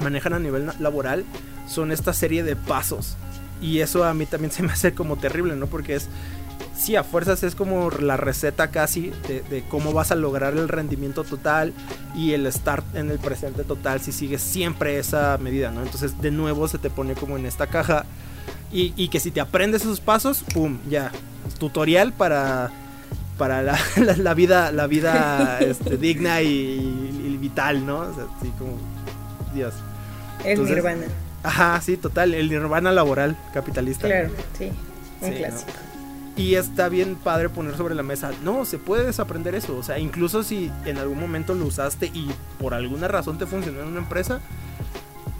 manejan 0.00 0.32
a 0.32 0.38
nivel 0.38 0.70
laboral 0.78 1.24
son 1.68 1.92
esta 1.92 2.12
serie 2.12 2.42
de 2.42 2.56
pasos. 2.56 3.16
Y 3.60 3.80
eso 3.80 4.04
a 4.04 4.14
mí 4.14 4.26
también 4.26 4.52
se 4.52 4.62
me 4.62 4.72
hace 4.72 4.94
como 4.94 5.16
terrible, 5.16 5.56
¿no? 5.56 5.66
Porque 5.66 5.96
es, 5.96 6.08
sí, 6.76 6.96
a 6.96 7.02
fuerzas 7.02 7.42
es 7.42 7.54
como 7.54 7.90
la 7.90 8.16
receta 8.16 8.68
casi 8.68 9.12
de, 9.28 9.64
cómo 9.68 9.92
vas 9.92 10.12
a 10.12 10.14
lograr 10.14 10.54
el 10.54 10.68
rendimiento 10.68 11.24
total 11.24 11.72
y 12.14 12.32
el 12.32 12.46
estar 12.46 12.82
en 12.94 13.10
el 13.10 13.18
presente 13.18 13.64
total 13.64 14.00
si 14.00 14.12
sigues 14.12 14.42
siempre 14.42 14.98
esa 14.98 15.38
medida, 15.38 15.70
¿no? 15.70 15.82
Entonces 15.82 16.20
de 16.20 16.30
nuevo 16.30 16.68
se 16.68 16.78
te 16.78 16.90
pone 16.90 17.14
como 17.14 17.36
en 17.36 17.46
esta 17.46 17.66
caja 17.66 18.04
y, 18.70 19.08
que 19.08 19.18
si 19.18 19.30
te 19.30 19.40
aprendes 19.40 19.82
esos 19.82 20.00
pasos, 20.00 20.44
¡pum! 20.52 20.78
Ya, 20.88 21.10
tutorial 21.58 22.12
para 22.12 22.70
para 23.38 23.62
la, 23.62 24.34
vida 24.34 24.72
la 24.72 24.86
vida 24.86 25.58
este, 25.60 25.96
digna 25.98 26.42
y, 26.42 27.38
vital, 27.40 27.86
¿no? 27.86 28.00
O 28.00 28.14
sea, 28.14 28.24
así 28.38 28.50
como 28.58 28.76
Dios. 29.54 29.74
El 30.44 30.64
nirvana. 30.64 31.06
Ajá, 31.42 31.80
sí, 31.80 31.96
total, 31.96 32.34
el 32.34 32.48
nirvana 32.48 32.92
laboral 32.92 33.36
capitalista. 33.52 34.06
Claro, 34.06 34.30
sí, 34.56 34.72
un 35.20 35.32
clásico. 35.32 35.72
Y 36.36 36.54
está 36.54 36.88
bien 36.88 37.16
padre 37.16 37.48
poner 37.48 37.76
sobre 37.76 37.96
la 37.96 38.04
mesa, 38.04 38.30
no, 38.44 38.64
se 38.64 38.78
puede 38.78 39.04
desaprender 39.04 39.56
eso, 39.56 39.76
o 39.76 39.82
sea, 39.82 39.98
incluso 39.98 40.44
si 40.44 40.70
en 40.84 40.98
algún 40.98 41.18
momento 41.18 41.52
lo 41.52 41.64
usaste 41.64 42.06
y 42.06 42.30
por 42.60 42.74
alguna 42.74 43.08
razón 43.08 43.38
te 43.38 43.46
funcionó 43.46 43.80
en 43.80 43.88
una 43.88 43.98
empresa, 43.98 44.40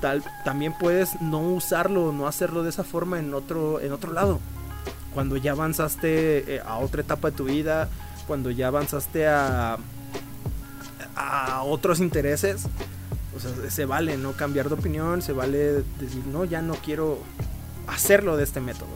tal, 0.01 0.25
también 0.45 0.75
puedes 0.77 1.21
no 1.21 1.41
usarlo, 1.41 2.11
no 2.13 2.27
hacerlo 2.27 2.65
de 2.65 2.71
esa 2.71 2.83
forma 2.83 3.21
en 3.21 3.33
otro, 3.33 3.81
en 3.81 3.93
otro 3.93 4.13
lado. 4.13 4.41
Cuando 5.15 5.37
ya 5.37 5.53
avanzaste 5.53 6.57
eh, 6.57 6.63
a 6.67 6.79
otra 6.79 7.03
etapa 7.03 7.31
de 7.31 7.37
tu 7.37 7.45
vida, 7.45 7.89
cuando 8.27 8.51
ya 8.51 8.67
avanzaste 8.67 9.29
a, 9.29 9.79
a 11.15 11.63
otros 11.63 12.01
intereses, 12.01 12.67
o 13.39 13.41
sea, 13.41 13.71
se 13.71 13.85
vale 13.85 14.17
no 14.17 14.33
cambiar 14.33 14.69
de 14.69 14.75
opinión, 14.75 15.23
se 15.23 15.33
vale 15.33 15.85
decir, 16.01 16.27
no, 16.27 16.45
ya 16.45 16.61
no 16.63 16.75
quiero 16.75 17.19
hacerlo 17.87 18.37
de 18.37 18.45
este 18.45 18.61
método. 18.61 18.89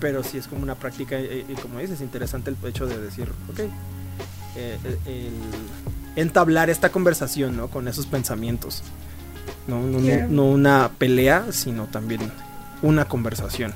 Pero 0.00 0.22
si 0.22 0.38
es 0.38 0.46
como 0.46 0.62
una 0.62 0.74
práctica, 0.74 1.18
y, 1.18 1.54
como 1.60 1.78
dices, 1.78 1.96
es 1.96 2.00
interesante 2.02 2.50
el 2.50 2.56
hecho 2.68 2.86
de 2.86 2.98
decir, 2.98 3.28
ok, 3.50 3.60
eh, 4.56 5.30
entablar 6.16 6.70
esta 6.70 6.90
conversación, 6.90 7.56
¿no? 7.56 7.68
Con 7.68 7.88
esos 7.88 8.06
pensamientos. 8.06 8.82
No, 9.66 9.80
no, 9.80 10.00
no, 10.28 10.44
una 10.44 10.90
pelea, 10.98 11.46
sino 11.52 11.86
también 11.86 12.20
una 12.82 13.06
conversación. 13.06 13.72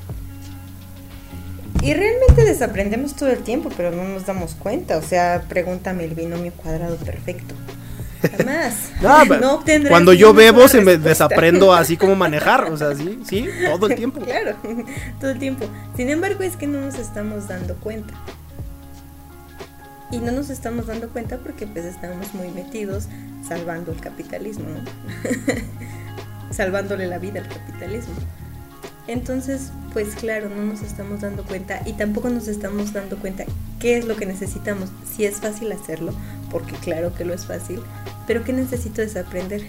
Y 1.82 1.94
realmente 1.94 2.44
desaprendemos 2.44 3.14
todo 3.14 3.28
el 3.30 3.38
tiempo, 3.38 3.70
pero 3.76 3.92
no 3.92 4.04
nos 4.04 4.26
damos 4.26 4.54
cuenta. 4.54 4.96
O 4.96 5.02
sea, 5.02 5.44
pregúntame 5.48 6.04
el 6.04 6.14
binomio 6.14 6.52
cuadrado 6.52 6.96
perfecto. 6.96 7.54
Jamás. 8.29 8.91
no, 9.41 9.62
cuando 9.89 10.12
yo 10.12 10.35
bebo 10.35 10.68
se 10.68 10.81
me 10.81 10.97
desaprendo 10.97 11.72
así 11.72 11.97
como 11.97 12.14
manejar, 12.16 12.64
o 12.64 12.77
sea, 12.77 12.95
sí, 12.95 13.20
sí, 13.27 13.49
todo 13.64 13.87
el 13.87 13.95
tiempo. 13.95 14.20
claro, 14.20 14.57
todo 15.20 15.31
el 15.31 15.39
tiempo. 15.39 15.66
Sin 15.97 16.09
embargo, 16.09 16.43
es 16.43 16.57
que 16.57 16.66
no 16.66 16.81
nos 16.81 16.97
estamos 16.99 17.49
dando 17.49 17.74
cuenta. 17.77 18.14
Y 20.11 20.18
no 20.18 20.31
nos 20.31 20.51
estamos 20.51 20.87
dando 20.87 21.09
cuenta 21.09 21.39
porque 21.39 21.66
pues 21.66 21.85
estamos 21.85 22.33
muy 22.33 22.49
metidos 22.51 23.09
salvando 23.47 23.91
el 23.91 24.01
capitalismo, 24.01 24.66
salvándole 26.51 27.07
la 27.09 27.18
vida 27.18 27.41
al 27.41 27.49
capitalismo. 27.49 28.14
Entonces, 29.09 29.70
pues 29.92 30.14
claro, 30.14 30.48
no 30.48 30.64
nos 30.64 30.82
estamos 30.82 31.20
dando 31.20 31.44
cuenta 31.44 31.80
y 31.86 31.92
tampoco 31.92 32.28
nos 32.28 32.48
estamos 32.48 32.92
dando 32.92 33.16
cuenta 33.18 33.44
qué 33.78 33.96
es 33.96 34.04
lo 34.04 34.16
que 34.16 34.26
necesitamos. 34.26 34.90
Si 35.16 35.24
es 35.24 35.36
fácil 35.36 35.70
hacerlo, 35.72 36.12
porque 36.50 36.74
claro 36.74 37.14
que 37.14 37.24
lo 37.24 37.34
es 37.34 37.46
fácil, 37.46 37.80
pero 38.26 38.42
¿qué 38.44 38.52
necesito 38.52 39.00
desaprender? 39.00 39.62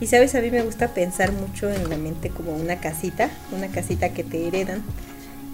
Y 0.00 0.06
sabes, 0.06 0.34
a 0.34 0.40
mí 0.40 0.50
me 0.50 0.62
gusta 0.62 0.88
pensar 0.88 1.32
mucho 1.32 1.70
en 1.70 1.88
la 1.88 1.96
mente 1.96 2.28
como 2.28 2.52
una 2.54 2.80
casita, 2.80 3.30
una 3.52 3.68
casita 3.68 4.10
que 4.10 4.24
te 4.24 4.46
heredan. 4.46 4.82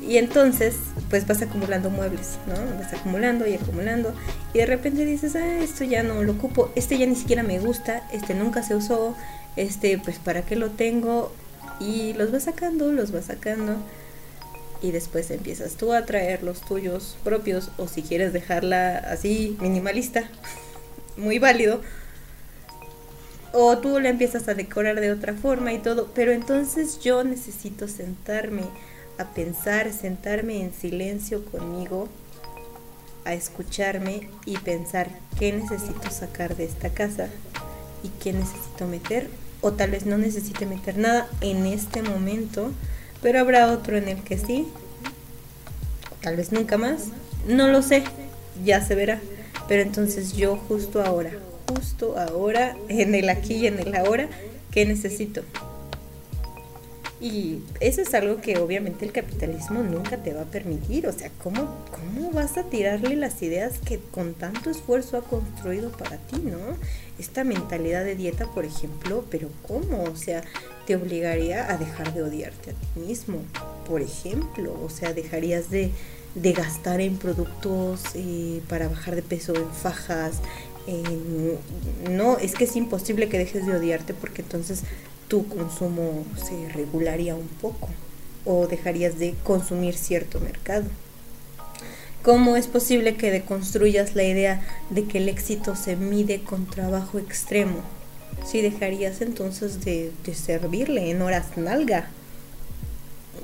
Y 0.00 0.16
entonces, 0.16 0.76
pues 1.10 1.26
vas 1.26 1.42
acumulando 1.42 1.90
muebles, 1.90 2.38
¿no? 2.46 2.54
Vas 2.78 2.92
acumulando 2.94 3.46
y 3.46 3.54
acumulando. 3.54 4.14
Y 4.54 4.58
de 4.58 4.66
repente 4.66 5.04
dices, 5.04 5.36
ah, 5.36 5.58
esto 5.58 5.84
ya 5.84 6.02
no 6.02 6.22
lo 6.22 6.32
ocupo, 6.32 6.70
este 6.76 6.96
ya 6.96 7.04
ni 7.04 7.14
siquiera 7.14 7.42
me 7.42 7.58
gusta, 7.58 8.02
este 8.12 8.34
nunca 8.34 8.62
se 8.62 8.74
usó, 8.74 9.14
este, 9.56 9.98
pues 9.98 10.18
para 10.18 10.42
qué 10.42 10.56
lo 10.56 10.70
tengo. 10.70 11.32
Y 11.80 12.12
los 12.14 12.32
vas 12.32 12.44
sacando, 12.44 12.92
los 12.92 13.12
vas 13.12 13.26
sacando. 13.26 13.76
Y 14.80 14.92
después 14.92 15.30
empiezas 15.30 15.74
tú 15.74 15.92
a 15.92 16.04
traer 16.04 16.42
los 16.42 16.60
tuyos 16.60 17.16
propios. 17.24 17.70
O 17.78 17.88
si 17.88 18.02
quieres 18.02 18.32
dejarla 18.32 18.98
así, 18.98 19.56
minimalista, 19.60 20.28
muy 21.16 21.38
válido. 21.38 21.80
O 23.52 23.78
tú 23.78 23.98
la 23.98 24.10
empiezas 24.10 24.48
a 24.48 24.54
decorar 24.54 25.00
de 25.00 25.10
otra 25.10 25.34
forma 25.34 25.72
y 25.72 25.78
todo. 25.78 26.10
Pero 26.14 26.32
entonces 26.32 27.00
yo 27.00 27.24
necesito 27.24 27.88
sentarme 27.88 28.62
a 29.18 29.24
pensar, 29.24 29.92
sentarme 29.92 30.62
en 30.62 30.72
silencio 30.72 31.44
conmigo, 31.46 32.08
a 33.24 33.34
escucharme 33.34 34.30
y 34.46 34.56
pensar 34.58 35.10
qué 35.38 35.52
necesito 35.52 36.10
sacar 36.10 36.56
de 36.56 36.64
esta 36.64 36.90
casa 36.90 37.28
y 38.02 38.08
qué 38.22 38.32
necesito 38.32 38.86
meter. 38.86 39.28
O 39.60 39.72
tal 39.72 39.90
vez 39.90 40.06
no 40.06 40.18
necesite 40.18 40.66
meter 40.66 40.98
nada 40.98 41.28
en 41.40 41.66
este 41.66 42.02
momento, 42.02 42.70
pero 43.22 43.40
habrá 43.40 43.72
otro 43.72 43.96
en 43.96 44.08
el 44.08 44.22
que 44.22 44.38
sí. 44.38 44.68
Tal 46.22 46.36
vez 46.36 46.52
nunca 46.52 46.78
más. 46.78 47.06
No 47.46 47.68
lo 47.68 47.82
sé, 47.82 48.04
ya 48.64 48.84
se 48.84 48.94
verá. 48.94 49.20
Pero 49.68 49.82
entonces 49.82 50.34
yo 50.34 50.56
justo 50.56 51.02
ahora, 51.02 51.32
justo 51.68 52.18
ahora, 52.18 52.76
en 52.88 53.14
el 53.14 53.28
aquí 53.28 53.54
y 53.54 53.66
en 53.66 53.78
el 53.78 53.94
ahora, 53.94 54.28
¿qué 54.70 54.86
necesito? 54.86 55.42
Y 57.20 57.62
eso 57.80 58.00
es 58.00 58.14
algo 58.14 58.40
que 58.40 58.58
obviamente 58.58 59.04
el 59.04 59.12
capitalismo 59.12 59.82
nunca 59.82 60.18
te 60.18 60.32
va 60.32 60.42
a 60.42 60.44
permitir. 60.44 61.06
O 61.06 61.12
sea, 61.12 61.30
¿cómo, 61.42 61.76
¿cómo 61.90 62.30
vas 62.30 62.56
a 62.56 62.64
tirarle 62.64 63.16
las 63.16 63.42
ideas 63.42 63.78
que 63.84 63.98
con 63.98 64.34
tanto 64.34 64.70
esfuerzo 64.70 65.16
ha 65.16 65.22
construido 65.22 65.90
para 65.90 66.16
ti, 66.16 66.40
no? 66.44 66.58
Esta 67.18 67.44
mentalidad 67.44 68.04
de 68.04 68.14
dieta, 68.14 68.46
por 68.46 68.64
ejemplo, 68.64 69.24
pero 69.30 69.48
¿cómo? 69.66 70.04
O 70.04 70.16
sea, 70.16 70.42
te 70.86 70.96
obligaría 70.96 71.70
a 71.70 71.76
dejar 71.76 72.14
de 72.14 72.22
odiarte 72.22 72.70
a 72.70 72.74
ti 72.74 73.00
mismo, 73.00 73.38
por 73.86 74.02
ejemplo. 74.02 74.74
O 74.84 74.88
sea, 74.88 75.12
dejarías 75.12 75.70
de, 75.70 75.90
de 76.34 76.52
gastar 76.52 77.00
en 77.00 77.16
productos 77.16 78.02
eh, 78.14 78.62
para 78.68 78.88
bajar 78.88 79.16
de 79.16 79.22
peso, 79.22 79.54
en 79.54 79.70
fajas. 79.70 80.40
no, 82.08 82.38
es 82.38 82.54
que 82.54 82.64
es 82.64 82.76
imposible 82.76 83.28
que 83.28 83.38
dejes 83.38 83.66
de 83.66 83.76
odiarte 83.76 84.14
porque 84.14 84.42
entonces 84.42 84.82
tu 85.28 85.46
consumo 85.48 86.24
se 86.36 86.68
regularía 86.72 87.34
un 87.34 87.48
poco 87.48 87.88
o 88.44 88.66
dejarías 88.66 89.18
de 89.18 89.34
consumir 89.44 89.94
cierto 89.94 90.40
mercado. 90.40 90.86
¿Cómo 92.28 92.58
es 92.58 92.66
posible 92.66 93.16
que 93.16 93.30
deconstruyas 93.30 94.14
la 94.14 94.22
idea 94.22 94.60
de 94.90 95.04
que 95.06 95.16
el 95.16 95.30
éxito 95.30 95.74
se 95.74 95.96
mide 95.96 96.42
con 96.42 96.66
trabajo 96.66 97.18
extremo? 97.18 97.78
Si 98.44 98.60
dejarías 98.60 99.22
entonces 99.22 99.82
de, 99.82 100.12
servirle 100.34 101.10
en 101.10 101.22
horas 101.22 101.56
nalga. 101.56 102.10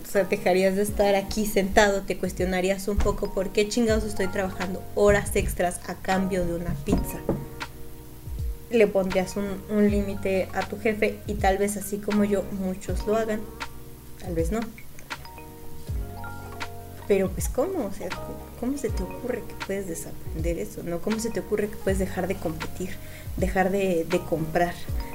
O 0.03 0.07
sea, 0.07 0.25
dejarías 0.25 0.77
de 0.77 0.83
estar 0.83 1.15
aquí 1.15 1.47
sentado, 1.47 2.03
te 2.03 2.19
cuestionarías 2.19 2.87
un 2.87 2.99
poco 2.99 3.33
por 3.33 3.55
qué 3.55 3.71
chingados 3.71 4.05
estoy 4.05 4.29
trabajando 4.29 4.83
horas 4.95 5.35
extras 5.35 5.81
a 5.89 5.95
cambio 5.95 6.45
de 6.45 6.55
una 6.55 6.75
pizza 6.85 7.21
le 8.71 8.87
pondrías 8.87 9.37
un, 9.37 9.91
límite 9.91 10.49
a 10.53 10.69
tu 10.69 10.79
jefe 10.79 11.21
y 11.27 11.35
tal 11.35 11.57
vez 11.57 11.79
así 11.79 11.99
como 11.99 12.25
yo 12.25 12.43
muchos 12.61 13.07
lo 13.07 13.17
hagan, 13.17 13.41
tal 14.21 14.35
vez 14.35 14.51
no. 14.51 14.61
Pero 17.07 17.29
pues 17.31 17.49
cómo, 17.49 17.87
o 17.87 17.93
sea, 17.93 18.09
¿cómo 18.61 18.79
se 18.79 18.89
te 18.89 19.03
ocurre 19.03 19.43
que 19.47 19.67
puedes 19.67 19.87
desaprender 19.87 20.59
eso? 20.59 20.83
¿No? 20.83 21.01
¿Cómo 21.01 21.19
se 21.19 21.31
te 21.31 21.41
ocurre 21.41 21.69
que 21.69 21.77
puedes 21.77 21.99
dejar 21.99 22.29
de 22.29 22.37
competir, 22.37 22.91
dejar 23.37 23.71
de, 23.71 24.07
de 24.09 24.21
comprar, 24.21 24.75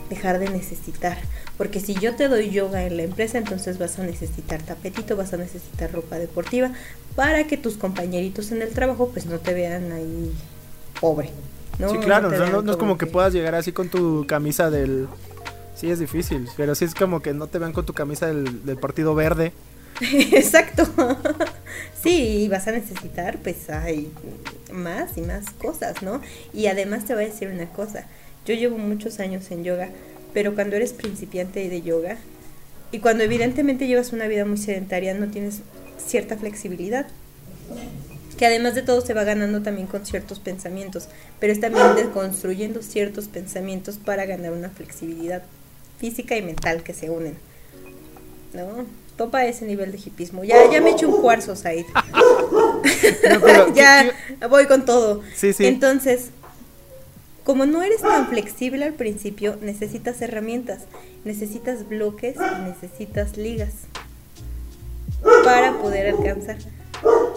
dejar 0.09 0.37
de 0.39 0.49
necesitar? 0.49 1.17
Porque 1.57 1.79
si 1.79 1.95
yo 1.95 2.15
te 2.15 2.27
doy 2.27 2.51
yoga 2.51 2.83
en 2.83 2.97
la 2.97 3.03
empresa, 3.03 3.37
entonces 3.37 3.79
vas 3.79 3.97
a 3.97 4.03
necesitar 4.03 4.61
tapetito, 4.61 5.15
vas 5.15 5.33
a 5.33 5.37
necesitar 5.37 5.91
ropa 5.91 6.19
deportiva 6.19 6.71
para 7.15 7.45
que 7.47 7.57
tus 7.57 7.75
compañeritos 7.75 8.51
en 8.51 8.61
el 8.61 8.69
trabajo 8.69 9.09
pues 9.09 9.25
no 9.25 9.39
te 9.39 9.53
vean 9.53 9.91
ahí 9.91 10.31
pobre, 11.01 11.31
sí, 11.87 11.97
claro, 11.99 12.29
no, 12.29 12.71
es 12.71 12.77
como 12.77 12.97
que... 12.97 13.05
puedas 13.05 13.33
llegar 13.33 13.55
así 13.55 13.71
con 13.71 13.89
tu 13.89 14.25
camisa 14.27 14.69
del... 14.69 15.07
Sí, 15.75 15.89
es 15.89 15.99
difícil, 15.99 16.49
pero 16.57 16.75
sí 16.75 16.83
es 16.83 16.93
como 16.93 17.21
que 17.21 17.33
no 17.33 17.47
te 17.47 17.57
vean 17.57 17.71
con 17.71 17.85
tu 17.85 17.93
camisa 17.93 18.27
del, 18.27 18.77
Partido 18.81 19.15
Verde. 19.15 19.53
Exacto. 20.31 20.87
Sí, 22.01 22.47
vas 22.49 22.65
a 22.65 22.71
necesitar, 22.71 23.39
pues 23.39 23.69
hay 23.69 24.09
más 24.71 25.17
y 25.17 25.21
más 25.21 25.49
cosas, 25.49 26.01
¿no? 26.01 26.21
Y 26.53 26.67
además 26.67 27.03
te 27.03 27.13
voy 27.13 27.25
a 27.25 27.27
decir 27.27 27.49
una 27.49 27.65
cosa, 27.73 28.05
yo 28.45 28.55
llevo 28.55 28.77
muchos 28.77 29.19
años 29.19 29.51
en 29.51 29.65
yoga, 29.65 29.89
pero 30.33 30.55
cuando 30.55 30.77
eres 30.77 30.93
principiante 30.93 31.67
de 31.67 31.81
yoga 31.81 32.15
y 32.93 32.99
cuando 32.99 33.25
evidentemente 33.25 33.85
llevas 33.85 34.13
una 34.13 34.27
vida 34.27 34.45
muy 34.45 34.57
sedentaria, 34.57 35.13
no 35.13 35.27
tienes 35.27 35.59
cierta 35.97 36.37
flexibilidad, 36.37 37.05
que 38.37 38.45
además 38.45 38.75
de 38.75 38.83
todo 38.83 39.01
se 39.01 39.13
va 39.13 39.25
ganando 39.25 39.61
también 39.61 39.87
con 39.87 40.05
ciertos 40.05 40.39
pensamientos, 40.39 41.09
pero 41.41 41.51
es 41.51 41.59
también 41.59 41.85
construyendo 42.13 42.81
ciertos 42.81 43.27
pensamientos 43.27 43.97
para 43.97 44.25
ganar 44.25 44.53
una 44.53 44.69
flexibilidad 44.69 45.43
física 45.99 46.37
y 46.37 46.41
mental 46.41 46.81
que 46.81 46.93
se 46.93 47.09
unen. 47.09 47.35
¿No? 48.53 48.85
Topa 49.19 49.45
ese 49.45 49.65
nivel 49.65 49.91
de 49.91 49.97
hipismo. 49.97 50.45
Ya, 50.45 50.71
ya 50.71 50.79
me 50.79 50.91
he 50.91 50.93
hecho 50.93 51.09
un 51.09 51.21
cuarzo, 51.21 51.53
Said. 51.53 51.83
ya 53.75 54.09
voy 54.49 54.65
con 54.65 54.85
todo. 54.85 55.21
Sí, 55.35 55.51
sí. 55.51 55.65
Entonces, 55.65 56.29
como 57.43 57.65
no 57.65 57.83
eres 57.83 57.99
tan 57.99 58.29
flexible 58.29 58.85
al 58.85 58.93
principio, 58.93 59.57
necesitas 59.61 60.21
herramientas, 60.21 60.83
necesitas 61.25 61.89
bloques 61.89 62.37
necesitas 62.63 63.35
ligas 63.35 63.73
para 65.43 65.73
poder 65.79 66.15
alcanzar. 66.15 66.55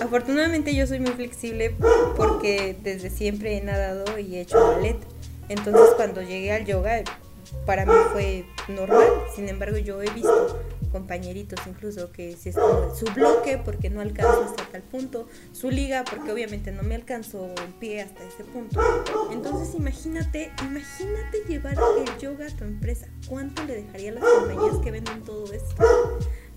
Afortunadamente 0.00 0.76
yo 0.76 0.86
soy 0.86 1.00
muy 1.00 1.14
flexible 1.14 1.74
porque 2.16 2.76
desde 2.80 3.10
siempre 3.10 3.56
he 3.56 3.60
nadado 3.60 4.20
y 4.20 4.36
he 4.36 4.42
hecho 4.42 4.64
ballet. 4.68 4.98
Entonces 5.48 5.88
cuando 5.96 6.22
llegué 6.22 6.52
al 6.52 6.64
yoga 6.64 7.02
para 7.66 7.86
mí 7.86 7.92
fue 8.12 8.44
normal. 8.68 9.06
Sin 9.34 9.48
embargo 9.48 9.78
yo 9.78 10.02
he 10.02 10.10
visto 10.10 10.60
compañeritos 10.90 11.58
incluso 11.66 12.12
que 12.12 12.36
si 12.36 12.50
es 12.50 12.56
como 12.56 12.94
su 12.94 13.06
bloque 13.14 13.58
porque 13.64 13.88
no 13.88 14.02
alcanzo 14.02 14.44
hasta 14.44 14.64
tal 14.70 14.82
punto, 14.82 15.26
su 15.52 15.70
liga 15.70 16.04
porque 16.04 16.30
obviamente 16.30 16.70
no 16.70 16.82
me 16.82 16.94
alcanzó 16.94 17.46
el 17.46 17.72
pie 17.80 18.02
hasta 18.02 18.22
ese 18.24 18.44
punto. 18.44 18.80
Entonces 19.32 19.74
imagínate, 19.74 20.52
imagínate 20.62 21.44
llevar 21.48 21.76
el 21.98 22.18
yoga 22.18 22.46
a 22.46 22.50
tu 22.50 22.64
empresa. 22.64 23.06
¿Cuánto 23.26 23.64
le 23.64 23.76
dejaría 23.76 24.10
a 24.10 24.14
las 24.14 24.24
compañías 24.24 24.76
que 24.82 24.90
venden 24.90 25.22
todo 25.22 25.52
esto? 25.52 25.84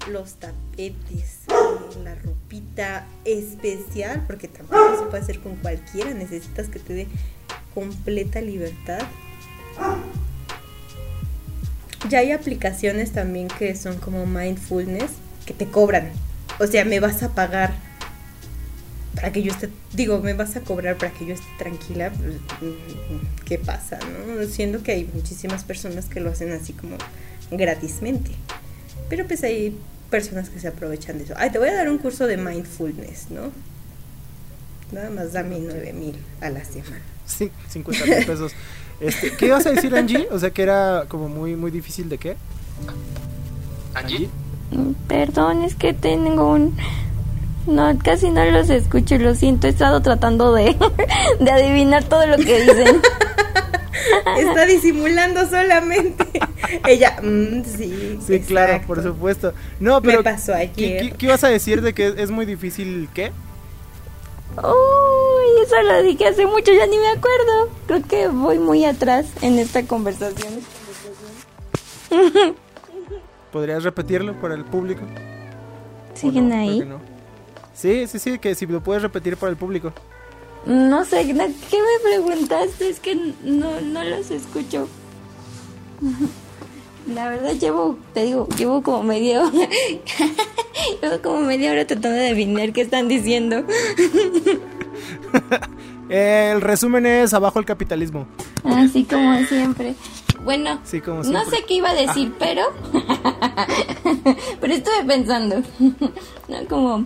los 0.08 0.36
tapetes, 0.36 1.46
eh, 1.48 2.04
la 2.04 2.16
ropita 2.16 3.08
especial, 3.24 4.24
porque 4.28 4.48
tampoco 4.48 5.00
se 5.00 5.06
puede 5.06 5.24
hacer 5.24 5.40
con 5.40 5.56
cualquiera, 5.56 6.14
necesitas 6.14 6.68
que 6.68 6.80
te 6.80 6.94
dé 6.94 7.08
completa 7.74 8.42
libertad. 8.42 9.02
Ya 12.10 12.20
hay 12.20 12.32
aplicaciones 12.32 13.12
también 13.12 13.48
que 13.48 13.76
son 13.76 13.98
como 13.98 14.26
mindfulness, 14.26 15.12
que 15.46 15.54
te 15.54 15.66
cobran. 15.68 16.12
O 16.60 16.68
sea, 16.68 16.86
me 16.86 17.00
vas 17.00 17.24
a 17.24 17.34
pagar 17.34 17.74
para 19.16 19.32
que 19.32 19.42
yo 19.42 19.52
esté, 19.52 19.70
digo, 19.94 20.20
me 20.20 20.34
vas 20.34 20.56
a 20.56 20.62
cobrar 20.62 20.98
para 20.98 21.12
que 21.12 21.26
yo 21.26 21.34
esté 21.34 21.48
tranquila. 21.58 22.12
Pues, 22.12 22.36
¿Qué 23.46 23.58
pasa? 23.58 23.98
No? 24.00 24.46
Siendo 24.48 24.84
que 24.84 24.92
hay 24.92 25.10
muchísimas 25.14 25.64
personas 25.64 26.06
que 26.06 26.20
lo 26.20 26.30
hacen 26.30 26.52
así 26.52 26.74
como 26.74 26.98
gratismente. 27.52 28.32
Pero 29.10 29.26
pues 29.26 29.44
hay 29.44 29.78
personas 30.10 30.50
que 30.50 30.60
se 30.60 30.68
aprovechan 30.68 31.18
de 31.18 31.26
eso. 31.26 31.34
Ay, 31.38 31.50
te 31.50 31.60
voy 31.60 31.70
a 31.70 31.74
dar 31.74 31.90
un 31.90 31.98
curso 31.98 32.28
de 32.28 32.38
mindfulness, 32.38 33.32
¿no? 33.32 33.52
Nada 34.92 35.10
más 35.10 35.34
dame 35.34 35.60
9 35.60 35.94
mil 35.94 36.16
a 36.42 36.50
la 36.50 36.64
semana. 36.64 37.02
Sí, 37.26 37.52
50 37.70 38.06
mil 38.06 38.26
pesos. 38.26 38.52
Este, 39.00 39.36
¿Qué 39.36 39.48
ibas 39.48 39.66
a 39.66 39.72
decir, 39.72 39.96
Angie? 39.96 40.28
O 40.32 40.40
sea, 40.40 40.52
que 40.52 40.64
era 40.64 41.06
como 41.08 41.28
muy, 41.28 41.56
muy 41.56 41.72
difícil 41.72 42.10
de 42.10 42.18
qué? 42.18 42.38
Angie. 43.94 44.30
Mm, 44.72 44.92
perdón, 45.08 45.64
es 45.64 45.76
que 45.76 45.94
tengo 45.94 46.52
un... 46.52 46.76
No, 47.68 47.98
casi 48.04 48.30
no 48.30 48.46
los 48.46 48.70
escucho, 48.70 49.18
lo 49.18 49.34
siento, 49.34 49.66
he 49.68 49.72
estado 49.72 50.02
tratando 50.02 50.54
de, 50.54 50.76
de 51.40 51.52
adivinar 51.52 52.04
todo 52.04 52.26
lo 52.28 52.38
que 52.38 52.62
dicen. 52.62 53.02
Está 54.38 54.66
disimulando 54.66 55.48
solamente. 55.48 56.26
Ella, 56.88 57.18
mm, 57.22 57.64
sí. 57.64 58.20
Sí, 58.26 58.40
claro, 58.42 58.82
por 58.86 59.02
supuesto. 59.02 59.54
No, 59.80 60.02
pero. 60.02 60.20
Me 60.20 60.24
pasó 60.24 60.54
¿qué, 60.76 61.14
qué, 61.18 61.26
ibas 61.26 61.44
a 61.44 61.50
decir 61.50 61.82
de 61.82 61.94
que 61.94 62.14
es 62.18 62.32
muy 62.32 62.46
difícil 62.46 63.10
qué? 63.14 63.32
Uy, 64.58 65.64
eso 65.64 65.82
lo 65.82 66.04
dije 66.04 66.28
hace 66.28 66.46
mucho, 66.46 66.72
ya 66.74 66.86
ni 66.88 66.98
me 66.98 67.10
acuerdo. 67.10 67.70
Creo 67.88 68.02
que 68.04 68.28
voy 68.28 68.60
muy 68.60 68.86
atrás 68.86 69.28
en 69.42 69.60
esta 69.60 69.86
conversación. 69.86 70.62
¿Podrías 73.52 73.84
repetirlo 73.84 74.40
para 74.40 74.56
el 74.56 74.66
público? 74.66 75.02
¿Siguen 76.14 76.52
ahí? 76.54 76.88
Sí, 77.74 78.08
sí, 78.08 78.20
sí, 78.20 78.40
que 78.40 78.56
si 78.56 78.66
lo 78.66 78.82
puedes 78.82 79.04
repetir 79.04 79.38
para 79.38 79.50
el 79.52 79.58
público. 79.58 79.94
No 80.66 81.06
sé, 81.06 81.26
¿qué 81.28 81.34
me 81.34 81.54
preguntaste? 82.04 82.90
Es 82.90 83.00
que 83.00 83.16
no, 83.44 83.82
no 83.82 84.04
los 84.04 84.32
escucho. 84.32 84.88
La 87.08 87.30
verdad 87.30 87.54
llevo, 87.54 88.00
te 88.14 88.24
digo, 88.24 88.48
llevo 88.58 88.82
como 88.82 89.04
media 89.04 89.44
llevo 91.02 91.22
como 91.22 91.42
media 91.42 91.72
hora 91.72 91.86
tratando 91.86 92.18
de 92.18 92.30
adivinar 92.30 92.74
qué 92.74 92.82
están 92.82 93.08
diciendo. 93.08 93.64
el 96.10 96.62
resumen 96.62 97.06
es 97.06 97.34
abajo 97.34 97.60
el 97.60 97.66
capitalismo. 97.66 98.28
Así 98.64 99.04
como 99.04 99.38
siempre. 99.46 99.96
Bueno, 100.44 100.74
no 100.74 101.46
sé 101.46 101.64
qué 101.68 101.74
iba 101.74 101.90
a 101.90 101.96
decir, 101.96 102.32
ah. 102.32 102.36
pero 102.38 102.62
pero 104.62 104.74
estuve 104.74 105.04
pensando, 105.08 105.64
no 106.48 106.66
como 106.70 107.06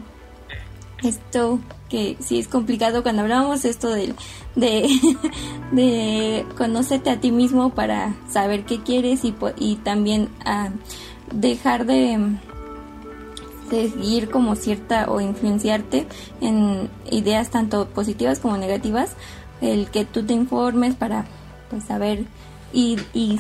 esto 1.03 1.59
que 1.88 2.17
sí 2.19 2.38
es 2.38 2.49
complicado 2.49 3.01
cuando 3.01 3.21
hablamos 3.21 3.63
esto 3.63 3.89
de, 3.89 4.13
de, 4.55 6.45
conocerte 6.57 7.09
a 7.09 7.21
ti 7.21 7.32
mismo 7.32 7.73
para 7.73 8.13
saber 8.30 8.65
qué 8.65 8.84
quieres 8.84 9.23
y, 9.23 9.34
y 9.57 9.77
también 9.77 10.27
ah, 10.45 10.71
dejar 11.34 11.86
de 11.86 12.38
seguir 13.70 14.30
como 14.30 14.55
cierta 14.55 15.09
o 15.09 15.22
influenciarte 15.22 16.07
en 16.41 16.89
ideas 17.11 17.49
tanto 17.49 17.88
positivas 17.88 18.39
como 18.39 18.57
negativas 18.57 19.11
el 19.61 19.89
que 19.89 20.05
tú 20.05 20.26
te 20.26 20.34
informes 20.34 20.95
para 20.95 21.26
pues 21.70 21.84
saber. 21.84 22.26
Y, 22.72 22.97
y, 23.13 23.39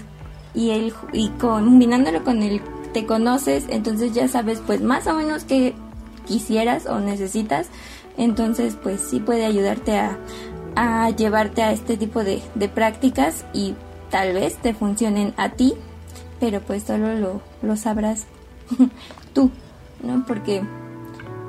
y, 0.53 0.71
el, 0.71 0.93
y 1.13 1.29
combinándolo 1.29 2.23
con 2.23 2.43
el 2.43 2.61
te 2.93 3.05
conoces 3.05 3.65
entonces 3.69 4.13
ya 4.13 4.27
sabes 4.27 4.63
pues 4.65 4.81
más 4.81 5.05
o 5.05 5.13
menos 5.13 5.43
qué 5.43 5.75
quisieras 6.25 6.87
o 6.87 6.99
necesitas 6.99 7.69
entonces, 8.19 8.75
pues 8.75 8.99
sí 8.99 9.21
puede 9.21 9.45
ayudarte 9.45 9.97
a, 9.97 11.09
llevarte 11.17 11.63
a 11.63 11.71
este 11.71 11.97
tipo 11.97 12.23
de, 12.23 12.41
prácticas 12.73 13.45
y 13.53 13.75
tal 14.11 14.33
vez 14.33 14.57
te 14.57 14.73
funcionen 14.73 15.33
a 15.37 15.49
ti, 15.49 15.73
pero 16.39 16.59
pues 16.59 16.83
solo 16.83 17.15
lo, 17.15 17.41
lo 17.61 17.77
sabrás 17.77 18.27
tú, 19.33 19.51
¿no? 20.03 20.25
Porque, 20.25 20.63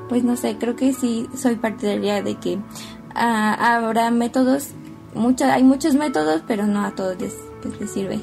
pues 0.09 0.23
no 0.23 0.35
sé, 0.35 0.57
creo 0.57 0.75
que 0.75 0.93
sí 0.93 1.27
soy 1.35 1.55
partidaria 1.55 2.21
de 2.21 2.35
que 2.35 2.59
ah, 3.15 3.75
habrá 3.75 4.11
métodos, 4.11 4.69
hay 5.43 5.63
muchos 5.63 5.95
métodos, 5.95 6.43
pero 6.47 6.67
no 6.67 6.83
a 6.83 6.91
todos 6.91 7.19
les, 7.19 7.35
les 7.79 7.91
sirve 7.91 8.21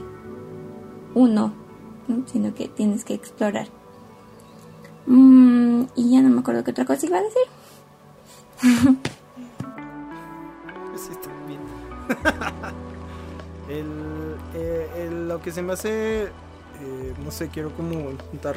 uno, 1.14 1.52
sino 2.26 2.54
que 2.54 2.68
tienes 2.68 3.04
que 3.04 3.14
explorar. 3.14 3.68
Mm, 5.06 5.84
y 5.94 6.10
ya 6.12 6.20
no 6.20 6.28
me 6.28 6.40
acuerdo 6.40 6.64
qué 6.64 6.70
otra 6.70 6.84
cosa 6.84 7.06
iba 7.06 7.18
a 7.18 7.22
decir. 7.22 7.42
sí, 10.96 11.12
está 11.12 11.30
bien. 11.46 11.60
Eh, 13.70 15.10
lo 15.12 15.40
que 15.40 15.52
se 15.52 15.62
me 15.62 15.74
hace, 15.74 16.24
eh, 16.24 17.14
no 17.22 17.30
sé, 17.30 17.48
quiero 17.48 17.70
como 17.76 18.10
intentar 18.10 18.56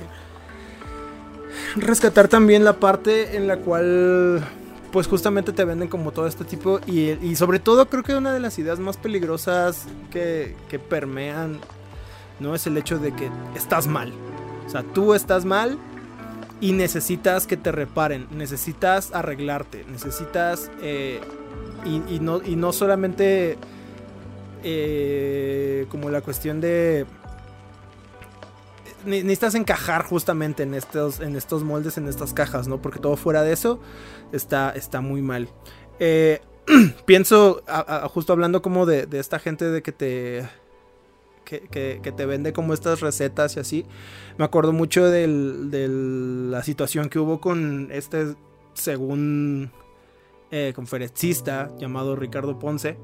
rescatar 1.75 2.27
también 2.27 2.63
la 2.63 2.73
parte 2.73 3.35
en 3.35 3.47
la 3.47 3.57
cual 3.57 4.43
pues 4.91 5.07
justamente 5.07 5.53
te 5.53 5.63
venden 5.63 5.87
como 5.87 6.11
todo 6.11 6.27
este 6.27 6.43
tipo 6.43 6.79
y, 6.85 7.11
y, 7.25 7.35
sobre 7.35 7.59
todo 7.59 7.87
creo 7.87 8.03
que 8.03 8.13
una 8.15 8.33
de 8.33 8.39
las 8.39 8.59
ideas 8.59 8.79
más 8.79 8.97
peligrosas 8.97 9.85
que, 10.11 10.55
permean 10.89 11.59
no 12.39 12.55
es 12.55 12.67
el 12.67 12.77
hecho 12.77 12.99
de 12.99 13.13
que 13.13 13.29
estás 13.55 13.87
mal. 13.87 14.11
O 14.65 14.69
sea, 14.69 14.83
tú 14.83 15.13
estás 15.13 15.45
mal 15.45 15.77
y 16.59 16.73
necesitas 16.73 17.47
que 17.47 17.57
te 17.57 17.71
reparen, 17.71 18.27
necesitas 18.31 19.13
arreglarte, 19.13 19.85
necesitas 19.89 20.69
eh, 20.81 21.21
y, 21.85 22.19
no, 22.19 22.41
y 22.43 22.55
no 22.55 22.73
solamente 22.73 23.57
eh, 24.63 25.85
como 25.89 26.09
la 26.09 26.21
cuestión 26.21 26.61
de 26.61 27.05
necesitas 29.05 29.55
encajar 29.55 30.03
justamente 30.03 30.63
en 30.63 30.73
estos, 30.73 31.19
en 31.19 31.35
estos 31.35 31.63
moldes, 31.63 31.97
en 31.97 32.07
estas 32.07 32.33
cajas, 32.33 32.67
¿no? 32.67 32.81
Porque 32.81 32.99
todo 32.99 33.17
fuera 33.17 33.43
de 33.43 33.53
eso 33.53 33.79
está, 34.31 34.71
está 34.71 35.01
muy 35.01 35.21
mal. 35.21 35.49
Eh, 35.99 36.41
pienso, 37.05 37.63
justo 38.09 38.33
hablando 38.33 38.61
como 38.61 38.85
de, 38.85 39.07
esta 39.13 39.39
gente 39.39 39.65
de 39.65 39.81
que 39.81 39.91
te 39.91 40.49
que, 41.45 42.13
te 42.15 42.25
vende 42.25 42.53
como 42.53 42.73
estas 42.73 43.01
recetas 43.01 43.57
y 43.57 43.59
así. 43.59 43.85
Me 44.37 44.45
acuerdo 44.45 44.71
mucho 44.71 45.09
de 45.09 45.27
la 46.49 46.63
situación 46.63 47.09
que 47.09 47.19
hubo 47.19 47.41
con 47.41 47.89
este 47.91 48.35
según 48.73 49.71
eh, 50.49 50.73
conferencista 50.75 51.71
llamado 51.77 52.15
Ricardo 52.15 52.57
Ponce, 52.59 52.97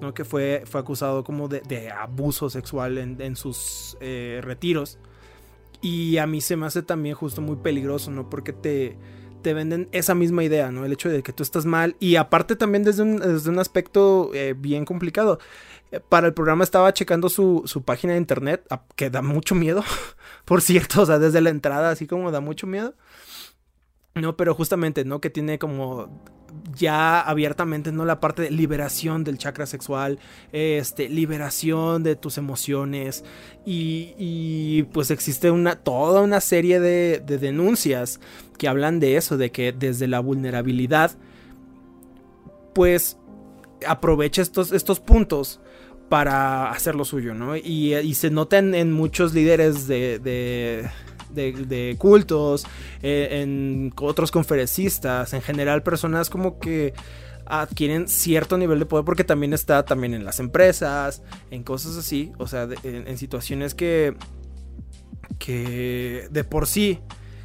¿no? 0.00 0.14
que 0.14 0.24
fue, 0.24 0.64
fue 0.66 0.80
acusado 0.80 1.24
como 1.24 1.48
de, 1.48 1.90
abuso 1.90 2.50
sexual 2.50 2.98
en, 2.98 3.36
sus 3.36 3.96
eh, 4.00 4.40
retiros. 4.42 4.98
Y 5.82 6.18
a 6.18 6.26
mí 6.26 6.40
se 6.40 6.56
me 6.56 6.66
hace 6.66 6.82
también 6.82 7.14
justo 7.14 7.40
muy 7.40 7.56
peligroso, 7.56 8.10
¿no? 8.10 8.28
Porque 8.28 8.52
te, 8.52 8.96
te 9.42 9.54
venden 9.54 9.88
esa 9.92 10.14
misma 10.14 10.44
idea, 10.44 10.70
¿no? 10.70 10.84
El 10.84 10.92
hecho 10.92 11.08
de 11.08 11.22
que 11.22 11.32
tú 11.32 11.42
estás 11.42 11.64
mal. 11.64 11.96
Y 12.00 12.16
aparte 12.16 12.56
también 12.56 12.84
desde 12.84 13.02
un, 13.02 13.16
desde 13.16 13.50
un 13.50 13.58
aspecto 13.58 14.30
eh, 14.34 14.54
bien 14.56 14.84
complicado. 14.84 15.38
Para 16.08 16.28
el 16.28 16.34
programa 16.34 16.62
estaba 16.62 16.92
checando 16.92 17.28
su, 17.28 17.62
su 17.64 17.82
página 17.82 18.12
de 18.12 18.20
internet, 18.20 18.64
que 18.94 19.10
da 19.10 19.22
mucho 19.22 19.56
miedo, 19.56 19.82
por 20.44 20.62
cierto, 20.62 21.02
o 21.02 21.06
sea, 21.06 21.18
desde 21.18 21.40
la 21.40 21.50
entrada, 21.50 21.90
así 21.90 22.06
como 22.06 22.30
da 22.30 22.40
mucho 22.40 22.66
miedo. 22.68 22.94
No, 24.14 24.36
pero 24.36 24.54
justamente, 24.54 25.04
¿no? 25.04 25.20
Que 25.20 25.30
tiene 25.30 25.58
como 25.58 26.22
ya 26.76 27.20
abiertamente, 27.20 27.92
¿no? 27.92 28.04
La 28.04 28.20
parte 28.20 28.42
de 28.42 28.50
liberación 28.50 29.24
del 29.24 29.38
chakra 29.38 29.66
sexual, 29.66 30.18
este, 30.52 31.08
liberación 31.08 32.02
de 32.02 32.16
tus 32.16 32.38
emociones 32.38 33.24
y, 33.64 34.84
pues 34.92 35.10
existe 35.10 35.50
una, 35.50 35.76
toda 35.76 36.20
una 36.22 36.40
serie 36.40 36.80
de, 36.80 37.20
denuncias 37.20 38.20
que 38.58 38.68
hablan 38.68 39.00
de 39.00 39.16
eso, 39.16 39.36
de 39.36 39.50
que 39.50 39.72
desde 39.72 40.06
la 40.06 40.20
vulnerabilidad, 40.20 41.12
pues 42.74 43.16
aprovecha 43.86 44.42
estos, 44.42 44.72
estos 44.72 45.00
puntos 45.00 45.60
para 46.08 46.70
hacer 46.72 46.96
lo 46.96 47.04
suyo, 47.04 47.34
¿no? 47.34 47.56
Y, 47.56 48.14
se 48.14 48.30
notan 48.30 48.74
en 48.74 48.92
muchos 48.92 49.32
líderes 49.32 49.86
de 49.86 50.18
de, 50.18 50.90
cultos, 51.98 52.66
eh, 53.02 53.40
en 53.42 53.92
otros 53.96 54.30
conferencistas, 54.30 55.32
en 55.32 55.42
general 55.42 55.82
personas 55.82 56.30
como 56.30 56.58
que 56.58 56.94
adquieren 57.46 58.06
cierto 58.06 58.56
nivel 58.56 58.78
de 58.78 58.86
poder 58.86 59.04
porque 59.04 59.24
también 59.24 59.52
está 59.52 59.84
también 59.84 60.14
en 60.14 60.24
las 60.24 60.38
empresas, 60.38 61.22
en 61.50 61.64
cosas 61.64 61.96
así, 61.96 62.32
o 62.38 62.46
sea, 62.46 62.68
en, 62.84 63.18
situaciones 63.18 63.74
que 63.74 64.14
que 65.38 66.28
de 66.30 66.44
por 66.44 66.66
sí 66.66 67.00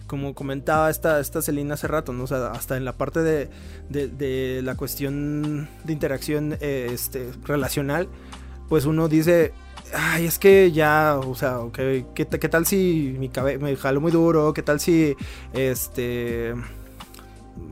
como 0.07 0.35
comentaba 0.35 0.89
esta, 0.89 1.19
esta 1.19 1.41
Celina 1.41 1.73
hace 1.73 1.87
rato, 1.87 2.13
¿no? 2.13 2.25
O 2.25 2.27
sea, 2.27 2.51
hasta 2.51 2.77
en 2.77 2.85
la 2.85 2.93
parte 2.93 3.21
de, 3.21 3.49
de, 3.89 4.61
la 4.63 4.75
cuestión 4.75 5.67
de 5.83 5.93
interacción 5.93 6.57
eh, 6.61 6.89
este, 6.91 7.31
relacional, 7.43 8.07
pues 8.69 8.85
uno 8.85 9.07
dice, 9.07 9.53
ay, 9.95 10.25
es 10.25 10.37
que 10.37 10.71
ya, 10.71 11.19
o 11.23 11.35
sea, 11.35 11.59
¿qué, 11.73 12.05
qué 12.13 12.49
tal 12.49 12.65
si 12.65 13.15
mi 13.17 13.29
cabeza 13.29 13.59
me 13.59 13.75
jalo 13.75 14.01
muy 14.01 14.11
duro? 14.11 14.53
¿Qué 14.53 14.61
tal 14.61 14.79
si, 14.79 15.15
este, 15.53 16.53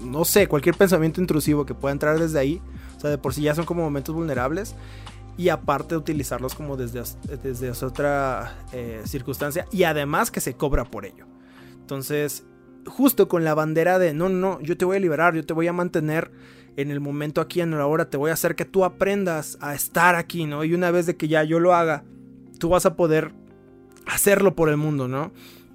no 0.02 0.26
sé, 0.26 0.48
cualquier 0.48 0.76
pensamiento 0.76 1.22
intrusivo 1.22 1.66
que 1.66 1.74
pueda 1.74 1.92
entrar 1.92 2.20
desde 2.20 2.40
ahí? 2.40 2.62
O 2.98 3.00
sea, 3.00 3.10
de 3.10 3.18
por 3.18 3.34
sí 3.34 3.42
ya 3.42 3.56
son 3.56 3.66
como 3.66 3.84
momentos 3.84 4.16
vulnerables. 4.16 4.76
Y 5.36 5.50
aparte 5.50 5.98
utilizarlos 5.98 6.54
como 6.54 6.78
desde, 6.78 7.02
desde 7.42 7.72
otra 7.86 8.56
eh, 8.72 9.02
circunstancia. 9.06 9.68
Y 9.72 9.84
además 9.84 10.30
que 10.30 10.42
se 10.42 10.56
cobra 10.56 10.86
por 10.86 11.06
ello. 11.06 11.26
Entonces, 11.74 12.46
justo 12.88 13.28
con 13.28 13.44
la 13.44 13.54
bandera 13.54 14.00
de, 14.00 14.14
no, 14.14 14.30
no, 14.30 14.60
yo 14.62 14.78
te 14.78 14.86
voy 14.86 14.98
a 14.98 15.00
liberar, 15.00 15.36
yo 15.36 15.46
te 15.46 15.54
voy 15.54 15.68
a 15.68 15.74
mantener 15.74 16.32
en 16.76 16.92
el 16.92 17.00
momento 17.00 17.42
aquí, 17.42 17.62
en 17.62 17.72
la 17.72 17.86
hora, 17.86 18.10
te 18.10 18.18
voy 18.18 18.32
a 18.32 18.34
hacer 18.34 18.56
que 18.56 18.66
tú 18.66 18.84
aprendas 18.84 19.58
a 19.62 19.76
estar 19.76 20.16
aquí, 20.16 20.46
¿no? 20.46 20.64
Y 20.64 20.74
una 20.74 20.92
vez 20.92 21.06
de 21.06 21.16
que 21.16 21.28
ya 21.28 21.44
yo 21.44 21.60
lo 21.60 21.74
haga, 21.74 22.04
tú 22.60 22.70
vas 22.70 22.86
a 22.86 22.96
poder 22.96 23.34
hacerlo 24.06 24.56
por 24.56 24.70
el 24.70 24.78
mundo, 24.78 25.08
¿no? 25.08 25.32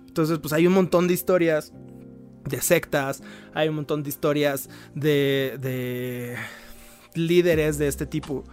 Entonces, 0.06 0.38
pues 0.38 0.52
hay 0.52 0.66
un 0.66 0.72
montón 0.72 1.06
de 1.06 1.14
historias 1.14 1.72
de 2.44 2.60
sectas, 2.60 3.22
hay 3.54 3.68
un 3.68 3.76
montón 3.76 4.02
de 4.02 4.08
historias 4.08 4.68
de, 4.94 5.56
de 5.60 6.36
líderes 7.14 7.78
de 7.78 7.88
este 7.88 8.06
tipo 8.06 8.44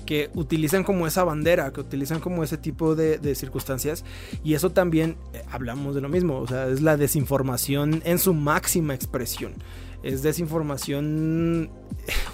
que 0.00 0.30
utilizan 0.34 0.84
como 0.84 1.06
esa 1.06 1.24
bandera, 1.24 1.72
que 1.72 1.80
utilizan 1.80 2.20
como 2.20 2.42
ese 2.42 2.56
tipo 2.56 2.94
de, 2.94 3.34
circunstancias. 3.34 4.04
Y 4.42 4.54
eso 4.54 4.70
también, 4.70 5.16
eh, 5.32 5.42
hablamos 5.50 5.94
de 5.94 6.00
lo 6.00 6.08
mismo, 6.08 6.38
o 6.38 6.46
sea, 6.46 6.68
es 6.68 6.80
la 6.80 6.96
desinformación 6.96 8.02
en 8.04 8.18
su 8.18 8.34
máxima 8.34 8.94
expresión 8.94 9.54
es 10.02 10.22
desinformación 10.22 11.70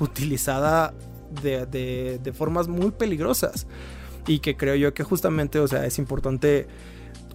utilizada 0.01 0.95
de, 1.43 2.33
formas 2.35 2.69
muy 2.69 2.91
peligrosas. 2.91 3.67
Y 4.27 4.41
que 4.41 4.57
creo 4.57 4.75
yo 4.75 4.93
que 4.93 5.05
justamente, 5.05 5.61
o 5.61 5.69
sea, 5.69 5.87
es 5.87 5.99
importante 5.99 6.67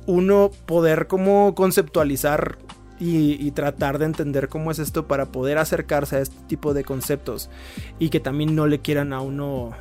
uno 0.08 0.52
poder 0.66 1.08
como 1.08 1.56
conceptualizar 1.56 2.58
y, 3.00 3.50
tratar 3.52 3.98
de 3.98 4.06
entender 4.06 4.48
cómo 4.48 4.72
es 4.72 4.78
esto 4.78 5.08
para 5.08 5.32
poder 5.32 5.58
acercarse 5.58 6.18
a 6.18 6.20
este 6.20 6.36
tipo 6.48 6.74
de 6.74 6.84
conceptos 6.84 7.50
y 7.98 8.10
que 8.10 8.20
también 8.20 8.56
no 8.56 8.68
le 8.68 8.80
quieran 8.80 9.12
a 9.12 9.22
uno 9.22 9.72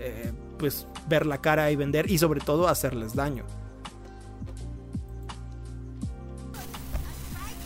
eh, 0.00 0.32
pues 0.58 0.86
ver 1.08 1.26
la 1.26 1.40
cara 1.40 1.70
y 1.70 1.76
vender 1.76 2.10
y 2.10 2.18
sobre 2.18 2.40
todo 2.40 2.68
hacerles 2.68 3.14
daño. 3.14 3.44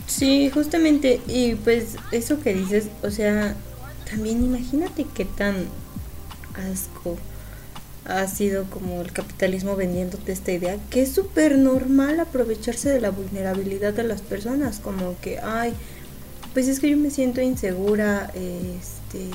Sí, 0.07 0.49
justamente, 0.51 1.20
y 1.26 1.55
pues 1.57 1.97
eso 2.12 2.41
que 2.41 2.55
dices, 2.55 2.89
o 3.03 3.11
sea, 3.11 3.57
también 4.09 4.45
imagínate 4.45 5.07
qué 5.12 5.24
tan 5.24 5.64
asco 6.72 7.16
ha 8.05 8.26
sido 8.28 8.64
como 8.70 9.01
el 9.01 9.12
capitalismo 9.12 9.76
vendiéndote 9.76 10.32
esta 10.32 10.53
idea, 10.53 10.76
que 10.91 11.03
es 11.03 11.12
súper 11.12 11.59
normal 11.59 12.20
aprovecharse 12.20 12.91
de 12.91 13.01
la 13.01 13.11
vulnerabilidad 13.11 13.95
de 13.95 14.05
las 14.05 14.20
personas, 14.20 14.78
como 14.78 15.16
que, 15.20 15.39
ay, 15.39 15.72
pues 16.53 16.68
es 16.68 16.80
que 16.80 16.91
yo 16.91 16.97
me 16.97 17.11
siento 17.11 17.41
insegura, 17.41 18.30
este, 18.35 19.30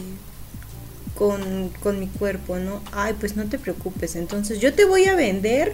con, 1.19 1.69
con 1.81 1.99
mi 1.99 2.07
cuerpo, 2.07 2.57
¿no? 2.59 2.81
Ay, 2.93 3.13
pues 3.19 3.35
no 3.35 3.45
te 3.45 3.59
preocupes, 3.59 4.15
entonces 4.15 4.61
yo 4.61 4.73
te 4.73 4.85
voy 4.85 5.05
a 5.05 5.15
vender 5.15 5.73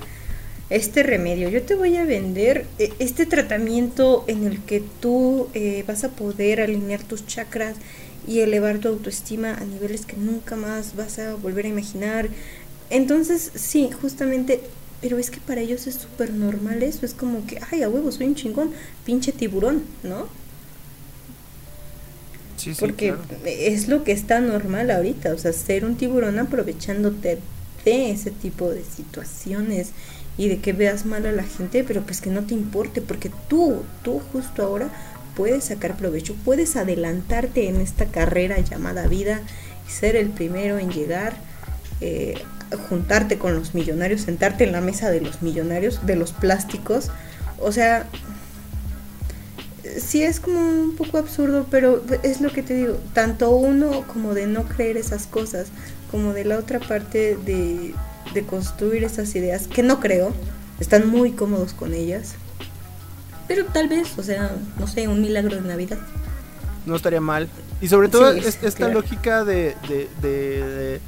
este 0.71 1.03
remedio. 1.03 1.49
Yo 1.49 1.61
te 1.61 1.75
voy 1.75 1.95
a 1.97 2.03
vender 2.03 2.65
eh, 2.79 2.91
este 2.97 3.27
tratamiento 3.27 4.25
en 4.27 4.45
el 4.45 4.59
que 4.63 4.81
tú 4.99 5.47
eh, 5.53 5.83
vas 5.87 6.03
a 6.03 6.09
poder 6.09 6.61
alinear 6.61 7.03
tus 7.03 7.27
chakras 7.27 7.75
y 8.27 8.39
elevar 8.39 8.79
tu 8.79 8.87
autoestima 8.87 9.53
a 9.53 9.63
niveles 9.63 10.07
que 10.07 10.17
nunca 10.17 10.55
más 10.55 10.95
vas 10.95 11.19
a 11.19 11.35
volver 11.35 11.65
a 11.65 11.69
imaginar. 11.69 12.29
Entonces, 12.89 13.51
sí, 13.53 13.91
justamente, 14.01 14.61
pero 14.99 15.19
es 15.19 15.29
que 15.29 15.39
para 15.39 15.61
ellos 15.61 15.85
es 15.85 15.93
súper 15.93 16.33
normal 16.33 16.81
eso. 16.81 17.05
Es 17.05 17.13
como 17.13 17.45
que, 17.45 17.59
ay, 17.71 17.83
a 17.83 17.89
huevo, 17.89 18.11
soy 18.11 18.25
un 18.25 18.35
chingón, 18.35 18.71
pinche 19.05 19.31
tiburón, 19.31 19.83
¿no? 20.01 20.27
Sí, 22.65 22.73
sí, 22.73 22.79
Porque 22.79 23.13
es 23.45 23.87
lo 23.87 24.03
que 24.03 24.11
está 24.11 24.39
normal 24.39 24.89
ahorita, 24.89 25.33
o 25.33 25.37
sea, 25.37 25.53
ser 25.53 25.85
un 25.85 25.97
tiburón 25.97 26.39
aprovechándote 26.39 27.37
de 27.85 28.09
ese 28.09 28.31
tipo 28.31 28.71
de 28.71 28.83
situaciones 28.83 29.89
y 30.35 30.47
de 30.47 30.57
que 30.57 30.73
veas 30.73 31.05
mal 31.05 31.27
a 31.27 31.31
la 31.31 31.43
gente, 31.43 31.83
pero 31.83 32.01
pues 32.01 32.21
que 32.21 32.31
no 32.31 32.41
te 32.41 32.55
importe, 32.55 33.01
porque 33.01 33.29
tú, 33.47 33.83
tú 34.01 34.19
justo 34.31 34.63
ahora 34.63 34.89
puedes 35.35 35.65
sacar 35.65 35.95
provecho, 35.95 36.35
puedes 36.43 36.75
adelantarte 36.75 37.69
en 37.69 37.81
esta 37.81 38.07
carrera 38.07 38.59
llamada 38.59 39.05
vida 39.05 39.41
y 39.87 39.91
ser 39.91 40.15
el 40.15 40.29
primero 40.29 40.79
en 40.79 40.89
llegar, 40.89 41.35
eh, 42.01 42.33
juntarte 42.89 43.37
con 43.37 43.53
los 43.53 43.75
millonarios, 43.75 44.21
sentarte 44.21 44.63
en 44.63 44.71
la 44.71 44.81
mesa 44.81 45.11
de 45.11 45.21
los 45.21 45.43
millonarios, 45.43 46.03
de 46.07 46.15
los 46.15 46.33
plásticos, 46.33 47.11
o 47.59 47.71
sea, 47.71 48.07
sí 49.99 50.23
es 50.23 50.39
como 50.39 50.59
un 50.59 50.95
poco 50.95 51.17
absurdo, 51.17 51.65
pero 51.69 52.03
es 52.23 52.41
lo 52.41 52.51
que 52.51 52.63
te 52.63 52.73
digo, 52.73 52.97
tanto 53.13 53.51
uno 53.51 54.03
como 54.07 54.33
de 54.33 54.47
no 54.47 54.63
creer 54.63 54.97
esas 54.97 55.27
cosas, 55.27 55.67
como 56.11 56.33
de 56.33 56.45
la 56.45 56.57
otra 56.57 56.79
parte 56.79 57.37
de 57.45 57.93
de 58.35 58.45
construir 58.45 59.03
esas 59.03 59.33
ideas, 59.35 59.67
que 59.67 59.81
no 59.81 59.99
creo, 59.99 60.33
están 60.79 61.07
muy 61.07 61.31
cómodos 61.31 61.73
con 61.73 61.93
ellas. 61.93 62.35
Pero 63.47 63.65
tal 63.65 63.87
vez, 63.87 64.17
o 64.17 64.23
sea, 64.23 64.51
no 64.77 64.87
sé, 64.87 65.07
un 65.07 65.21
milagro 65.21 65.55
de 65.55 65.61
Navidad. 65.61 65.97
No 66.85 66.95
estaría 66.95 67.21
mal. 67.21 67.47
Y 67.81 67.87
sobre 67.87 68.09
todo 68.09 68.31
esta 68.31 68.87
lógica 68.89 69.43
de, 69.45 69.75
de, 70.21 70.99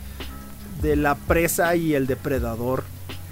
de, 0.81 0.95
la 0.95 1.15
presa 1.15 1.75
y 1.75 1.93
el 1.95 2.07
depredador. 2.07 2.83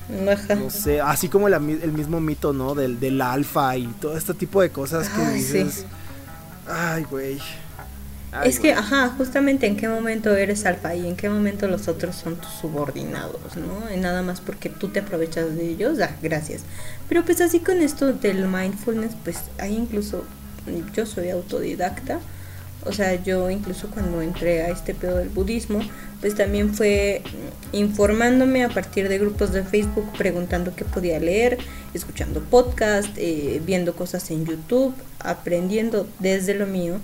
No 0.10 0.70
sé, 0.70 1.02
así 1.02 1.30
como 1.30 1.48
el 1.48 1.60
mismo 1.60 2.20
mito, 2.20 2.54
¿no? 2.54 2.76
Del, 2.76 3.00
del 3.00 3.22
alfa 3.22 3.76
y 3.78 3.88
todo 3.88 4.18
este 4.18 4.34
tipo 4.34 4.62
de 4.62 4.70
cosas 4.70 5.10
que 5.10 5.28
dices. 5.30 5.86
Ay, 6.68 7.04
güey 7.10 7.40
es 8.44 8.60
que, 8.60 8.74
ajá, 8.74 9.14
justamente 9.18 9.66
en 9.68 9.78
qué 9.78 9.88
momento 9.88 10.36
eres 10.36 10.66
alfa 10.66 10.94
y 10.96 11.08
en 11.08 11.16
qué 11.16 11.30
momento 11.30 11.68
los 11.68 11.88
otros 11.88 12.16
son 12.16 12.36
tus 12.36 12.52
subordinados, 12.52 13.56
¿no? 13.56 13.94
Y 13.94 13.98
nada 13.98 14.22
más 14.22 14.42
porque 14.42 14.70
tú 14.70 14.90
te 14.90 15.00
aprovechas 15.00 15.56
de 15.56 15.70
ellos, 15.70 16.00
ah, 16.02 16.12
gracias. 16.22 16.64
Pero 17.08 17.24
pues 17.24 17.40
así 17.42 17.60
con 17.60 17.78
esto 17.82 18.14
del 18.14 18.48
mindfulness, 18.48 19.14
pues 19.24 19.38
hay 19.60 19.76
incluso, 19.76 20.26
yo 20.94 21.06
soy 21.06 21.30
autodidacta, 21.30 22.20
o 22.86 22.94
sea, 22.94 23.22
yo 23.24 23.50
incluso 23.50 23.90
cuando 23.90 24.22
entré 24.22 24.62
a 24.62 24.70
este 24.70 24.94
pedo 24.94 25.18
del 25.18 25.30
budismo, 25.30 25.80
pues 26.22 26.36
también 26.36 26.74
fue 26.74 27.22
informándome 27.72 28.64
a 28.64 28.70
partir 28.70 29.10
de 29.10 29.18
grupos 29.18 29.52
de 29.52 29.64
Facebook, 29.64 30.10
preguntando 30.18 30.76
qué 30.76 30.86
podía 30.86 31.20
leer, 31.20 31.58
escuchando 31.94 32.42
podcast, 32.42 33.10
eh, 33.18 33.62
viendo 33.66 33.96
cosas 33.96 34.30
en 34.32 34.46
YouTube, 34.46 34.94
aprendiendo 35.20 36.08
desde 36.20 36.54
lo 36.54 36.68
mío 36.68 37.00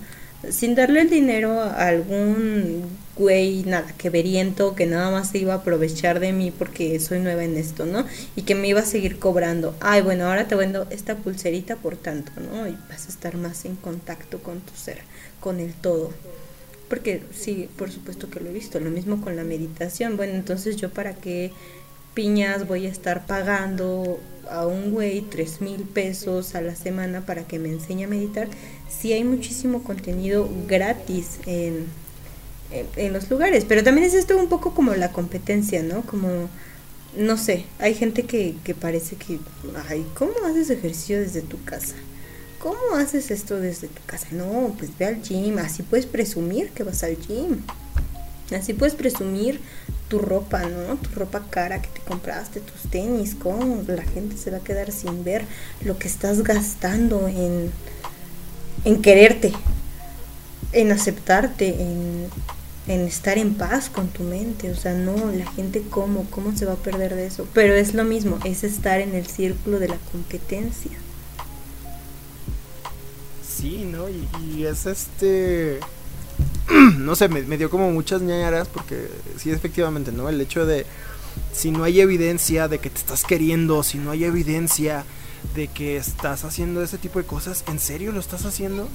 sin 0.50 0.74
darle 0.74 1.02
el 1.02 1.10
dinero 1.10 1.60
a 1.60 1.88
algún 1.88 2.82
güey 3.16 3.62
nada 3.64 3.92
que 3.96 4.10
veriento 4.10 4.74
que 4.74 4.86
nada 4.86 5.10
más 5.10 5.30
se 5.30 5.38
iba 5.38 5.52
a 5.52 5.58
aprovechar 5.58 6.18
de 6.18 6.32
mí 6.32 6.50
porque 6.50 6.98
soy 6.98 7.20
nueva 7.20 7.44
en 7.44 7.56
esto, 7.56 7.86
¿no? 7.86 8.06
Y 8.34 8.42
que 8.42 8.54
me 8.54 8.68
iba 8.68 8.80
a 8.80 8.84
seguir 8.84 9.18
cobrando. 9.18 9.74
Ay, 9.80 10.02
bueno, 10.02 10.26
ahora 10.26 10.48
te 10.48 10.54
vendo 10.54 10.86
esta 10.90 11.16
pulserita 11.16 11.76
por 11.76 11.96
tanto, 11.96 12.32
¿no? 12.40 12.66
Y 12.66 12.76
vas 12.88 13.06
a 13.06 13.08
estar 13.10 13.36
más 13.36 13.64
en 13.64 13.76
contacto 13.76 14.42
con 14.42 14.60
tu 14.60 14.74
ser, 14.74 15.02
con 15.42 15.60
el 15.60 15.74
todo. 15.74 16.10
Porque 16.88 17.22
sí, 17.34 17.68
por 17.76 17.90
supuesto 17.90 18.30
que 18.30 18.40
lo 18.40 18.50
he 18.50 18.52
visto, 18.52 18.80
lo 18.80 18.90
mismo 18.90 19.20
con 19.20 19.36
la 19.36 19.44
meditación. 19.44 20.16
Bueno, 20.16 20.34
entonces 20.34 20.76
yo 20.76 20.90
para 20.90 21.14
qué 21.14 21.52
piñas 22.14 22.66
voy 22.66 22.86
a 22.86 22.90
estar 22.90 23.26
pagando 23.26 24.20
a 24.50 24.66
un 24.66 24.90
güey 24.90 25.22
tres 25.22 25.60
mil 25.60 25.82
pesos 25.82 26.54
a 26.54 26.60
la 26.60 26.74
semana 26.74 27.24
para 27.24 27.44
que 27.44 27.58
me 27.58 27.70
enseñe 27.70 28.04
a 28.04 28.08
meditar 28.08 28.48
si 28.88 29.12
hay 29.12 29.24
muchísimo 29.24 29.82
contenido 29.82 30.48
gratis 30.66 31.38
en, 31.46 31.86
en, 32.96 33.12
los 33.12 33.30
lugares 33.30 33.64
pero 33.66 33.82
también 33.82 34.06
es 34.06 34.14
esto 34.14 34.36
un 34.36 34.48
poco 34.48 34.74
como 34.74 34.94
la 34.94 35.12
competencia 35.12 35.82
no 35.82 36.02
como 36.02 36.50
no 37.16 37.36
sé 37.38 37.64
hay 37.78 37.94
gente 37.94 38.24
que, 38.24 38.56
que 38.64 38.74
parece 38.74 39.16
que 39.16 39.38
ay 39.88 40.04
cómo 40.14 40.32
haces 40.44 40.70
ejercicio 40.70 41.20
desde 41.20 41.40
tu 41.40 41.62
casa 41.64 41.94
cómo 42.62 42.96
haces 42.96 43.30
esto 43.30 43.58
desde 43.58 43.88
tu 43.88 44.02
casa 44.06 44.28
no 44.30 44.74
pues 44.78 44.96
ve 44.98 45.06
al 45.06 45.22
gym 45.22 45.58
así 45.58 45.82
puedes 45.82 46.06
presumir 46.06 46.70
que 46.70 46.84
vas 46.84 47.02
al 47.02 47.16
gym 47.16 47.62
así 48.54 48.72
puedes 48.72 48.94
presumir 48.94 49.60
tu 50.12 50.18
ropa, 50.18 50.60
¿no? 50.64 50.96
Tu 50.96 51.08
ropa 51.18 51.42
cara 51.48 51.80
que 51.80 51.88
te 51.88 52.00
compraste, 52.02 52.60
tus 52.60 52.90
tenis, 52.90 53.34
¿cómo 53.34 53.82
la 53.86 54.02
gente 54.02 54.36
se 54.36 54.50
va 54.50 54.58
a 54.58 54.60
quedar 54.60 54.92
sin 54.92 55.24
ver 55.24 55.46
lo 55.82 55.98
que 55.98 56.06
estás 56.06 56.42
gastando 56.42 57.28
en, 57.28 57.70
en 58.84 59.00
quererte, 59.00 59.54
en 60.72 60.92
aceptarte, 60.92 61.80
en, 61.80 62.28
en 62.88 63.00
estar 63.00 63.38
en 63.38 63.54
paz 63.54 63.88
con 63.88 64.08
tu 64.08 64.22
mente? 64.22 64.70
O 64.70 64.76
sea, 64.76 64.92
no, 64.92 65.32
la 65.32 65.50
gente 65.52 65.82
cómo, 65.88 66.26
cómo 66.28 66.54
se 66.54 66.66
va 66.66 66.74
a 66.74 66.76
perder 66.76 67.14
de 67.14 67.24
eso. 67.24 67.48
Pero 67.54 67.72
es 67.72 67.94
lo 67.94 68.04
mismo, 68.04 68.38
es 68.44 68.64
estar 68.64 69.00
en 69.00 69.14
el 69.14 69.26
círculo 69.26 69.78
de 69.78 69.88
la 69.88 69.96
competencia. 70.12 70.92
Sí, 73.62 73.88
¿no? 73.90 74.08
Y, 74.10 74.28
y 74.44 74.66
es 74.66 74.84
este 74.84 75.80
no 76.98 77.14
sé, 77.16 77.28
me, 77.28 77.42
dio 77.56 77.70
como 77.70 77.90
muchas 77.90 78.22
ñañaras 78.22 78.68
porque 78.68 79.08
sí, 79.36 79.50
efectivamente, 79.50 80.12
¿no? 80.12 80.28
El 80.28 80.40
hecho 80.40 80.66
de 80.66 80.86
si 81.52 81.70
no 81.70 81.84
hay 81.84 82.00
evidencia 82.00 82.68
de 82.68 82.78
que 82.78 82.90
te 82.90 82.98
estás 82.98 83.24
queriendo, 83.24 83.82
si 83.82 83.98
no 83.98 84.10
hay 84.10 84.24
evidencia 84.24 85.04
de 85.54 85.68
que 85.68 85.96
estás 85.96 86.44
haciendo 86.44 86.82
ese 86.82 86.98
tipo 86.98 87.18
de 87.18 87.24
cosas, 87.24 87.64
¿en 87.68 87.78
serio 87.78 88.12
lo 88.12 88.20
estás 88.20 88.44
haciendo? 88.44 88.88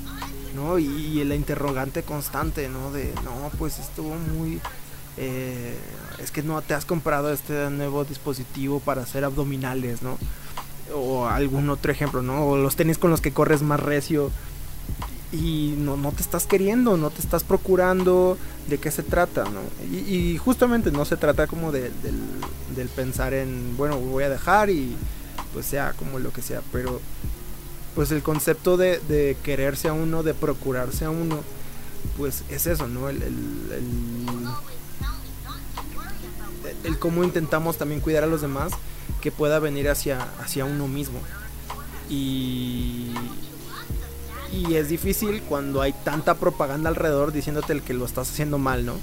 ¿No? 0.55 0.79
Y, 0.79 1.23
la 1.23 1.35
interrogante 1.35 2.03
constante, 2.03 2.69
¿no? 2.69 2.91
De, 2.91 3.13
no, 3.23 3.51
pues 3.57 3.79
estuvo 3.79 4.15
muy... 4.15 4.59
Eh, 5.17 5.75
es 6.19 6.31
que 6.31 6.43
no 6.43 6.61
te 6.61 6.73
has 6.73 6.85
comprado 6.85 7.33
este 7.33 7.69
nuevo 7.69 8.05
dispositivo 8.05 8.79
para 8.79 9.01
hacer 9.01 9.23
abdominales, 9.23 10.01
¿no? 10.01 10.17
O 10.95 11.27
algún 11.27 11.69
otro 11.69 11.91
ejemplo, 11.91 12.21
¿no? 12.21 12.45
O 12.47 12.57
los 12.57 12.75
tenis 12.75 12.97
con 12.97 13.11
los 13.11 13.19
que 13.19 13.33
corres 13.33 13.61
más 13.61 13.79
recio 13.79 14.31
y 15.31 15.73
no, 15.77 15.97
no 15.97 16.11
te 16.11 16.21
estás 16.21 16.45
queriendo, 16.45 16.95
no 16.95 17.09
te 17.09 17.21
estás 17.21 17.43
procurando 17.43 18.37
de 18.67 18.77
qué 18.77 18.91
se 18.91 19.03
trata, 19.03 19.43
¿no? 19.45 19.61
Y, 19.91 20.37
justamente 20.37 20.91
no 20.91 21.05
se 21.05 21.17
trata 21.17 21.47
como 21.47 21.71
de, 21.71 21.91
del, 22.75 22.87
pensar 22.89 23.33
en, 23.33 23.75
bueno, 23.75 23.97
voy 23.97 24.23
a 24.23 24.29
dejar 24.29 24.69
y 24.69 24.95
pues 25.53 25.65
sea 25.65 25.93
como 25.93 26.19
lo 26.19 26.31
que 26.31 26.41
sea, 26.41 26.61
pero 26.71 27.01
pues 27.95 28.11
el 28.11 28.21
concepto 28.21 28.77
de, 28.77 29.35
quererse 29.43 29.89
a 29.89 29.93
uno, 29.93 30.23
de 30.23 30.33
procurarse 30.33 31.05
a 31.05 31.09
uno, 31.09 31.39
pues 32.17 32.43
es 32.49 32.67
eso, 32.67 32.87
¿no? 32.87 33.09
El, 33.09 33.21
el, 33.23 33.33
el, 36.83 36.99
cómo 36.99 37.23
intentamos 37.23 37.77
también 37.77 37.99
cuidar 38.01 38.23
a 38.23 38.27
los 38.27 38.41
demás 38.41 38.71
que 39.21 39.31
pueda 39.31 39.59
venir 39.59 39.89
hacia, 39.89 40.27
hacia 40.39 40.63
uno 40.63 40.87
mismo. 40.87 41.19
Y, 42.09 43.11
y 44.51 44.75
es 44.75 44.89
difícil 44.89 45.41
cuando 45.43 45.81
hay 45.81 45.93
tanta 46.03 46.35
propaganda 46.35 46.89
alrededor 46.89 47.31
diciéndote 47.31 47.73
el 47.73 47.81
que 47.81 47.93
lo 47.93 48.05
estás 48.05 48.29
haciendo 48.29 48.57
mal, 48.57 48.85
¿no? 48.85 48.95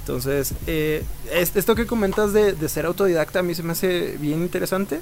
Entonces, 0.00 0.54
eh, 0.66 1.04
esto 1.32 1.74
que 1.74 1.86
comentas 1.86 2.32
de, 2.32 2.68
ser 2.68 2.86
autodidacta 2.86 3.40
a 3.40 3.42
mí 3.42 3.54
se 3.54 3.62
me 3.62 3.72
hace 3.72 4.16
bien 4.18 4.42
interesante 4.42 5.00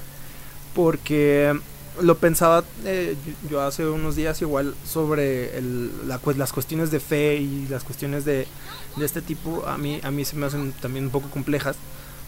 porque 0.73 1.57
lo 2.01 2.17
pensaba 2.17 2.63
eh, 2.85 3.15
yo 3.49 3.61
hace 3.61 3.85
unos 3.85 4.15
días 4.15 4.41
igual 4.41 4.73
sobre 4.85 5.61
la, 6.07 6.19
las 6.35 6.51
cuestiones 6.51 6.89
de 6.89 6.99
fe 6.99 7.35
y 7.35 7.67
las 7.69 7.83
cuestiones 7.83 8.25
de, 8.25 8.47
de 8.95 9.05
este 9.05 9.21
tipo 9.21 9.65
a 9.67 9.77
mí, 9.77 9.99
a 10.03 10.09
mí 10.09 10.25
se 10.25 10.35
me 10.35 10.45
hacen 10.45 10.73
también 10.81 11.05
un 11.05 11.11
poco 11.11 11.29
complejas 11.29 11.75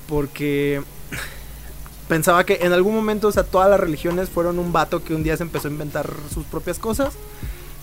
porque 0.07 0.83
pensaba 2.07 2.45
que 2.45 2.59
en 2.61 2.73
algún 2.73 2.93
momento, 2.93 3.27
o 3.27 3.31
sea, 3.31 3.43
todas 3.43 3.69
las 3.69 3.79
religiones 3.79 4.29
fueron 4.29 4.59
un 4.59 4.71
vato 4.71 5.03
que 5.03 5.15
un 5.15 5.23
día 5.23 5.37
se 5.37 5.43
empezó 5.43 5.67
a 5.67 5.71
inventar 5.71 6.09
sus 6.33 6.45
propias 6.45 6.79
cosas. 6.79 7.13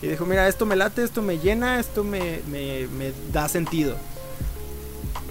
Y 0.00 0.08
dijo, 0.08 0.26
mira, 0.26 0.48
esto 0.48 0.66
me 0.66 0.74
late, 0.74 1.04
esto 1.04 1.22
me 1.22 1.38
llena, 1.38 1.78
esto 1.78 2.02
me, 2.02 2.40
me, 2.48 3.12
da 3.32 3.48
sentido. 3.48 3.96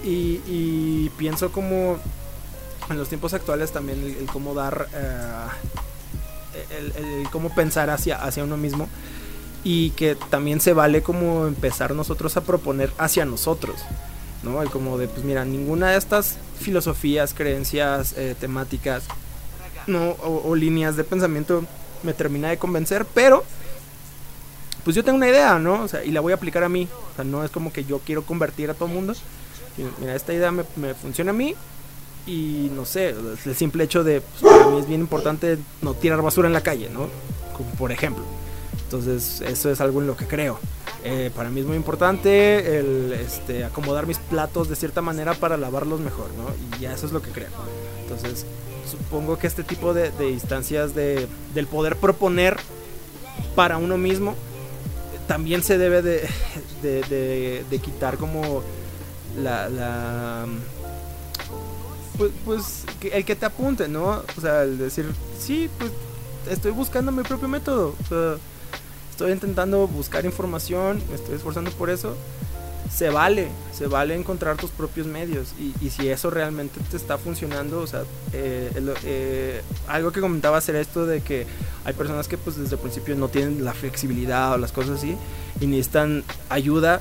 Y, 0.04 1.10
pienso 1.18 1.52
como 1.52 2.00
en 2.90 2.98
los 2.98 3.08
tiempos 3.10 3.34
actuales 3.34 3.72
también 3.72 4.00
el, 4.20 4.26
cómo 4.28 4.54
dar, 4.54 4.88
eh, 4.94 5.48
el, 7.22 7.30
cómo 7.30 7.54
pensar 7.54 7.90
hacia, 7.90 8.24
hacia 8.24 8.44
uno 8.44 8.58
mismo. 8.58 8.88
Y 9.64 9.92
que 9.92 10.16
también 10.16 10.60
se 10.60 10.74
vale 10.74 11.04
como 11.04 11.46
empezar 11.46 11.94
nosotros 11.94 12.36
a 12.38 12.42
proponer 12.42 12.92
hacia 12.98 13.26
nosotros. 13.26 13.76
¿No? 14.44 14.62
El 14.62 14.70
como 14.70 14.98
de, 14.98 15.08
pues 15.08 15.24
mira, 15.24 15.46
ninguna 15.46 15.92
de 15.92 15.98
estas 15.98 16.38
filosofías, 16.60 17.34
creencias, 17.34 18.14
eh, 18.18 18.36
temáticas, 18.40 19.04
¿no? 19.88 20.12
O, 20.22 20.56
líneas 20.56 20.96
de 20.96 21.04
pensamiento 21.04 21.66
me 22.04 22.14
termina 22.14 22.50
de 22.50 22.58
convencer, 22.58 23.06
pero 23.14 23.44
pues 24.84 24.96
yo 24.96 25.04
tengo 25.04 25.18
una 25.18 25.30
idea, 25.30 25.60
¿no? 25.60 25.84
O 25.84 25.88
sea, 25.88 26.04
y 26.04 26.12
la 26.12 26.22
voy 26.22 26.32
a 26.32 26.36
aplicar 26.36 26.64
a 26.64 26.70
mí. 26.70 26.88
O 27.12 27.16
sea, 27.16 27.24
no 27.24 27.44
es 27.44 27.52
como 27.52 27.72
que 27.72 27.84
yo 27.84 28.00
quiero 28.00 28.24
convertir 28.24 28.70
a 28.70 28.74
todo 28.74 28.88
el 28.88 28.96
mundo. 28.96 29.14
mira, 30.00 30.16
esta 30.16 30.34
idea 30.34 30.52
me, 30.52 30.64
funciona 30.96 31.32
a 31.32 31.34
mí. 31.36 31.56
Y 32.26 32.72
no 32.76 32.86
sé, 32.86 33.16
el 33.46 33.56
simple 33.56 33.84
hecho 33.84 34.04
de, 34.04 34.22
pues, 34.22 34.42
para 34.42 34.72
mí 34.72 34.80
es 34.80 34.88
bien 34.88 35.02
importante 35.02 35.58
no 35.82 35.94
tirar 35.94 36.22
basura 36.22 36.48
en 36.48 36.54
la 36.54 36.62
calle, 36.62 36.90
¿no? 36.90 37.10
Por 37.78 37.92
ejemplo. 37.92 38.24
Entonces, 38.84 39.42
eso 39.42 39.72
es 39.72 39.82
algo 39.82 40.02
en 40.02 40.08
lo 40.08 40.18
que 40.18 40.28
creo. 40.28 40.60
Eh, 41.04 41.32
para 41.36 41.50
mí 41.50 41.62
es 41.62 41.66
muy 41.66 41.78
importante 41.78 42.78
el 42.78 43.14
este, 43.14 43.64
acomodar 43.64 44.06
mis 44.06 44.20
platos 44.20 44.70
de 44.70 44.76
cierta 44.76 45.02
manera 45.02 45.34
para 45.34 45.58
lavarlos 45.58 46.00
mejor, 46.00 46.28
¿no? 46.38 46.78
Y 46.78 46.82
ya 46.82 46.94
eso 46.94 47.08
es 47.08 47.12
lo 47.12 47.22
que 47.22 47.32
creo. 47.32 47.50
Entonces, 48.04 48.46
supongo 48.90 49.38
que 49.38 49.48
este 49.48 49.64
tipo 49.64 49.94
de, 49.94 50.12
instancias 50.30 50.94
de, 50.94 51.28
del 51.56 51.66
poder 51.66 51.96
proponer 51.96 52.58
para 53.56 53.78
uno 53.78 53.98
mismo 53.98 54.36
también 55.28 55.64
se 55.64 55.78
debe 55.78 56.02
de, 56.02 56.30
de, 56.82 57.80
quitar 57.80 58.18
como 58.18 58.64
la, 59.38 60.46
pues, 62.18 62.32
pues 62.46 62.84
el 63.12 63.26
que 63.26 63.36
te 63.36 63.46
apunte, 63.46 63.88
¿no? 63.88 64.24
O 64.38 64.42
sea, 64.42 64.64
el 64.64 64.78
decir, 64.78 65.06
sí, 65.40 65.70
pues 65.80 65.92
estoy 66.50 66.72
buscando 66.72 67.12
mi 67.12 67.24
propio 67.24 67.48
método. 67.48 67.96
O 68.04 68.08
sea, 68.08 68.36
estoy 69.22 69.34
intentando 69.34 69.88
buscar 69.88 70.26
información, 70.26 71.00
me 71.10 71.16
estoy 71.16 71.36
esforzando 71.36 71.70
por 71.72 71.92
eso, 71.92 72.16
se 72.92 73.12
vale, 73.12 73.50
se 73.72 73.86
vale 73.86 74.16
encontrar 74.16 74.58
tus 74.58 74.72
propios 74.72 75.06
medios 75.06 75.54
y, 75.60 75.90
si 75.92 76.10
eso 76.10 76.32
realmente 76.32 76.80
te 76.90 76.98
está 76.98 77.20
funcionando, 77.20 77.82
o 77.82 77.88
sea, 77.88 78.02
eh, 78.34 78.72
eh, 79.06 79.62
algo 79.88 80.12
que 80.12 80.22
comentaba 80.22 80.58
hacer 80.58 80.76
esto 80.76 81.06
de 81.06 81.22
que 81.22 81.46
hay 81.86 81.94
personas 81.94 82.28
que 82.28 82.40
pues 82.40 82.56
desde 82.56 82.76
el 82.76 82.82
principio 82.82 83.16
no 83.16 83.30
tienen 83.30 83.64
la 83.64 83.74
flexibilidad 83.74 84.54
o 84.54 84.58
las 84.58 84.72
cosas 84.72 84.98
así 84.98 85.16
y 85.60 85.68
necesitan 85.68 86.24
ayuda, 86.50 87.00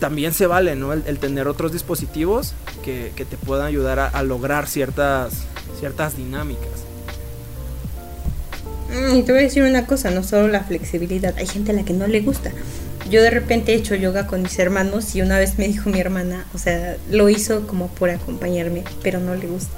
también 0.00 0.34
se 0.34 0.48
vale, 0.48 0.74
¿no? 0.74 0.92
El, 0.92 1.18
tener 1.20 1.46
otros 1.46 1.70
dispositivos 1.70 2.54
que, 2.82 3.12
te 3.14 3.36
puedan 3.36 3.66
ayudar 3.66 4.00
a, 4.00 4.08
a 4.08 4.24
lograr 4.24 4.66
ciertas, 4.66 5.44
ciertas 5.78 6.16
dinámicas. 6.16 6.91
Mm, 8.92 9.16
y 9.16 9.22
te 9.22 9.32
voy 9.32 9.40
a 9.40 9.44
decir 9.44 9.62
una 9.62 9.86
cosa, 9.86 10.10
no 10.10 10.22
solo 10.22 10.48
la 10.48 10.64
flexibilidad, 10.64 11.34
hay 11.38 11.46
gente 11.46 11.72
a 11.72 11.74
la 11.74 11.84
que 11.84 11.94
no 11.94 12.06
le 12.06 12.20
gusta. 12.20 12.52
Yo 13.10 13.22
de 13.22 13.30
repente 13.30 13.72
he 13.72 13.76
hecho 13.76 13.94
yoga 13.94 14.26
con 14.26 14.42
mis 14.42 14.58
hermanos 14.58 15.14
y 15.14 15.22
una 15.22 15.38
vez 15.38 15.58
me 15.58 15.66
dijo 15.66 15.90
mi 15.90 15.98
hermana, 15.98 16.46
o 16.54 16.58
sea, 16.58 16.96
lo 17.10 17.28
hizo 17.28 17.66
como 17.66 17.88
por 17.88 18.10
acompañarme, 18.10 18.84
pero 19.02 19.18
no 19.18 19.34
le 19.34 19.46
gusta. 19.46 19.76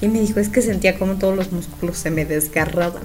Y 0.00 0.08
me 0.08 0.20
dijo, 0.20 0.40
es 0.40 0.48
que 0.48 0.62
sentía 0.62 0.98
como 0.98 1.16
todos 1.16 1.36
los 1.36 1.52
músculos 1.52 1.98
se 1.98 2.10
me 2.10 2.24
desgarraban. 2.24 3.02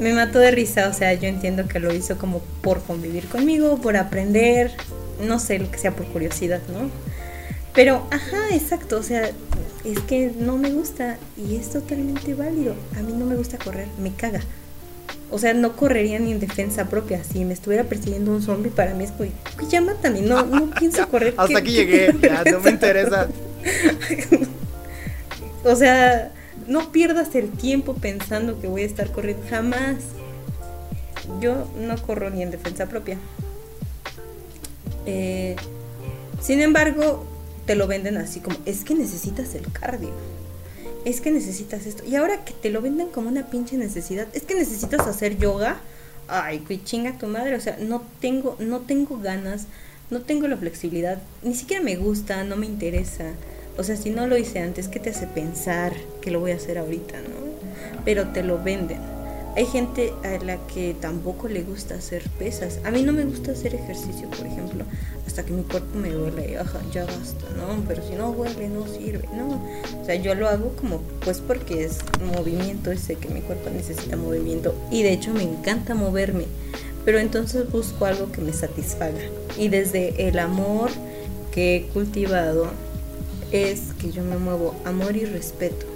Me 0.00 0.12
mató 0.12 0.38
de 0.40 0.50
risa, 0.50 0.88
o 0.88 0.92
sea, 0.92 1.14
yo 1.14 1.28
entiendo 1.28 1.68
que 1.68 1.78
lo 1.78 1.94
hizo 1.94 2.18
como 2.18 2.40
por 2.60 2.82
convivir 2.82 3.26
conmigo, 3.28 3.80
por 3.80 3.96
aprender, 3.96 4.72
no 5.26 5.38
sé, 5.38 5.58
lo 5.58 5.70
que 5.70 5.78
sea 5.78 5.92
por 5.92 6.06
curiosidad, 6.06 6.60
¿no? 6.72 6.90
Pero, 7.76 8.06
ajá, 8.10 8.48
exacto, 8.52 8.98
o 8.98 9.02
sea, 9.04 9.30
es 9.84 10.00
que 10.08 10.32
no 10.36 10.56
me 10.56 10.70
gusta 10.72 11.18
y 11.36 11.54
es 11.56 11.70
totalmente 11.70 12.34
válido. 12.34 12.74
A 12.98 13.02
mí 13.02 13.12
no 13.12 13.24
me 13.26 13.36
gusta 13.36 13.58
correr, 13.58 13.86
me 14.02 14.12
caga. 14.12 14.40
O 15.30 15.38
sea, 15.38 15.54
no 15.54 15.76
correría 15.76 16.18
ni 16.18 16.32
en 16.32 16.40
defensa 16.40 16.86
propia. 16.88 17.22
Si 17.22 17.44
me 17.44 17.52
estuviera 17.52 17.84
persiguiendo 17.84 18.30
un 18.32 18.42
zombie, 18.42 18.70
para 18.70 18.94
mí 18.94 19.04
es 19.04 19.10
como, 19.12 19.24
"Uy, 19.24 19.68
ya 19.68 19.80
mátame, 19.80 20.22
no, 20.22 20.44
no 20.46 20.70
pienso 20.78 21.06
correr. 21.08 21.34
Hasta 21.36 21.48
¿qué- 21.48 21.56
aquí 21.58 21.74
qué 21.74 21.84
llegué, 21.84 22.14
ya, 22.22 22.42
no 22.50 22.60
me 22.60 22.70
interesa. 22.76 23.28
O 25.64 25.74
sea, 25.74 26.30
no 26.68 26.92
pierdas 26.92 27.34
el 27.34 27.50
tiempo 27.50 27.94
pensando 27.94 28.60
que 28.60 28.68
voy 28.68 28.82
a 28.82 28.86
estar 28.86 29.10
corriendo. 29.10 29.42
Jamás. 29.50 29.96
Yo 31.40 31.66
no 31.80 31.96
corro 32.00 32.30
ni 32.30 32.42
en 32.42 32.52
defensa 32.52 32.86
propia. 32.86 33.18
Eh, 35.06 35.56
sin 36.40 36.60
embargo, 36.60 37.26
te 37.66 37.74
lo 37.74 37.86
venden 37.86 38.16
así 38.16 38.40
como, 38.40 38.56
es 38.64 38.84
que 38.84 38.94
necesitas 38.94 39.54
el 39.54 39.70
cardio. 39.72 40.12
Es 41.04 41.20
que 41.20 41.30
necesitas 41.30 41.86
esto. 41.86 42.04
Y 42.04 42.16
ahora 42.16 42.44
que 42.44 42.52
te 42.52 42.70
lo 42.70 42.80
venden 42.80 43.08
como 43.08 43.28
una 43.28 43.46
pinche 43.46 43.76
necesidad, 43.76 44.26
es 44.32 44.42
que 44.42 44.54
necesitas 44.54 45.06
hacer 45.06 45.38
yoga. 45.38 45.80
Ay, 46.28 46.60
que 46.60 46.82
chinga 46.82 47.18
tu 47.18 47.26
madre. 47.26 47.54
O 47.54 47.60
sea, 47.60 47.76
no 47.80 48.02
tengo, 48.20 48.56
no 48.58 48.80
tengo 48.80 49.18
ganas, 49.18 49.66
no 50.10 50.22
tengo 50.22 50.48
la 50.48 50.56
flexibilidad, 50.56 51.18
ni 51.42 51.54
siquiera 51.54 51.82
me 51.82 51.96
gusta, 51.96 52.44
no 52.44 52.56
me 52.56 52.66
interesa. 52.66 53.24
O 53.78 53.82
sea, 53.82 53.96
si 53.96 54.10
no 54.10 54.26
lo 54.26 54.36
hice 54.36 54.60
antes, 54.60 54.88
¿qué 54.88 54.98
te 55.00 55.10
hace 55.10 55.26
pensar 55.26 55.92
que 56.20 56.30
lo 56.30 56.40
voy 56.40 56.52
a 56.52 56.56
hacer 56.56 56.78
ahorita, 56.78 57.20
no? 57.20 58.02
Pero 58.04 58.28
te 58.28 58.42
lo 58.42 58.62
venden. 58.62 59.00
Hay 59.56 59.66
gente 59.66 60.12
a 60.22 60.42
la 60.44 60.58
que 60.66 60.94
tampoco 61.00 61.48
le 61.48 61.62
gusta 61.62 61.94
hacer 61.94 62.22
pesas. 62.38 62.78
A 62.84 62.90
mí 62.90 63.02
no 63.02 63.12
me 63.12 63.24
gusta 63.24 63.52
hacer 63.52 63.74
ejercicio, 63.74 64.28
por 64.30 64.46
ejemplo, 64.46 64.84
hasta 65.26 65.44
que 65.44 65.52
mi 65.52 65.62
cuerpo 65.62 65.98
me 65.98 66.10
duele. 66.10 66.52
y, 66.52 66.54
Ajá, 66.54 66.80
ya 66.92 67.04
basta, 67.04 67.44
¿no? 67.56 67.82
Pero 67.88 68.02
si 68.06 68.14
no 68.14 68.32
duele, 68.32 68.68
no 68.68 68.86
sirve, 68.86 69.28
¿no? 69.34 69.62
O 70.00 70.04
sea, 70.04 70.14
yo 70.14 70.34
lo 70.34 70.48
hago 70.48 70.74
como, 70.76 71.00
pues 71.24 71.40
porque 71.40 71.84
es 71.84 71.98
movimiento, 72.34 72.90
ese 72.90 73.16
que 73.16 73.28
mi 73.28 73.40
cuerpo 73.40 73.70
necesita 73.70 74.16
movimiento. 74.16 74.74
Y 74.90 75.02
de 75.02 75.12
hecho 75.12 75.32
me 75.32 75.42
encanta 75.42 75.94
moverme. 75.94 76.44
Pero 77.04 77.18
entonces 77.18 77.70
busco 77.70 78.04
algo 78.04 78.32
que 78.32 78.40
me 78.40 78.52
satisfaga. 78.52 79.20
Y 79.56 79.68
desde 79.68 80.28
el 80.28 80.38
amor 80.38 80.90
que 81.52 81.76
he 81.76 81.82
cultivado 81.88 82.68
es 83.52 83.92
que 84.00 84.10
yo 84.10 84.22
me 84.22 84.38
muevo 84.38 84.74
amor 84.84 85.16
y 85.16 85.24
respeto. 85.24 85.86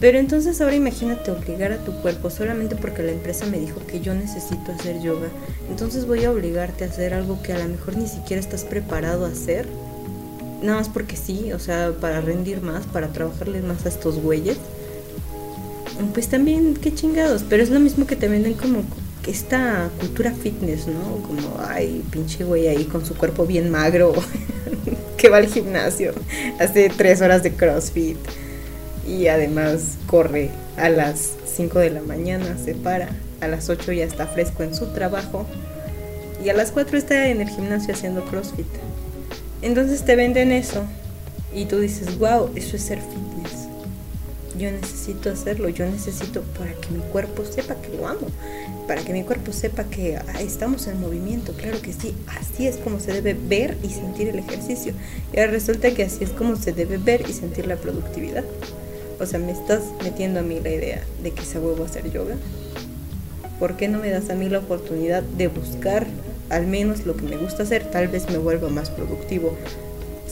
Pero 0.00 0.18
entonces 0.18 0.60
ahora 0.60 0.76
imagínate 0.76 1.30
obligar 1.32 1.72
a 1.72 1.78
tu 1.78 1.92
cuerpo 1.92 2.30
solamente 2.30 2.76
porque 2.76 3.02
la 3.02 3.10
empresa 3.10 3.46
me 3.46 3.58
dijo 3.58 3.84
que 3.84 4.00
yo 4.00 4.14
necesito 4.14 4.70
hacer 4.72 5.00
yoga. 5.00 5.28
Entonces 5.68 6.06
voy 6.06 6.24
a 6.24 6.30
obligarte 6.30 6.84
a 6.84 6.88
hacer 6.88 7.14
algo 7.14 7.42
que 7.42 7.52
a 7.52 7.58
lo 7.58 7.68
mejor 7.68 7.96
ni 7.96 8.06
siquiera 8.06 8.40
estás 8.40 8.62
preparado 8.64 9.26
a 9.26 9.30
hacer. 9.30 9.66
Nada 10.62 10.78
más 10.78 10.88
porque 10.88 11.16
sí, 11.16 11.52
o 11.52 11.58
sea, 11.58 11.92
para 12.00 12.20
rendir 12.20 12.62
más, 12.62 12.86
para 12.86 13.08
trabajarles 13.08 13.64
más 13.64 13.86
a 13.86 13.88
estos 13.88 14.20
güeyes. 14.20 14.56
Pues 16.14 16.28
también, 16.28 16.74
qué 16.74 16.94
chingados. 16.94 17.44
Pero 17.48 17.62
es 17.64 17.70
lo 17.70 17.80
mismo 17.80 18.06
que 18.06 18.14
te 18.14 18.28
venden 18.28 18.54
como 18.54 18.84
esta 19.26 19.90
cultura 19.98 20.32
fitness, 20.32 20.86
¿no? 20.86 21.22
Como, 21.26 21.60
ay, 21.68 22.04
pinche 22.10 22.44
güey 22.44 22.68
ahí 22.68 22.84
con 22.84 23.04
su 23.04 23.16
cuerpo 23.16 23.46
bien 23.46 23.68
magro, 23.68 24.14
que 25.16 25.28
va 25.28 25.38
al 25.38 25.48
gimnasio, 25.48 26.12
hace 26.58 26.88
tres 26.88 27.20
horas 27.20 27.42
de 27.42 27.52
CrossFit 27.52 28.16
y 29.08 29.28
además 29.28 29.96
corre 30.06 30.50
a 30.76 30.90
las 30.90 31.32
5 31.46 31.78
de 31.78 31.90
la 31.90 32.02
mañana, 32.02 32.56
se 32.62 32.74
para, 32.74 33.08
a 33.40 33.48
las 33.48 33.68
8 33.70 33.92
ya 33.92 34.04
está 34.04 34.26
fresco 34.26 34.62
en 34.62 34.74
su 34.74 34.86
trabajo 34.88 35.46
y 36.44 36.50
a 36.50 36.54
las 36.54 36.70
4 36.70 36.98
está 36.98 37.28
en 37.28 37.40
el 37.40 37.48
gimnasio 37.48 37.94
haciendo 37.94 38.24
CrossFit. 38.26 38.66
Entonces 39.62 40.04
te 40.04 40.14
venden 40.14 40.52
eso 40.52 40.84
y 41.54 41.64
tú 41.64 41.80
dices, 41.80 42.18
wow, 42.18 42.50
eso 42.54 42.76
es 42.76 42.82
ser 42.82 42.98
fitness. 43.00 43.68
Yo 44.58 44.70
necesito 44.70 45.30
hacerlo, 45.30 45.68
yo 45.68 45.86
necesito 45.86 46.42
para 46.58 46.72
que 46.72 46.90
mi 46.90 47.00
cuerpo 47.00 47.44
sepa 47.44 47.76
que 47.76 47.96
lo 47.96 48.06
amo, 48.06 48.26
para 48.86 49.02
que 49.02 49.12
mi 49.12 49.22
cuerpo 49.22 49.52
sepa 49.52 49.84
que 49.84 50.16
ah, 50.16 50.40
estamos 50.40 50.86
en 50.88 51.00
movimiento, 51.00 51.52
claro 51.52 51.80
que 51.80 51.92
sí, 51.92 52.14
así 52.26 52.66
es 52.66 52.76
como 52.76 52.98
se 52.98 53.12
debe 53.12 53.34
ver 53.34 53.76
y 53.82 53.90
sentir 53.90 54.28
el 54.28 54.38
ejercicio. 54.38 54.92
Y 55.32 55.38
ahora 55.38 55.52
resulta 55.52 55.92
que 55.92 56.04
así 56.04 56.24
es 56.24 56.30
como 56.30 56.56
se 56.56 56.72
debe 56.72 56.98
ver 56.98 57.24
y 57.28 57.32
sentir 57.32 57.66
la 57.66 57.76
productividad. 57.76 58.44
O 59.20 59.26
sea, 59.26 59.38
me 59.38 59.52
estás 59.52 59.82
metiendo 60.02 60.40
a 60.40 60.42
mí 60.42 60.60
la 60.62 60.70
idea 60.70 61.02
de 61.22 61.32
que 61.32 61.42
se 61.42 61.58
vuelvo 61.58 61.82
a 61.82 61.86
hacer 61.86 62.10
yoga. 62.10 62.36
¿Por 63.58 63.76
qué 63.76 63.88
no 63.88 63.98
me 63.98 64.10
das 64.10 64.30
a 64.30 64.34
mí 64.34 64.48
la 64.48 64.58
oportunidad 64.58 65.22
de 65.22 65.48
buscar 65.48 66.06
al 66.50 66.66
menos 66.66 67.04
lo 67.04 67.16
que 67.16 67.22
me 67.22 67.36
gusta 67.36 67.64
hacer? 67.64 67.90
Tal 67.90 68.08
vez 68.08 68.30
me 68.30 68.38
vuelva 68.38 68.68
más 68.68 68.90
productivo, 68.90 69.56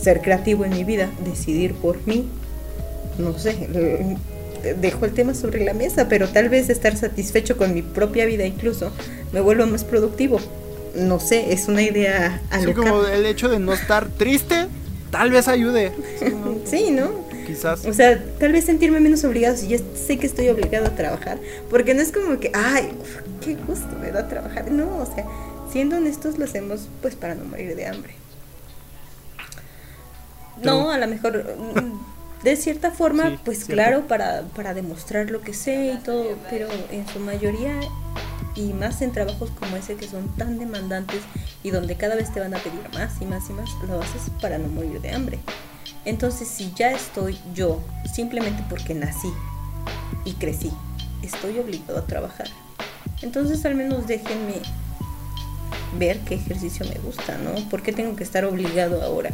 ser 0.00 0.22
creativo 0.22 0.64
en 0.64 0.70
mi 0.70 0.84
vida, 0.84 1.10
decidir 1.24 1.74
por 1.74 2.06
mí. 2.06 2.28
No 3.18 3.36
sé, 3.36 3.68
dejo 4.80 5.04
el 5.04 5.12
tema 5.12 5.34
sobre 5.34 5.64
la 5.64 5.74
mesa, 5.74 6.08
pero 6.08 6.28
tal 6.28 6.48
vez 6.48 6.70
estar 6.70 6.96
satisfecho 6.96 7.56
con 7.56 7.74
mi 7.74 7.82
propia 7.82 8.24
vida 8.26 8.46
incluso 8.46 8.90
me 9.32 9.40
vuelva 9.40 9.66
más 9.66 9.82
productivo. 9.82 10.38
No 10.94 11.20
sé, 11.20 11.52
es 11.52 11.68
una 11.68 11.82
idea 11.82 12.40
como 12.74 13.04
el 13.04 13.26
hecho 13.26 13.48
de 13.48 13.58
no 13.58 13.74
estar 13.74 14.08
triste, 14.08 14.66
tal 15.10 15.30
vez 15.30 15.48
ayude. 15.48 15.92
Sí, 16.64 16.90
¿no? 16.90 17.25
O 17.84 17.92
sea, 17.92 18.22
tal 18.38 18.52
vez 18.52 18.64
sentirme 18.64 19.00
menos 19.00 19.24
obligado 19.24 19.56
si 19.56 19.68
ya 19.68 19.78
sé 19.94 20.18
que 20.18 20.26
estoy 20.26 20.48
obligado 20.48 20.86
a 20.86 20.94
trabajar. 20.94 21.38
Porque 21.70 21.94
no 21.94 22.02
es 22.02 22.12
como 22.12 22.38
que, 22.40 22.50
ay, 22.54 22.92
uf, 23.00 23.16
qué 23.44 23.54
gusto 23.56 23.96
me 24.00 24.10
da 24.12 24.28
trabajar. 24.28 24.70
No, 24.70 24.98
o 24.98 25.06
sea, 25.06 25.24
siendo 25.70 25.96
honestos 25.96 26.38
lo 26.38 26.44
hacemos 26.44 26.88
pues 27.02 27.14
para 27.16 27.34
no 27.34 27.44
morir 27.44 27.74
de 27.76 27.86
hambre. 27.86 28.14
No, 30.62 30.90
a 30.90 30.98
lo 30.98 31.06
mejor, 31.06 31.44
mm, 31.58 32.44
de 32.44 32.56
cierta 32.56 32.90
forma, 32.90 33.30
Sí, 33.30 33.38
pues 33.44 33.58
cierto. 33.58 33.74
claro, 33.74 34.06
para, 34.08 34.42
para 34.54 34.74
demostrar 34.74 35.30
lo 35.30 35.42
que 35.42 35.52
sé 35.52 35.92
y 35.94 35.98
todo, 35.98 36.36
pero 36.50 36.68
en 36.90 37.06
su 37.08 37.20
mayoría 37.20 37.78
y 38.54 38.72
más 38.72 39.02
en 39.02 39.12
trabajos 39.12 39.50
como 39.50 39.76
ese 39.76 39.96
que 39.96 40.08
son 40.08 40.34
tan 40.36 40.58
demandantes 40.58 41.20
y 41.62 41.70
donde 41.70 41.96
cada 41.96 42.14
vez 42.14 42.32
te 42.32 42.40
van 42.40 42.54
a 42.54 42.58
pedir 42.58 42.80
más 42.94 43.20
y 43.20 43.26
más 43.26 43.50
y 43.50 43.52
más, 43.52 43.68
lo 43.86 44.00
haces 44.00 44.30
para 44.40 44.56
no 44.58 44.68
morir 44.68 45.00
de 45.02 45.10
hambre. 45.10 45.38
Entonces, 46.06 46.46
si 46.46 46.72
ya 46.74 46.92
estoy 46.92 47.36
yo, 47.52 47.80
simplemente 48.10 48.64
porque 48.70 48.94
nací 48.94 49.28
y 50.24 50.32
crecí, 50.34 50.70
estoy 51.20 51.58
obligado 51.58 51.98
a 51.98 52.06
trabajar. 52.06 52.46
Entonces, 53.22 53.66
al 53.66 53.74
menos 53.74 54.06
déjenme 54.06 54.62
ver 55.98 56.20
qué 56.20 56.36
ejercicio 56.36 56.86
me 56.86 56.94
gusta, 57.00 57.38
¿no? 57.38 57.54
¿Por 57.68 57.82
qué 57.82 57.92
tengo 57.92 58.14
que 58.14 58.22
estar 58.22 58.44
obligado 58.44 59.02
ahora 59.02 59.30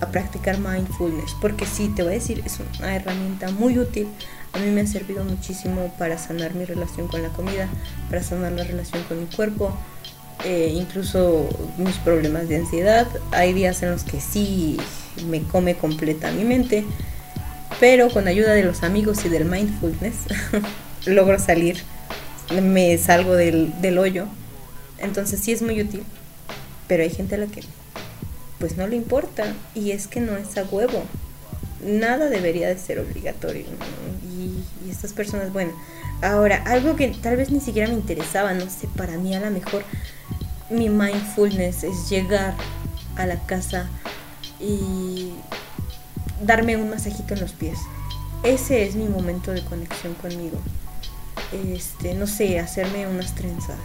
a 0.00 0.06
practicar 0.06 0.58
mindfulness? 0.58 1.36
Porque 1.40 1.64
sí, 1.64 1.88
te 1.94 2.02
voy 2.02 2.12
a 2.12 2.14
decir, 2.16 2.42
es 2.44 2.58
una 2.80 2.96
herramienta 2.96 3.52
muy 3.52 3.78
útil. 3.78 4.08
A 4.52 4.58
mí 4.58 4.68
me 4.72 4.80
ha 4.80 4.86
servido 4.88 5.22
muchísimo 5.22 5.94
para 5.96 6.18
sanar 6.18 6.54
mi 6.54 6.64
relación 6.64 7.06
con 7.06 7.22
la 7.22 7.28
comida, 7.28 7.68
para 8.08 8.24
sanar 8.24 8.50
la 8.50 8.64
relación 8.64 9.04
con 9.04 9.20
mi 9.20 9.26
cuerpo, 9.26 9.78
eh, 10.44 10.72
incluso 10.74 11.48
mis 11.76 11.96
problemas 11.96 12.48
de 12.48 12.56
ansiedad. 12.56 13.06
Hay 13.32 13.52
días 13.52 13.82
en 13.82 13.90
los 13.90 14.04
que 14.04 14.20
sí 14.20 14.78
me 15.26 15.42
come 15.42 15.74
completa 15.74 16.32
mi 16.32 16.44
mente, 16.44 16.84
pero 17.78 18.08
con 18.10 18.26
ayuda 18.26 18.54
de 18.54 18.62
los 18.62 18.82
amigos 18.82 19.24
y 19.24 19.28
del 19.28 19.44
mindfulness 19.44 20.14
logro 21.06 21.38
salir, 21.38 21.82
me 22.62 22.96
salgo 22.98 23.34
del, 23.34 23.72
del 23.80 23.98
hoyo. 23.98 24.26
Entonces 24.98 25.40
sí 25.40 25.52
es 25.52 25.62
muy 25.62 25.80
útil, 25.80 26.02
pero 26.86 27.02
hay 27.02 27.10
gente 27.10 27.34
a 27.34 27.38
la 27.38 27.46
que 27.46 27.62
pues 28.58 28.76
no 28.76 28.86
le 28.86 28.96
importa 28.96 29.54
y 29.74 29.92
es 29.92 30.06
que 30.06 30.20
no 30.20 30.36
es 30.36 30.56
a 30.56 30.64
huevo. 30.64 31.02
Nada 31.82 32.28
debería 32.28 32.68
de 32.68 32.78
ser 32.78 32.98
obligatorio. 32.98 33.64
Y, 34.22 34.86
y 34.86 34.90
estas 34.90 35.14
personas, 35.14 35.50
bueno, 35.52 35.72
ahora, 36.20 36.62
algo 36.66 36.94
que 36.94 37.08
tal 37.08 37.36
vez 37.36 37.50
ni 37.50 37.60
siquiera 37.60 37.88
me 37.88 37.94
interesaba, 37.94 38.52
no 38.52 38.68
sé, 38.68 38.86
para 38.96 39.16
mí 39.16 39.34
a 39.34 39.40
lo 39.40 39.50
mejor 39.50 39.82
mi 40.70 40.88
mindfulness 40.88 41.84
es 41.84 42.08
llegar 42.08 42.54
a 43.16 43.26
la 43.26 43.38
casa 43.46 43.88
y 44.60 45.32
darme 46.42 46.76
un 46.76 46.90
masajito 46.90 47.34
en 47.34 47.40
los 47.40 47.52
pies. 47.52 47.78
Ese 48.42 48.86
es 48.86 48.94
mi 48.94 49.08
momento 49.08 49.50
de 49.52 49.62
conexión 49.64 50.14
conmigo. 50.14 50.58
Este, 51.52 52.14
no 52.14 52.26
sé, 52.26 52.58
hacerme 52.58 53.06
unas 53.06 53.34
trenzas 53.34 53.78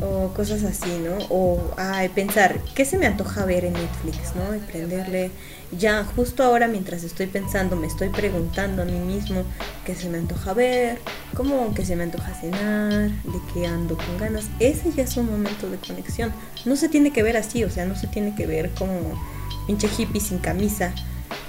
o 0.00 0.28
cosas 0.34 0.62
así, 0.64 0.90
¿no? 1.02 1.16
O 1.30 1.74
ay, 1.76 2.08
pensar, 2.10 2.60
¿qué 2.74 2.84
se 2.84 2.98
me 2.98 3.06
antoja 3.06 3.44
ver 3.44 3.64
en 3.64 3.72
Netflix, 3.72 4.34
¿no? 4.34 4.54
Y 4.54 4.58
prenderle. 4.58 5.30
Ya, 5.76 6.04
justo 6.04 6.44
ahora 6.44 6.68
mientras 6.68 7.02
estoy 7.02 7.26
pensando, 7.26 7.74
me 7.76 7.86
estoy 7.86 8.10
preguntando 8.10 8.82
a 8.82 8.84
mí 8.84 8.98
mismo 8.98 9.42
qué 9.84 9.94
se 9.94 10.08
me 10.08 10.18
antoja 10.18 10.54
ver, 10.54 10.98
cómo 11.34 11.74
que 11.74 11.84
se 11.84 11.96
me 11.96 12.04
antoja 12.04 12.34
cenar, 12.34 13.10
de 13.10 13.40
qué 13.52 13.66
ando 13.66 13.96
con 13.96 14.18
ganas. 14.18 14.44
Ese 14.60 14.92
ya 14.92 15.02
es 15.02 15.16
un 15.16 15.26
momento 15.26 15.68
de 15.68 15.78
conexión. 15.78 16.32
No 16.64 16.76
se 16.76 16.88
tiene 16.88 17.12
que 17.12 17.22
ver 17.22 17.36
así, 17.36 17.64
o 17.64 17.70
sea, 17.70 17.84
no 17.84 17.96
se 17.96 18.06
tiene 18.06 18.34
que 18.34 18.46
ver 18.46 18.70
como 18.78 19.20
pinche 19.66 19.88
hippie 19.96 20.20
sin 20.20 20.38
camisa 20.38 20.92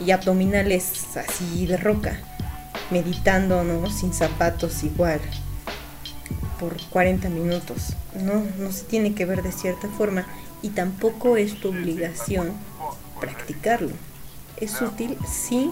y 0.03 0.11
abdominales 0.11 1.15
así 1.15 1.67
de 1.67 1.77
roca, 1.77 2.19
meditando, 2.89 3.63
¿no? 3.63 3.89
Sin 3.91 4.13
zapatos 4.13 4.83
igual 4.83 5.19
por 6.59 6.77
40 6.89 7.29
minutos. 7.29 7.93
No, 8.21 8.43
no 8.59 8.71
se 8.71 8.85
tiene 8.85 9.13
que 9.13 9.25
ver 9.25 9.43
de 9.43 9.51
cierta 9.51 9.87
forma 9.87 10.25
y 10.61 10.69
tampoco 10.69 11.37
es 11.37 11.59
tu 11.59 11.69
obligación 11.69 12.53
practicarlo. 13.19 13.91
Es 14.57 14.81
útil, 14.81 15.17
sí, 15.27 15.71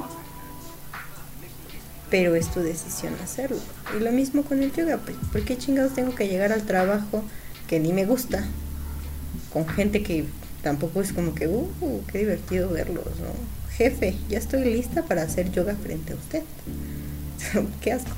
pero 2.09 2.35
es 2.35 2.51
tu 2.51 2.59
decisión 2.59 3.15
hacerlo. 3.23 3.57
Y 3.97 4.03
lo 4.03 4.11
mismo 4.11 4.43
con 4.43 4.61
el 4.61 4.71
yoga, 4.71 4.97
pues, 4.97 5.17
¿por 5.31 5.43
qué 5.43 5.57
chingados 5.57 5.93
tengo 5.93 6.13
que 6.13 6.27
llegar 6.27 6.51
al 6.51 6.63
trabajo 6.63 7.23
que 7.67 7.79
ni 7.79 7.93
me 7.93 8.05
gusta? 8.05 8.45
Con 9.51 9.67
gente 9.67 10.03
que 10.03 10.25
tampoco 10.61 11.01
es 11.01 11.13
como 11.13 11.33
que, 11.33 11.47
uh, 11.47 12.01
qué 12.11 12.19
divertido 12.19 12.69
verlos, 12.69 13.05
¿no? 13.19 13.33
Jefe, 13.75 14.15
ya 14.29 14.37
estoy 14.37 14.63
lista 14.63 15.03
para 15.03 15.23
hacer 15.23 15.51
yoga 15.51 15.75
frente 15.75 16.13
a 16.13 16.15
usted. 16.15 16.43
qué 17.81 17.93
asco. 17.93 18.11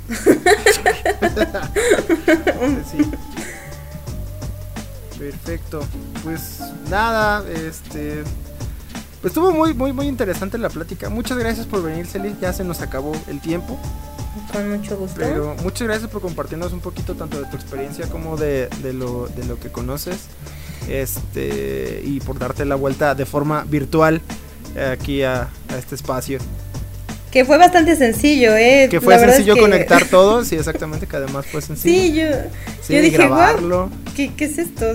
Sí. 2.91 3.09
Perfecto. 5.17 5.83
Pues 6.23 6.59
nada, 6.89 7.43
este. 7.49 8.23
Pues 9.21 9.31
estuvo 9.31 9.51
muy, 9.51 9.73
muy, 9.73 9.93
muy 9.93 10.07
interesante 10.07 10.57
la 10.57 10.69
plática. 10.69 11.09
Muchas 11.09 11.37
gracias 11.37 11.65
por 11.65 11.83
venir, 11.83 12.05
Celi. 12.05 12.35
Ya 12.39 12.53
se 12.53 12.63
nos 12.63 12.81
acabó 12.81 13.13
el 13.27 13.41
tiempo. 13.41 13.77
Con 14.53 14.69
mucho 14.69 14.95
gusto. 14.97 15.15
Pero 15.17 15.55
muchas 15.63 15.87
gracias 15.87 16.09
por 16.11 16.21
compartirnos 16.21 16.71
un 16.71 16.79
poquito 16.79 17.15
tanto 17.15 17.41
de 17.41 17.47
tu 17.47 17.55
experiencia 17.55 18.07
como 18.07 18.37
de, 18.37 18.69
de 18.83 18.93
lo, 18.93 19.27
de 19.27 19.45
lo 19.45 19.59
que 19.59 19.69
conoces. 19.69 20.27
Este. 20.87 22.01
Y 22.03 22.19
por 22.19 22.37
darte 22.37 22.65
la 22.65 22.75
vuelta 22.75 23.15
de 23.15 23.25
forma 23.25 23.63
virtual 23.63 24.21
aquí 24.91 25.23
a, 25.23 25.49
a 25.69 25.77
este 25.77 25.95
espacio. 25.95 26.39
Que 27.31 27.43
fue 27.45 27.57
bastante 27.57 27.95
sencillo, 27.95 28.55
¿eh? 28.55 28.87
Que 28.89 29.01
fue 29.01 29.13
La 29.15 29.19
verdad 29.19 29.35
es 29.35 29.45
sencillo 29.45 29.55
que- 29.55 29.61
conectar 29.61 30.05
todo, 30.09 30.43
sí, 30.45 30.55
exactamente, 30.55 31.07
que 31.07 31.15
además 31.17 31.45
fue 31.45 31.61
sencillo. 31.61 32.01
Sí, 32.01 32.13
yo, 32.13 32.25
Sí, 32.81 32.93
yo 32.95 33.01
dije, 33.01 33.17
grabarlo. 33.17 33.87
"Guau, 33.89 34.13
¿qué, 34.15 34.33
¿qué 34.33 34.45
es 34.45 34.57
esto? 34.57 34.85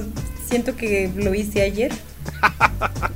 Siento 0.49 0.75
que 0.77 1.11
lo 1.15 1.35
hice 1.35 1.63
ayer. 1.63 1.93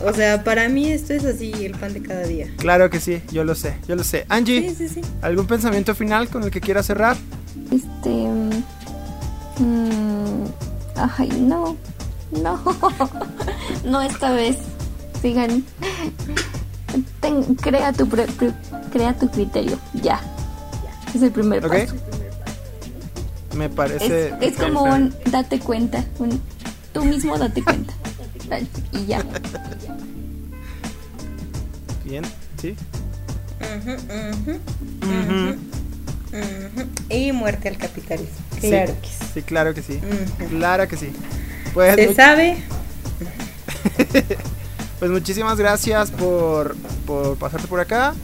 o 0.04 0.12
sea, 0.12 0.42
para 0.44 0.68
mí 0.68 0.90
esto 0.90 1.12
es 1.14 1.24
así, 1.24 1.52
el 1.64 1.72
pan 1.72 1.92
de 1.94 2.02
cada 2.02 2.22
día. 2.24 2.48
Claro 2.58 2.90
que 2.90 3.00
sí, 3.00 3.22
yo 3.32 3.44
lo 3.44 3.54
sé, 3.54 3.74
yo 3.88 3.94
lo 3.96 4.04
sé. 4.04 4.26
Angie, 4.28 4.68
Sí, 4.70 4.74
sí, 4.76 4.88
sí. 4.96 5.00
¿algún 5.22 5.46
pensamiento 5.46 5.94
final 5.94 6.28
con 6.28 6.42
el 6.44 6.50
que 6.50 6.60
quieras 6.60 6.86
cerrar? 6.86 7.16
Este. 7.72 8.10
mm, 9.58 10.44
ay, 11.18 11.28
no. 11.40 11.76
No. 12.42 12.60
no 13.84 14.02
esta 14.02 14.32
vez. 14.32 14.56
Sigan. 15.22 15.64
Ten- 17.20 17.54
crea, 17.56 17.92
tu 17.92 18.08
crea 18.08 19.14
tu 19.18 19.30
criterio. 19.30 19.78
Ya. 19.94 20.20
Es 21.14 21.22
el 21.22 21.30
primer 21.30 21.60
paso. 21.62 21.94
Me 23.56 23.66
Es, 23.66 23.70
parece. 23.72 24.34
es 24.40 24.56
como 24.56 24.82
un 24.82 25.14
date 25.30 25.58
cuenta. 25.60 26.04
un- 26.18 26.40
tú 26.92 27.04
mismo 27.04 27.38
date 27.38 27.62
cuenta. 27.62 27.92
Y 28.92 29.06
ya. 29.06 29.22
Bien, 32.04 32.24
sí. 32.60 32.76
Y 37.08 37.32
muerte 37.32 37.68
al 37.68 37.76
capitalismo. 37.78 38.34
Sí, 38.60 38.70
Claro 38.70 38.94
que 39.00 39.08
sí. 39.08 39.24
Sí, 39.34 39.42
claro 39.42 39.74
que 39.74 39.82
sí. 39.82 40.00
Claro 40.50 40.88
que 40.88 40.96
sí. 40.96 41.12
Pues, 41.74 41.94
Se 41.96 42.14
sabe. 42.14 42.58
pues 44.98 45.10
muchísimas 45.10 45.58
gracias 45.58 46.10
por, 46.10 46.76
por 47.06 47.36
pasarte 47.36 47.66
por 47.68 47.80
acá. 47.80 48.14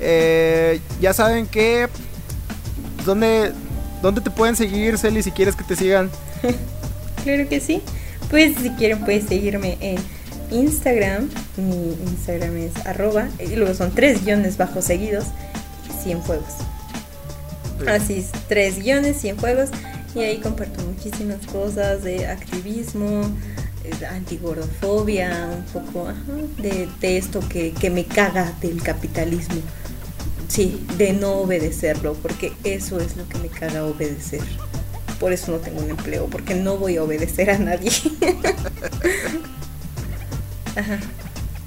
Eh, 0.00 0.80
ya 1.00 1.12
saben 1.12 1.46
que. 1.46 1.88
¿Dónde, 3.04 3.52
¿Dónde 4.02 4.20
te 4.20 4.30
pueden 4.30 4.56
seguir, 4.56 4.98
Celi, 4.98 5.22
si 5.22 5.30
quieres 5.30 5.56
que 5.56 5.64
te 5.64 5.76
sigan? 5.76 6.10
Claro 7.24 7.48
que 7.48 7.60
sí. 7.60 7.82
Pues 8.30 8.56
si 8.56 8.70
quieren 8.70 9.00
pueden 9.00 9.26
seguirme 9.26 9.76
en 9.80 9.98
Instagram. 10.50 11.28
Mi 11.56 11.92
Instagram 12.10 12.56
es 12.56 12.86
arroba. 12.86 13.28
Y 13.38 13.56
luego 13.56 13.74
son 13.74 13.90
tres 13.90 14.24
guiones 14.24 14.56
bajos 14.56 14.84
seguidos. 14.84 15.24
y 15.88 16.04
100 16.04 16.22
fuegos. 16.22 16.54
Así 17.86 18.18
es, 18.18 18.30
tres 18.48 18.82
guiones, 18.82 19.20
100 19.20 19.38
juegos. 19.38 19.70
Y 20.14 20.20
ahí 20.20 20.38
comparto 20.38 20.82
muchísimas 20.82 21.44
cosas 21.46 22.02
de 22.02 22.26
activismo, 22.26 23.30
antigordofobia, 24.10 25.48
un 25.56 25.64
poco 25.64 26.08
ajá, 26.08 26.22
de, 26.58 26.88
de 27.00 27.16
esto 27.18 27.40
que, 27.48 27.72
que 27.72 27.90
me 27.90 28.04
caga 28.04 28.52
del 28.60 28.82
capitalismo. 28.82 29.60
Sí, 30.48 30.84
de 30.96 31.12
no 31.12 31.32
obedecerlo, 31.34 32.14
porque 32.14 32.52
eso 32.64 32.98
es 33.00 33.16
lo 33.16 33.28
que 33.28 33.38
me 33.38 33.48
caga 33.48 33.84
obedecer. 33.84 34.40
Por 35.20 35.32
eso 35.32 35.52
no 35.52 35.58
tengo 35.58 35.80
un 35.80 35.90
empleo, 35.90 36.26
porque 36.26 36.54
no 36.54 36.76
voy 36.76 36.96
a 36.96 37.02
obedecer 37.02 37.50
a 37.50 37.58
nadie. 37.58 37.90
Ajá. 40.76 40.98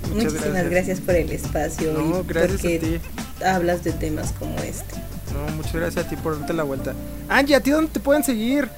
Muchas 0.09 0.34
Muchísimas 0.34 0.41
gracias. 0.65 0.69
gracias. 0.72 0.99
por 1.01 1.15
el 1.15 1.32
espacio 1.32 1.93
No, 1.93 2.19
y 2.22 2.24
gracias 2.28 2.51
a 2.59 2.61
porque 2.61 2.80
ti. 2.80 2.99
hablas 3.45 3.84
de 3.84 3.91
temas 3.93 4.32
como 4.34 4.57
este. 4.59 4.95
No, 5.34 5.55
muchas 5.55 5.74
gracias 5.74 6.05
a 6.05 6.09
ti 6.09 6.15
por 6.17 6.38
darte 6.38 6.53
la 6.53 6.63
vuelta. 6.63 6.93
Angie, 7.30 7.55
¿a 7.55 7.59
ti 7.61 7.72
dónde 7.72 7.91
te 7.91 7.99
pueden 7.99 8.24
seguir? 8.24 8.69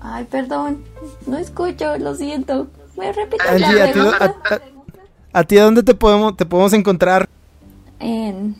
Ay, 0.00 0.24
perdón. 0.24 0.84
No 1.26 1.36
escucho, 1.38 1.96
lo 1.98 2.14
siento. 2.14 2.68
¿Me 2.96 3.12
repites 3.12 3.46
Angie, 3.48 3.74
la 3.74 3.84
¿a 3.84 3.92
ti, 3.92 3.98
a- 4.00 4.24
a- 4.54 4.60
a 5.40 5.44
ti 5.44 5.56
dónde 5.56 5.82
te 5.82 5.94
podemos, 5.94 6.36
te 6.36 6.46
podemos 6.46 6.72
encontrar? 6.72 7.28
en 7.98 8.56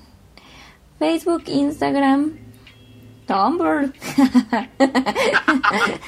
Facebook, 0.99 1.45
Instagram, 1.47 2.32
Tumblr. 3.26 3.88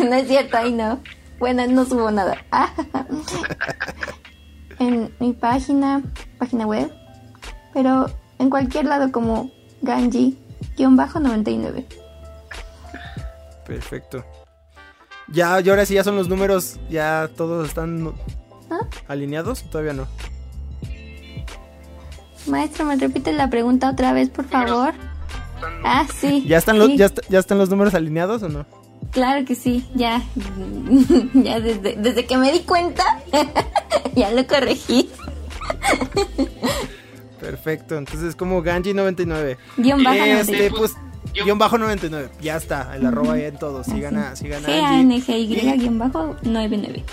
no 0.00 0.14
es 0.14 0.28
cierto, 0.28 0.56
ahí 0.58 0.72
no. 0.72 1.00
Bueno, 1.38 1.66
no 1.66 1.84
subo 1.86 2.10
nada. 2.10 2.36
en 4.78 5.14
mi 5.18 5.32
página, 5.32 6.02
página 6.38 6.66
web, 6.66 6.92
pero 7.72 8.06
en 8.38 8.50
cualquier 8.50 8.84
lado 8.84 9.10
como 9.10 9.50
Ganji-99. 9.82 11.86
Perfecto. 13.66 14.22
Ya, 15.32 15.60
y 15.60 15.68
ahora 15.70 15.86
sí 15.86 15.94
ya 15.94 16.04
son 16.04 16.16
los 16.16 16.28
números, 16.28 16.78
ya 16.90 17.30
todos 17.36 17.68
están 17.68 18.12
¿Ah? 18.70 18.80
alineados, 19.08 19.62
todavía 19.70 19.92
no. 19.94 20.06
Maestro, 22.46 22.84
¿me 22.84 22.96
repite 22.96 23.32
la 23.32 23.48
pregunta 23.48 23.90
otra 23.90 24.12
vez, 24.12 24.28
por 24.28 24.44
favor? 24.46 24.92
Ah, 25.84 26.06
sí. 26.14 26.44
¿Ya 26.46 26.58
están 26.58 26.78
los, 26.78 26.94
ya, 26.96 27.06
est- 27.06 27.20
ya 27.28 27.38
están 27.38 27.56
los 27.58 27.70
números 27.70 27.94
alineados 27.94 28.42
o 28.42 28.48
no? 28.48 28.66
Claro 29.12 29.44
que 29.44 29.54
sí, 29.54 29.88
ya. 29.94 30.22
ya 31.34 31.60
desde, 31.60 31.96
desde 31.96 32.26
que 32.26 32.36
me 32.36 32.50
di 32.52 32.60
cuenta, 32.60 33.04
ya 34.16 34.30
lo 34.32 34.46
corregí. 34.46 35.08
Perfecto, 37.40 37.96
entonces 37.96 38.36
como 38.36 38.62
Ganji99. 38.62 39.56
Guión 39.76 40.02
bajo 40.04 40.16
Este, 40.16 40.68
99. 40.68 40.74
pues, 40.76 40.92
guion 41.32 41.58
bajo 41.58 41.78
99. 41.78 42.28
Ya 42.40 42.56
está, 42.56 42.94
el 42.94 43.06
arroba 43.06 43.34
ahí 43.34 43.44
en 43.44 43.56
todo. 43.56 43.84
Sigan 43.84 44.16
a, 44.16 44.36
sigan 44.36 44.64
a 44.64 44.68
Angie. 44.98 45.20
G-A-N-G-Y 45.20 45.78
guion 45.78 45.98
bajo 45.98 46.36
99. 46.42 47.04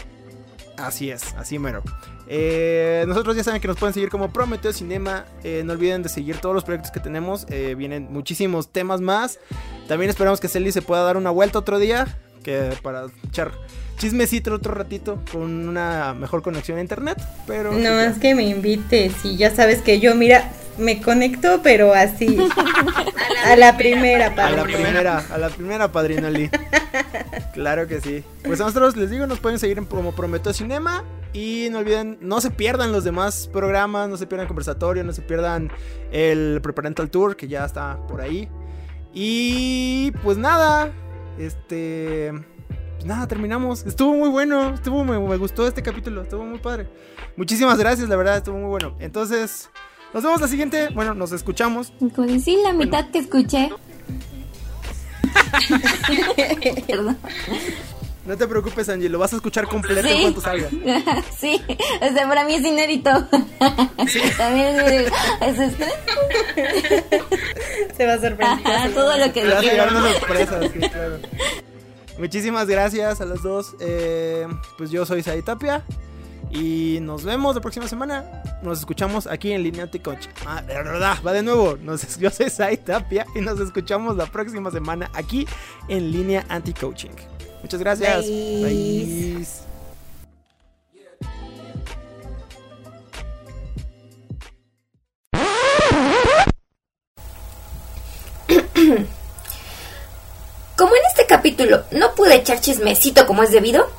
Así 0.78 1.12
es, 1.12 1.34
así 1.38 1.60
mero. 1.60 1.84
Eh, 2.28 3.03
nosotros 3.07 3.36
ya 3.36 3.43
saben 3.43 3.60
que 3.60 3.68
nos 3.68 3.78
pueden 3.78 3.93
seguir 3.93 4.10
como 4.10 4.32
Prometeo 4.32 4.72
Cinema. 4.72 5.26
Eh, 5.43 5.64
no 5.66 5.74
olviden 5.74 6.03
de 6.03 6.10
seguir 6.10 6.38
todos 6.38 6.53
los 6.55 6.64
proyectos 6.64 6.91
que 6.91 6.99
tenemos. 6.99 7.45
Eh, 7.49 7.76
vienen 7.76 8.07
muchísimos 8.12 8.70
temas 8.70 9.01
más. 9.01 9.39
También 9.88 10.10
esperamos 10.10 10.39
que 10.39 10.47
Celi 10.47 10.72
se 10.72 10.82
pueda 10.82 11.03
dar 11.03 11.18
una 11.18 11.32
vuelta 11.32 11.60
otro 11.60 11.80
día. 11.80 12.20
Que 12.43 12.72
para 12.82 13.07
echar 13.28 13.51
chismecito 13.97 14.53
otro 14.53 14.74
ratito 14.74 15.22
con 15.32 15.68
una 15.68 16.14
mejor 16.14 16.41
conexión 16.41 16.78
a 16.78 16.82
internet. 16.82 17.22
Pero 17.45 17.72
No 17.74 17.78
sí, 17.80 17.84
más 17.84 18.18
que 18.20 18.34
me 18.36 18.43
invites 18.43 19.26
y 19.26 19.36
ya 19.36 19.53
sabes 19.53 19.82
que 19.82 19.99
yo, 19.99 20.16
mira, 20.16 20.49
me 20.80 21.01
conecto, 21.01 21.61
pero 21.63 21.93
así. 21.93 22.38
a 23.45 23.55
la 23.55 23.77
primera, 23.77 24.27
a 24.27 24.36
padre. 24.36 24.55
la 24.57 24.63
primera, 24.63 25.25
a 25.30 25.38
la 25.38 25.49
primera 25.49 25.91
Padrino 25.91 26.30
Lee. 26.30 26.49
Claro 27.53 27.88
que 27.88 28.01
sí. 28.01 28.23
Pues 28.43 28.61
a 28.61 28.65
nosotros 28.65 28.95
les 28.95 29.09
digo, 29.09 29.27
nos 29.27 29.39
pueden 29.39 29.59
seguir 29.59 29.77
en 29.77 29.86
como 29.86 30.13
Prometeo 30.13 30.53
Cinema. 30.53 31.03
Y 31.34 31.67
no 31.71 31.80
olviden, 31.80 32.17
no 32.21 32.41
se 32.41 32.49
pierdan 32.49 32.91
los 32.91 33.03
demás 33.03 33.49
programas, 33.51 34.09
no 34.09 34.17
se 34.17 34.25
pierdan 34.25 34.47
conversatorio, 34.47 35.03
no 35.03 35.13
se 35.13 35.21
pierdan 35.21 35.71
el 36.11 36.59
Preparental 36.63 37.09
Tour, 37.11 37.36
que 37.36 37.47
ya 37.47 37.65
está 37.65 37.99
por 38.07 38.21
ahí. 38.21 38.49
Y 39.13 40.11
pues 40.23 40.38
nada, 40.38 40.91
este. 41.38 42.32
Pues 42.95 43.05
nada, 43.05 43.27
terminamos. 43.27 43.86
Estuvo 43.86 44.13
muy 44.13 44.30
bueno, 44.30 44.73
estuvo 44.73 45.05
me, 45.05 45.19
me 45.19 45.38
gustó 45.38 45.67
este 45.67 45.82
capítulo, 45.82 46.23
estuvo 46.23 46.43
muy 46.43 46.59
padre. 46.59 46.88
Muchísimas 47.38 47.77
gracias, 47.77 48.09
la 48.09 48.15
verdad, 48.15 48.38
estuvo 48.38 48.57
muy 48.57 48.69
bueno. 48.69 48.95
Entonces, 48.99 49.69
nos 50.14 50.24
vemos 50.24 50.41
la 50.41 50.47
siguiente. 50.47 50.89
Bueno, 50.89 51.14
nos 51.14 51.32
escuchamos. 51.32 51.91
Sí, 52.43 52.57
la 52.64 52.74
mitad 52.74 53.10
que 53.12 53.20
escuché. 53.20 53.70
Perdón. 56.88 57.18
No 58.26 58.38
te 58.38 58.47
preocupes, 58.47 58.88
Angie, 58.89 59.10
lo 59.10 59.18
vas 59.18 59.34
a 59.34 59.38
escuchar 59.38 59.68
completo 59.68 60.07
en 60.07 60.16
Sí. 60.16 60.22
cuanto 60.22 60.41
salga. 60.41 60.70
sí, 61.39 61.60
o 62.01 62.14
sea, 62.14 62.28
para 62.28 62.43
mí 62.43 62.53
es 62.55 62.62
inédito. 62.66 63.10
También 64.38 64.80
es, 64.82 65.12
es 65.41 65.60
esto. 65.60 65.86
Se 67.97 68.05
va 68.05 68.14
a 68.14 68.20
sorprender. 68.20 68.68
Ajá, 68.68 68.89
todo 68.93 69.18
lo 69.18 69.34
que 69.34 69.41
sorpresa, 69.49 70.60
sí, 70.62 70.80
claro. 70.80 71.20
Muchísimas 72.20 72.68
gracias 72.68 73.20
a 73.22 73.26
los 73.26 73.41
dos. 73.41 73.76
Eh, 73.80 74.45
pues 74.78 74.91
yo 74.91 75.05
soy 75.05 75.24
Sai 75.24 75.41
Tapia. 75.41 75.84
Y 76.50 77.00
nos 77.02 77.24
vemos 77.24 77.56
la 77.56 77.62
próxima 77.62 77.88
semana. 77.88 78.43
Nos 78.64 78.80
escuchamos 78.80 79.28
aquí 79.28 79.52
en 79.52 79.64
Línea 79.64 79.84
Anti-Coach. 79.84 80.28
Ah, 80.45 80.62
de 80.62 80.74
verdad, 80.74 81.18
va 81.26 81.34
de 81.34 81.43
nuevo. 81.43 81.78
Nos, 81.78 82.18
yo 82.18 82.30
soy 82.32 82.50
Sai 82.50 82.78
Tapia 82.78 83.26
y 83.36 83.41
nos 83.41 83.60
escuchamos 83.60 84.18
la 84.18 84.26
próxima 84.26 84.72
semana 84.72 85.10
aquí 85.14 85.47
en 85.88 86.12
Línea 86.12 86.45
Anti-Coaching. 86.50 87.12
Muchas 87.62 87.80
gracias. 87.80 88.26
Bye. 88.26 89.36
Bye. 89.38 89.47
Como 100.78 100.95
en 100.95 101.02
este 101.10 101.26
capítulo 101.28 101.84
no 101.91 102.16
pude 102.16 102.36
echar 102.36 102.62
chismecito 102.62 103.28
como 103.28 103.43
es 103.43 103.52
debido, 103.52 103.89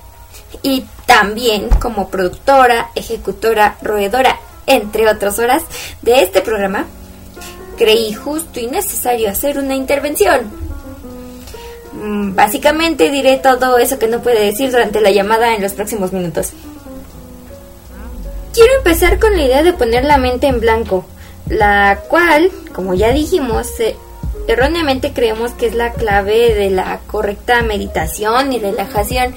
y 0.63 0.85
también 1.07 1.69
como 1.69 2.09
productora, 2.09 2.91
ejecutora, 2.95 3.77
roedora, 3.83 4.39
entre 4.67 5.09
otras 5.09 5.39
horas 5.39 5.65
de 6.03 6.23
este 6.23 6.41
programa, 6.41 6.87
creí 7.77 8.13
justo 8.13 8.61
y 8.61 8.67
necesario 8.67 9.31
hacer 9.31 9.59
una 9.59 9.75
intervención. 9.75 10.51
Mm, 11.93 12.35
Básicamente 12.35 13.11
diré 13.11 13.39
todo 13.39 13.79
eso 13.79 13.99
que 13.99 14.07
no 14.07 14.23
puede 14.23 14.45
decir 14.45 14.71
durante 14.71 15.01
la 15.01 15.11
llamada 15.11 15.55
en 15.55 15.63
los 15.63 15.73
próximos 15.73 16.13
minutos. 16.13 16.53
Quiero 18.53 18.73
empezar 18.79 19.19
con 19.19 19.37
la 19.37 19.45
idea 19.45 19.63
de 19.63 19.73
poner 19.73 20.05
la 20.05 20.19
mente 20.19 20.47
en 20.47 20.61
blanco, 20.61 21.05
la 21.49 22.01
cual, 22.09 22.51
como 22.73 22.95
ya 22.95 23.13
dijimos, 23.13 23.69
eh, 23.81 23.97
erróneamente 24.53 25.13
creemos 25.13 25.53
que 25.53 25.67
es 25.67 25.75
la 25.75 25.93
clave 25.93 26.55
de 26.55 26.71
la 26.71 27.01
correcta 27.07 27.63
meditación 27.63 28.53
y 28.53 28.59
relajación. 28.59 29.35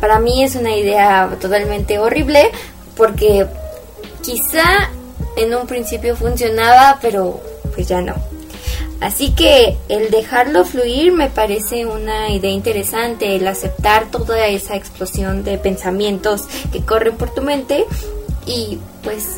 Para 0.00 0.18
mí 0.18 0.42
es 0.42 0.56
una 0.56 0.74
idea 0.76 1.36
totalmente 1.40 1.98
horrible 1.98 2.50
porque 2.96 3.46
quizá 4.22 4.90
en 5.36 5.54
un 5.54 5.66
principio 5.66 6.16
funcionaba, 6.16 6.98
pero 7.00 7.40
pues 7.74 7.86
ya 7.88 8.00
no. 8.00 8.14
Así 9.00 9.30
que 9.30 9.76
el 9.88 10.10
dejarlo 10.10 10.64
fluir 10.64 11.12
me 11.12 11.30
parece 11.30 11.86
una 11.86 12.30
idea 12.30 12.50
interesante, 12.50 13.36
el 13.36 13.46
aceptar 13.46 14.10
toda 14.10 14.48
esa 14.48 14.74
explosión 14.74 15.44
de 15.44 15.56
pensamientos 15.56 16.46
que 16.72 16.84
corren 16.84 17.16
por 17.16 17.32
tu 17.32 17.42
mente 17.42 17.84
y 18.44 18.78
pues 19.04 19.36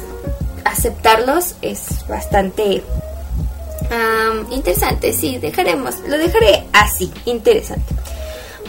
aceptarlos 0.64 1.56
es 1.60 2.06
bastante 2.08 2.82
am, 3.90 4.52
interesante, 4.52 5.12
sí, 5.12 5.38
dejaremos, 5.38 5.98
lo 6.06 6.18
dejaré 6.18 6.64
así, 6.72 7.12
interesante. 7.24 7.94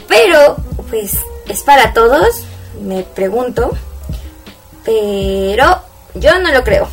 Pero 0.08 0.58
pues 0.90 1.18
es 1.48 1.64
para 1.64 1.94
todos, 1.94 2.44
me 2.82 3.04
pregunto, 3.04 3.72
pero 4.84 5.82
yo 6.16 6.40
no 6.40 6.52
lo 6.52 6.64
creo. 6.64 6.88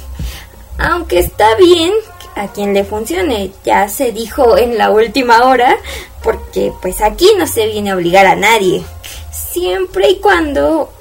Aunque 0.79 1.19
está 1.19 1.57
bien 1.57 1.93
a 2.37 2.49
quien 2.49 2.73
le 2.73 2.85
funcione, 2.85 3.51
ya 3.65 3.89
se 3.89 4.13
dijo 4.13 4.57
en 4.57 4.79
la 4.79 4.91
última 4.91 5.45
hora, 5.45 5.77
porque 6.23 6.73
pues 6.81 7.01
aquí 7.01 7.29
no 7.37 7.47
se 7.47 7.67
viene 7.67 7.91
a 7.91 7.97
obligar 7.97 8.27
a 8.27 8.37
nadie. 8.37 8.85
Siempre 9.33 10.11
y 10.11 10.21
cuando 10.21 10.93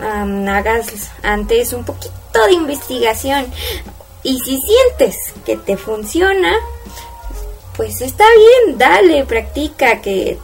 hagas 0.00 1.10
antes 1.22 1.72
un 1.72 1.84
poquito 1.84 2.46
de 2.46 2.52
investigación 2.52 3.46
y 4.22 4.38
si 4.40 4.60
sientes 4.60 5.16
que 5.44 5.56
te 5.56 5.76
funciona, 5.76 6.54
pues 7.76 8.00
está 8.00 8.24
bien, 8.36 8.78
dale, 8.78 9.24
practica, 9.24 10.00
que 10.00 10.38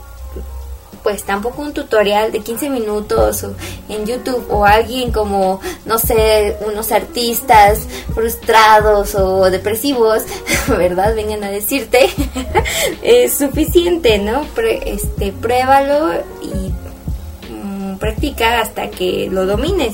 pues 1.07 1.23
tampoco 1.23 1.61
un 1.61 1.73
tutorial 1.73 2.33
de 2.33 2.41
15 2.41 2.69
minutos 2.69 3.45
en 3.87 4.05
YouTube 4.05 4.45
o 4.49 4.65
alguien 4.65 5.11
como, 5.11 5.61
no 5.85 5.99
sé, 5.99 6.57
unos 6.67 6.91
artistas 6.91 7.87
frustrados 8.13 9.15
o 9.15 9.49
depresivos, 9.49 10.23
¿verdad? 10.67 11.15
Vengan 11.15 11.45
a 11.45 11.49
decirte, 11.49 12.09
es 13.03 13.37
suficiente, 13.37 14.17
¿no? 14.17 14.45
Este, 14.85 15.31
pruébalo 15.31 16.13
y 16.41 17.53
mm, 17.53 17.99
practica 17.99 18.59
hasta 18.59 18.89
que 18.89 19.29
lo 19.31 19.45
domines. 19.45 19.93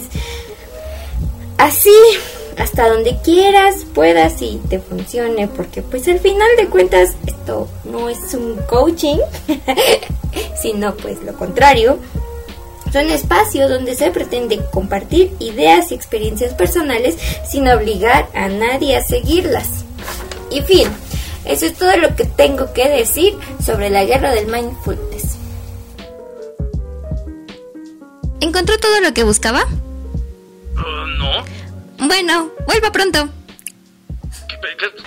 Así, 1.60 1.92
hasta 2.58 2.90
donde 2.90 3.18
quieras, 3.24 3.86
puedas 3.94 4.42
y 4.42 4.60
te 4.70 4.80
funcione, 4.80 5.48
porque 5.48 5.82
pues 5.82 6.08
al 6.08 6.20
final 6.20 6.48
de 6.58 6.68
cuentas 6.68 7.16
esto 7.26 7.68
no 7.86 8.10
es 8.10 8.34
un 8.34 8.56
coaching, 8.68 9.18
sino 10.62 10.96
pues 10.96 11.24
lo 11.24 11.34
contrario. 11.34 11.98
Son 12.92 13.10
espacios 13.10 13.70
donde 13.70 13.96
se 13.96 14.12
pretende 14.12 14.64
compartir 14.72 15.32
ideas 15.40 15.92
y 15.92 15.96
experiencias 15.96 16.54
personales 16.54 17.18
sin 17.50 17.68
obligar 17.68 18.30
a 18.36 18.50
nadie 18.50 18.96
a 18.96 19.04
seguirlas. 19.04 19.84
Y 20.52 20.62
fin, 20.62 20.88
eso 21.46 21.66
es 21.66 21.74
todo 21.74 21.98
lo 21.98 22.16
que 22.16 22.26
tengo 22.26 22.72
que 22.72 22.88
decir 22.88 23.34
sobre 23.66 23.90
la 23.90 24.06
guerra 24.06 24.32
del 24.32 24.46
mindfulness. 24.46 25.38
¿Encontró 28.40 28.78
todo 28.78 29.02
lo 29.02 29.14
que 29.14 29.24
buscaba? 29.24 29.66
Uh, 30.76 31.08
no. 31.18 31.63
Bueno, 32.08 32.52
vuelva 32.66 32.92
pronto. 32.92 33.30
¿Qué- 34.48 34.58
qué- 34.78 35.04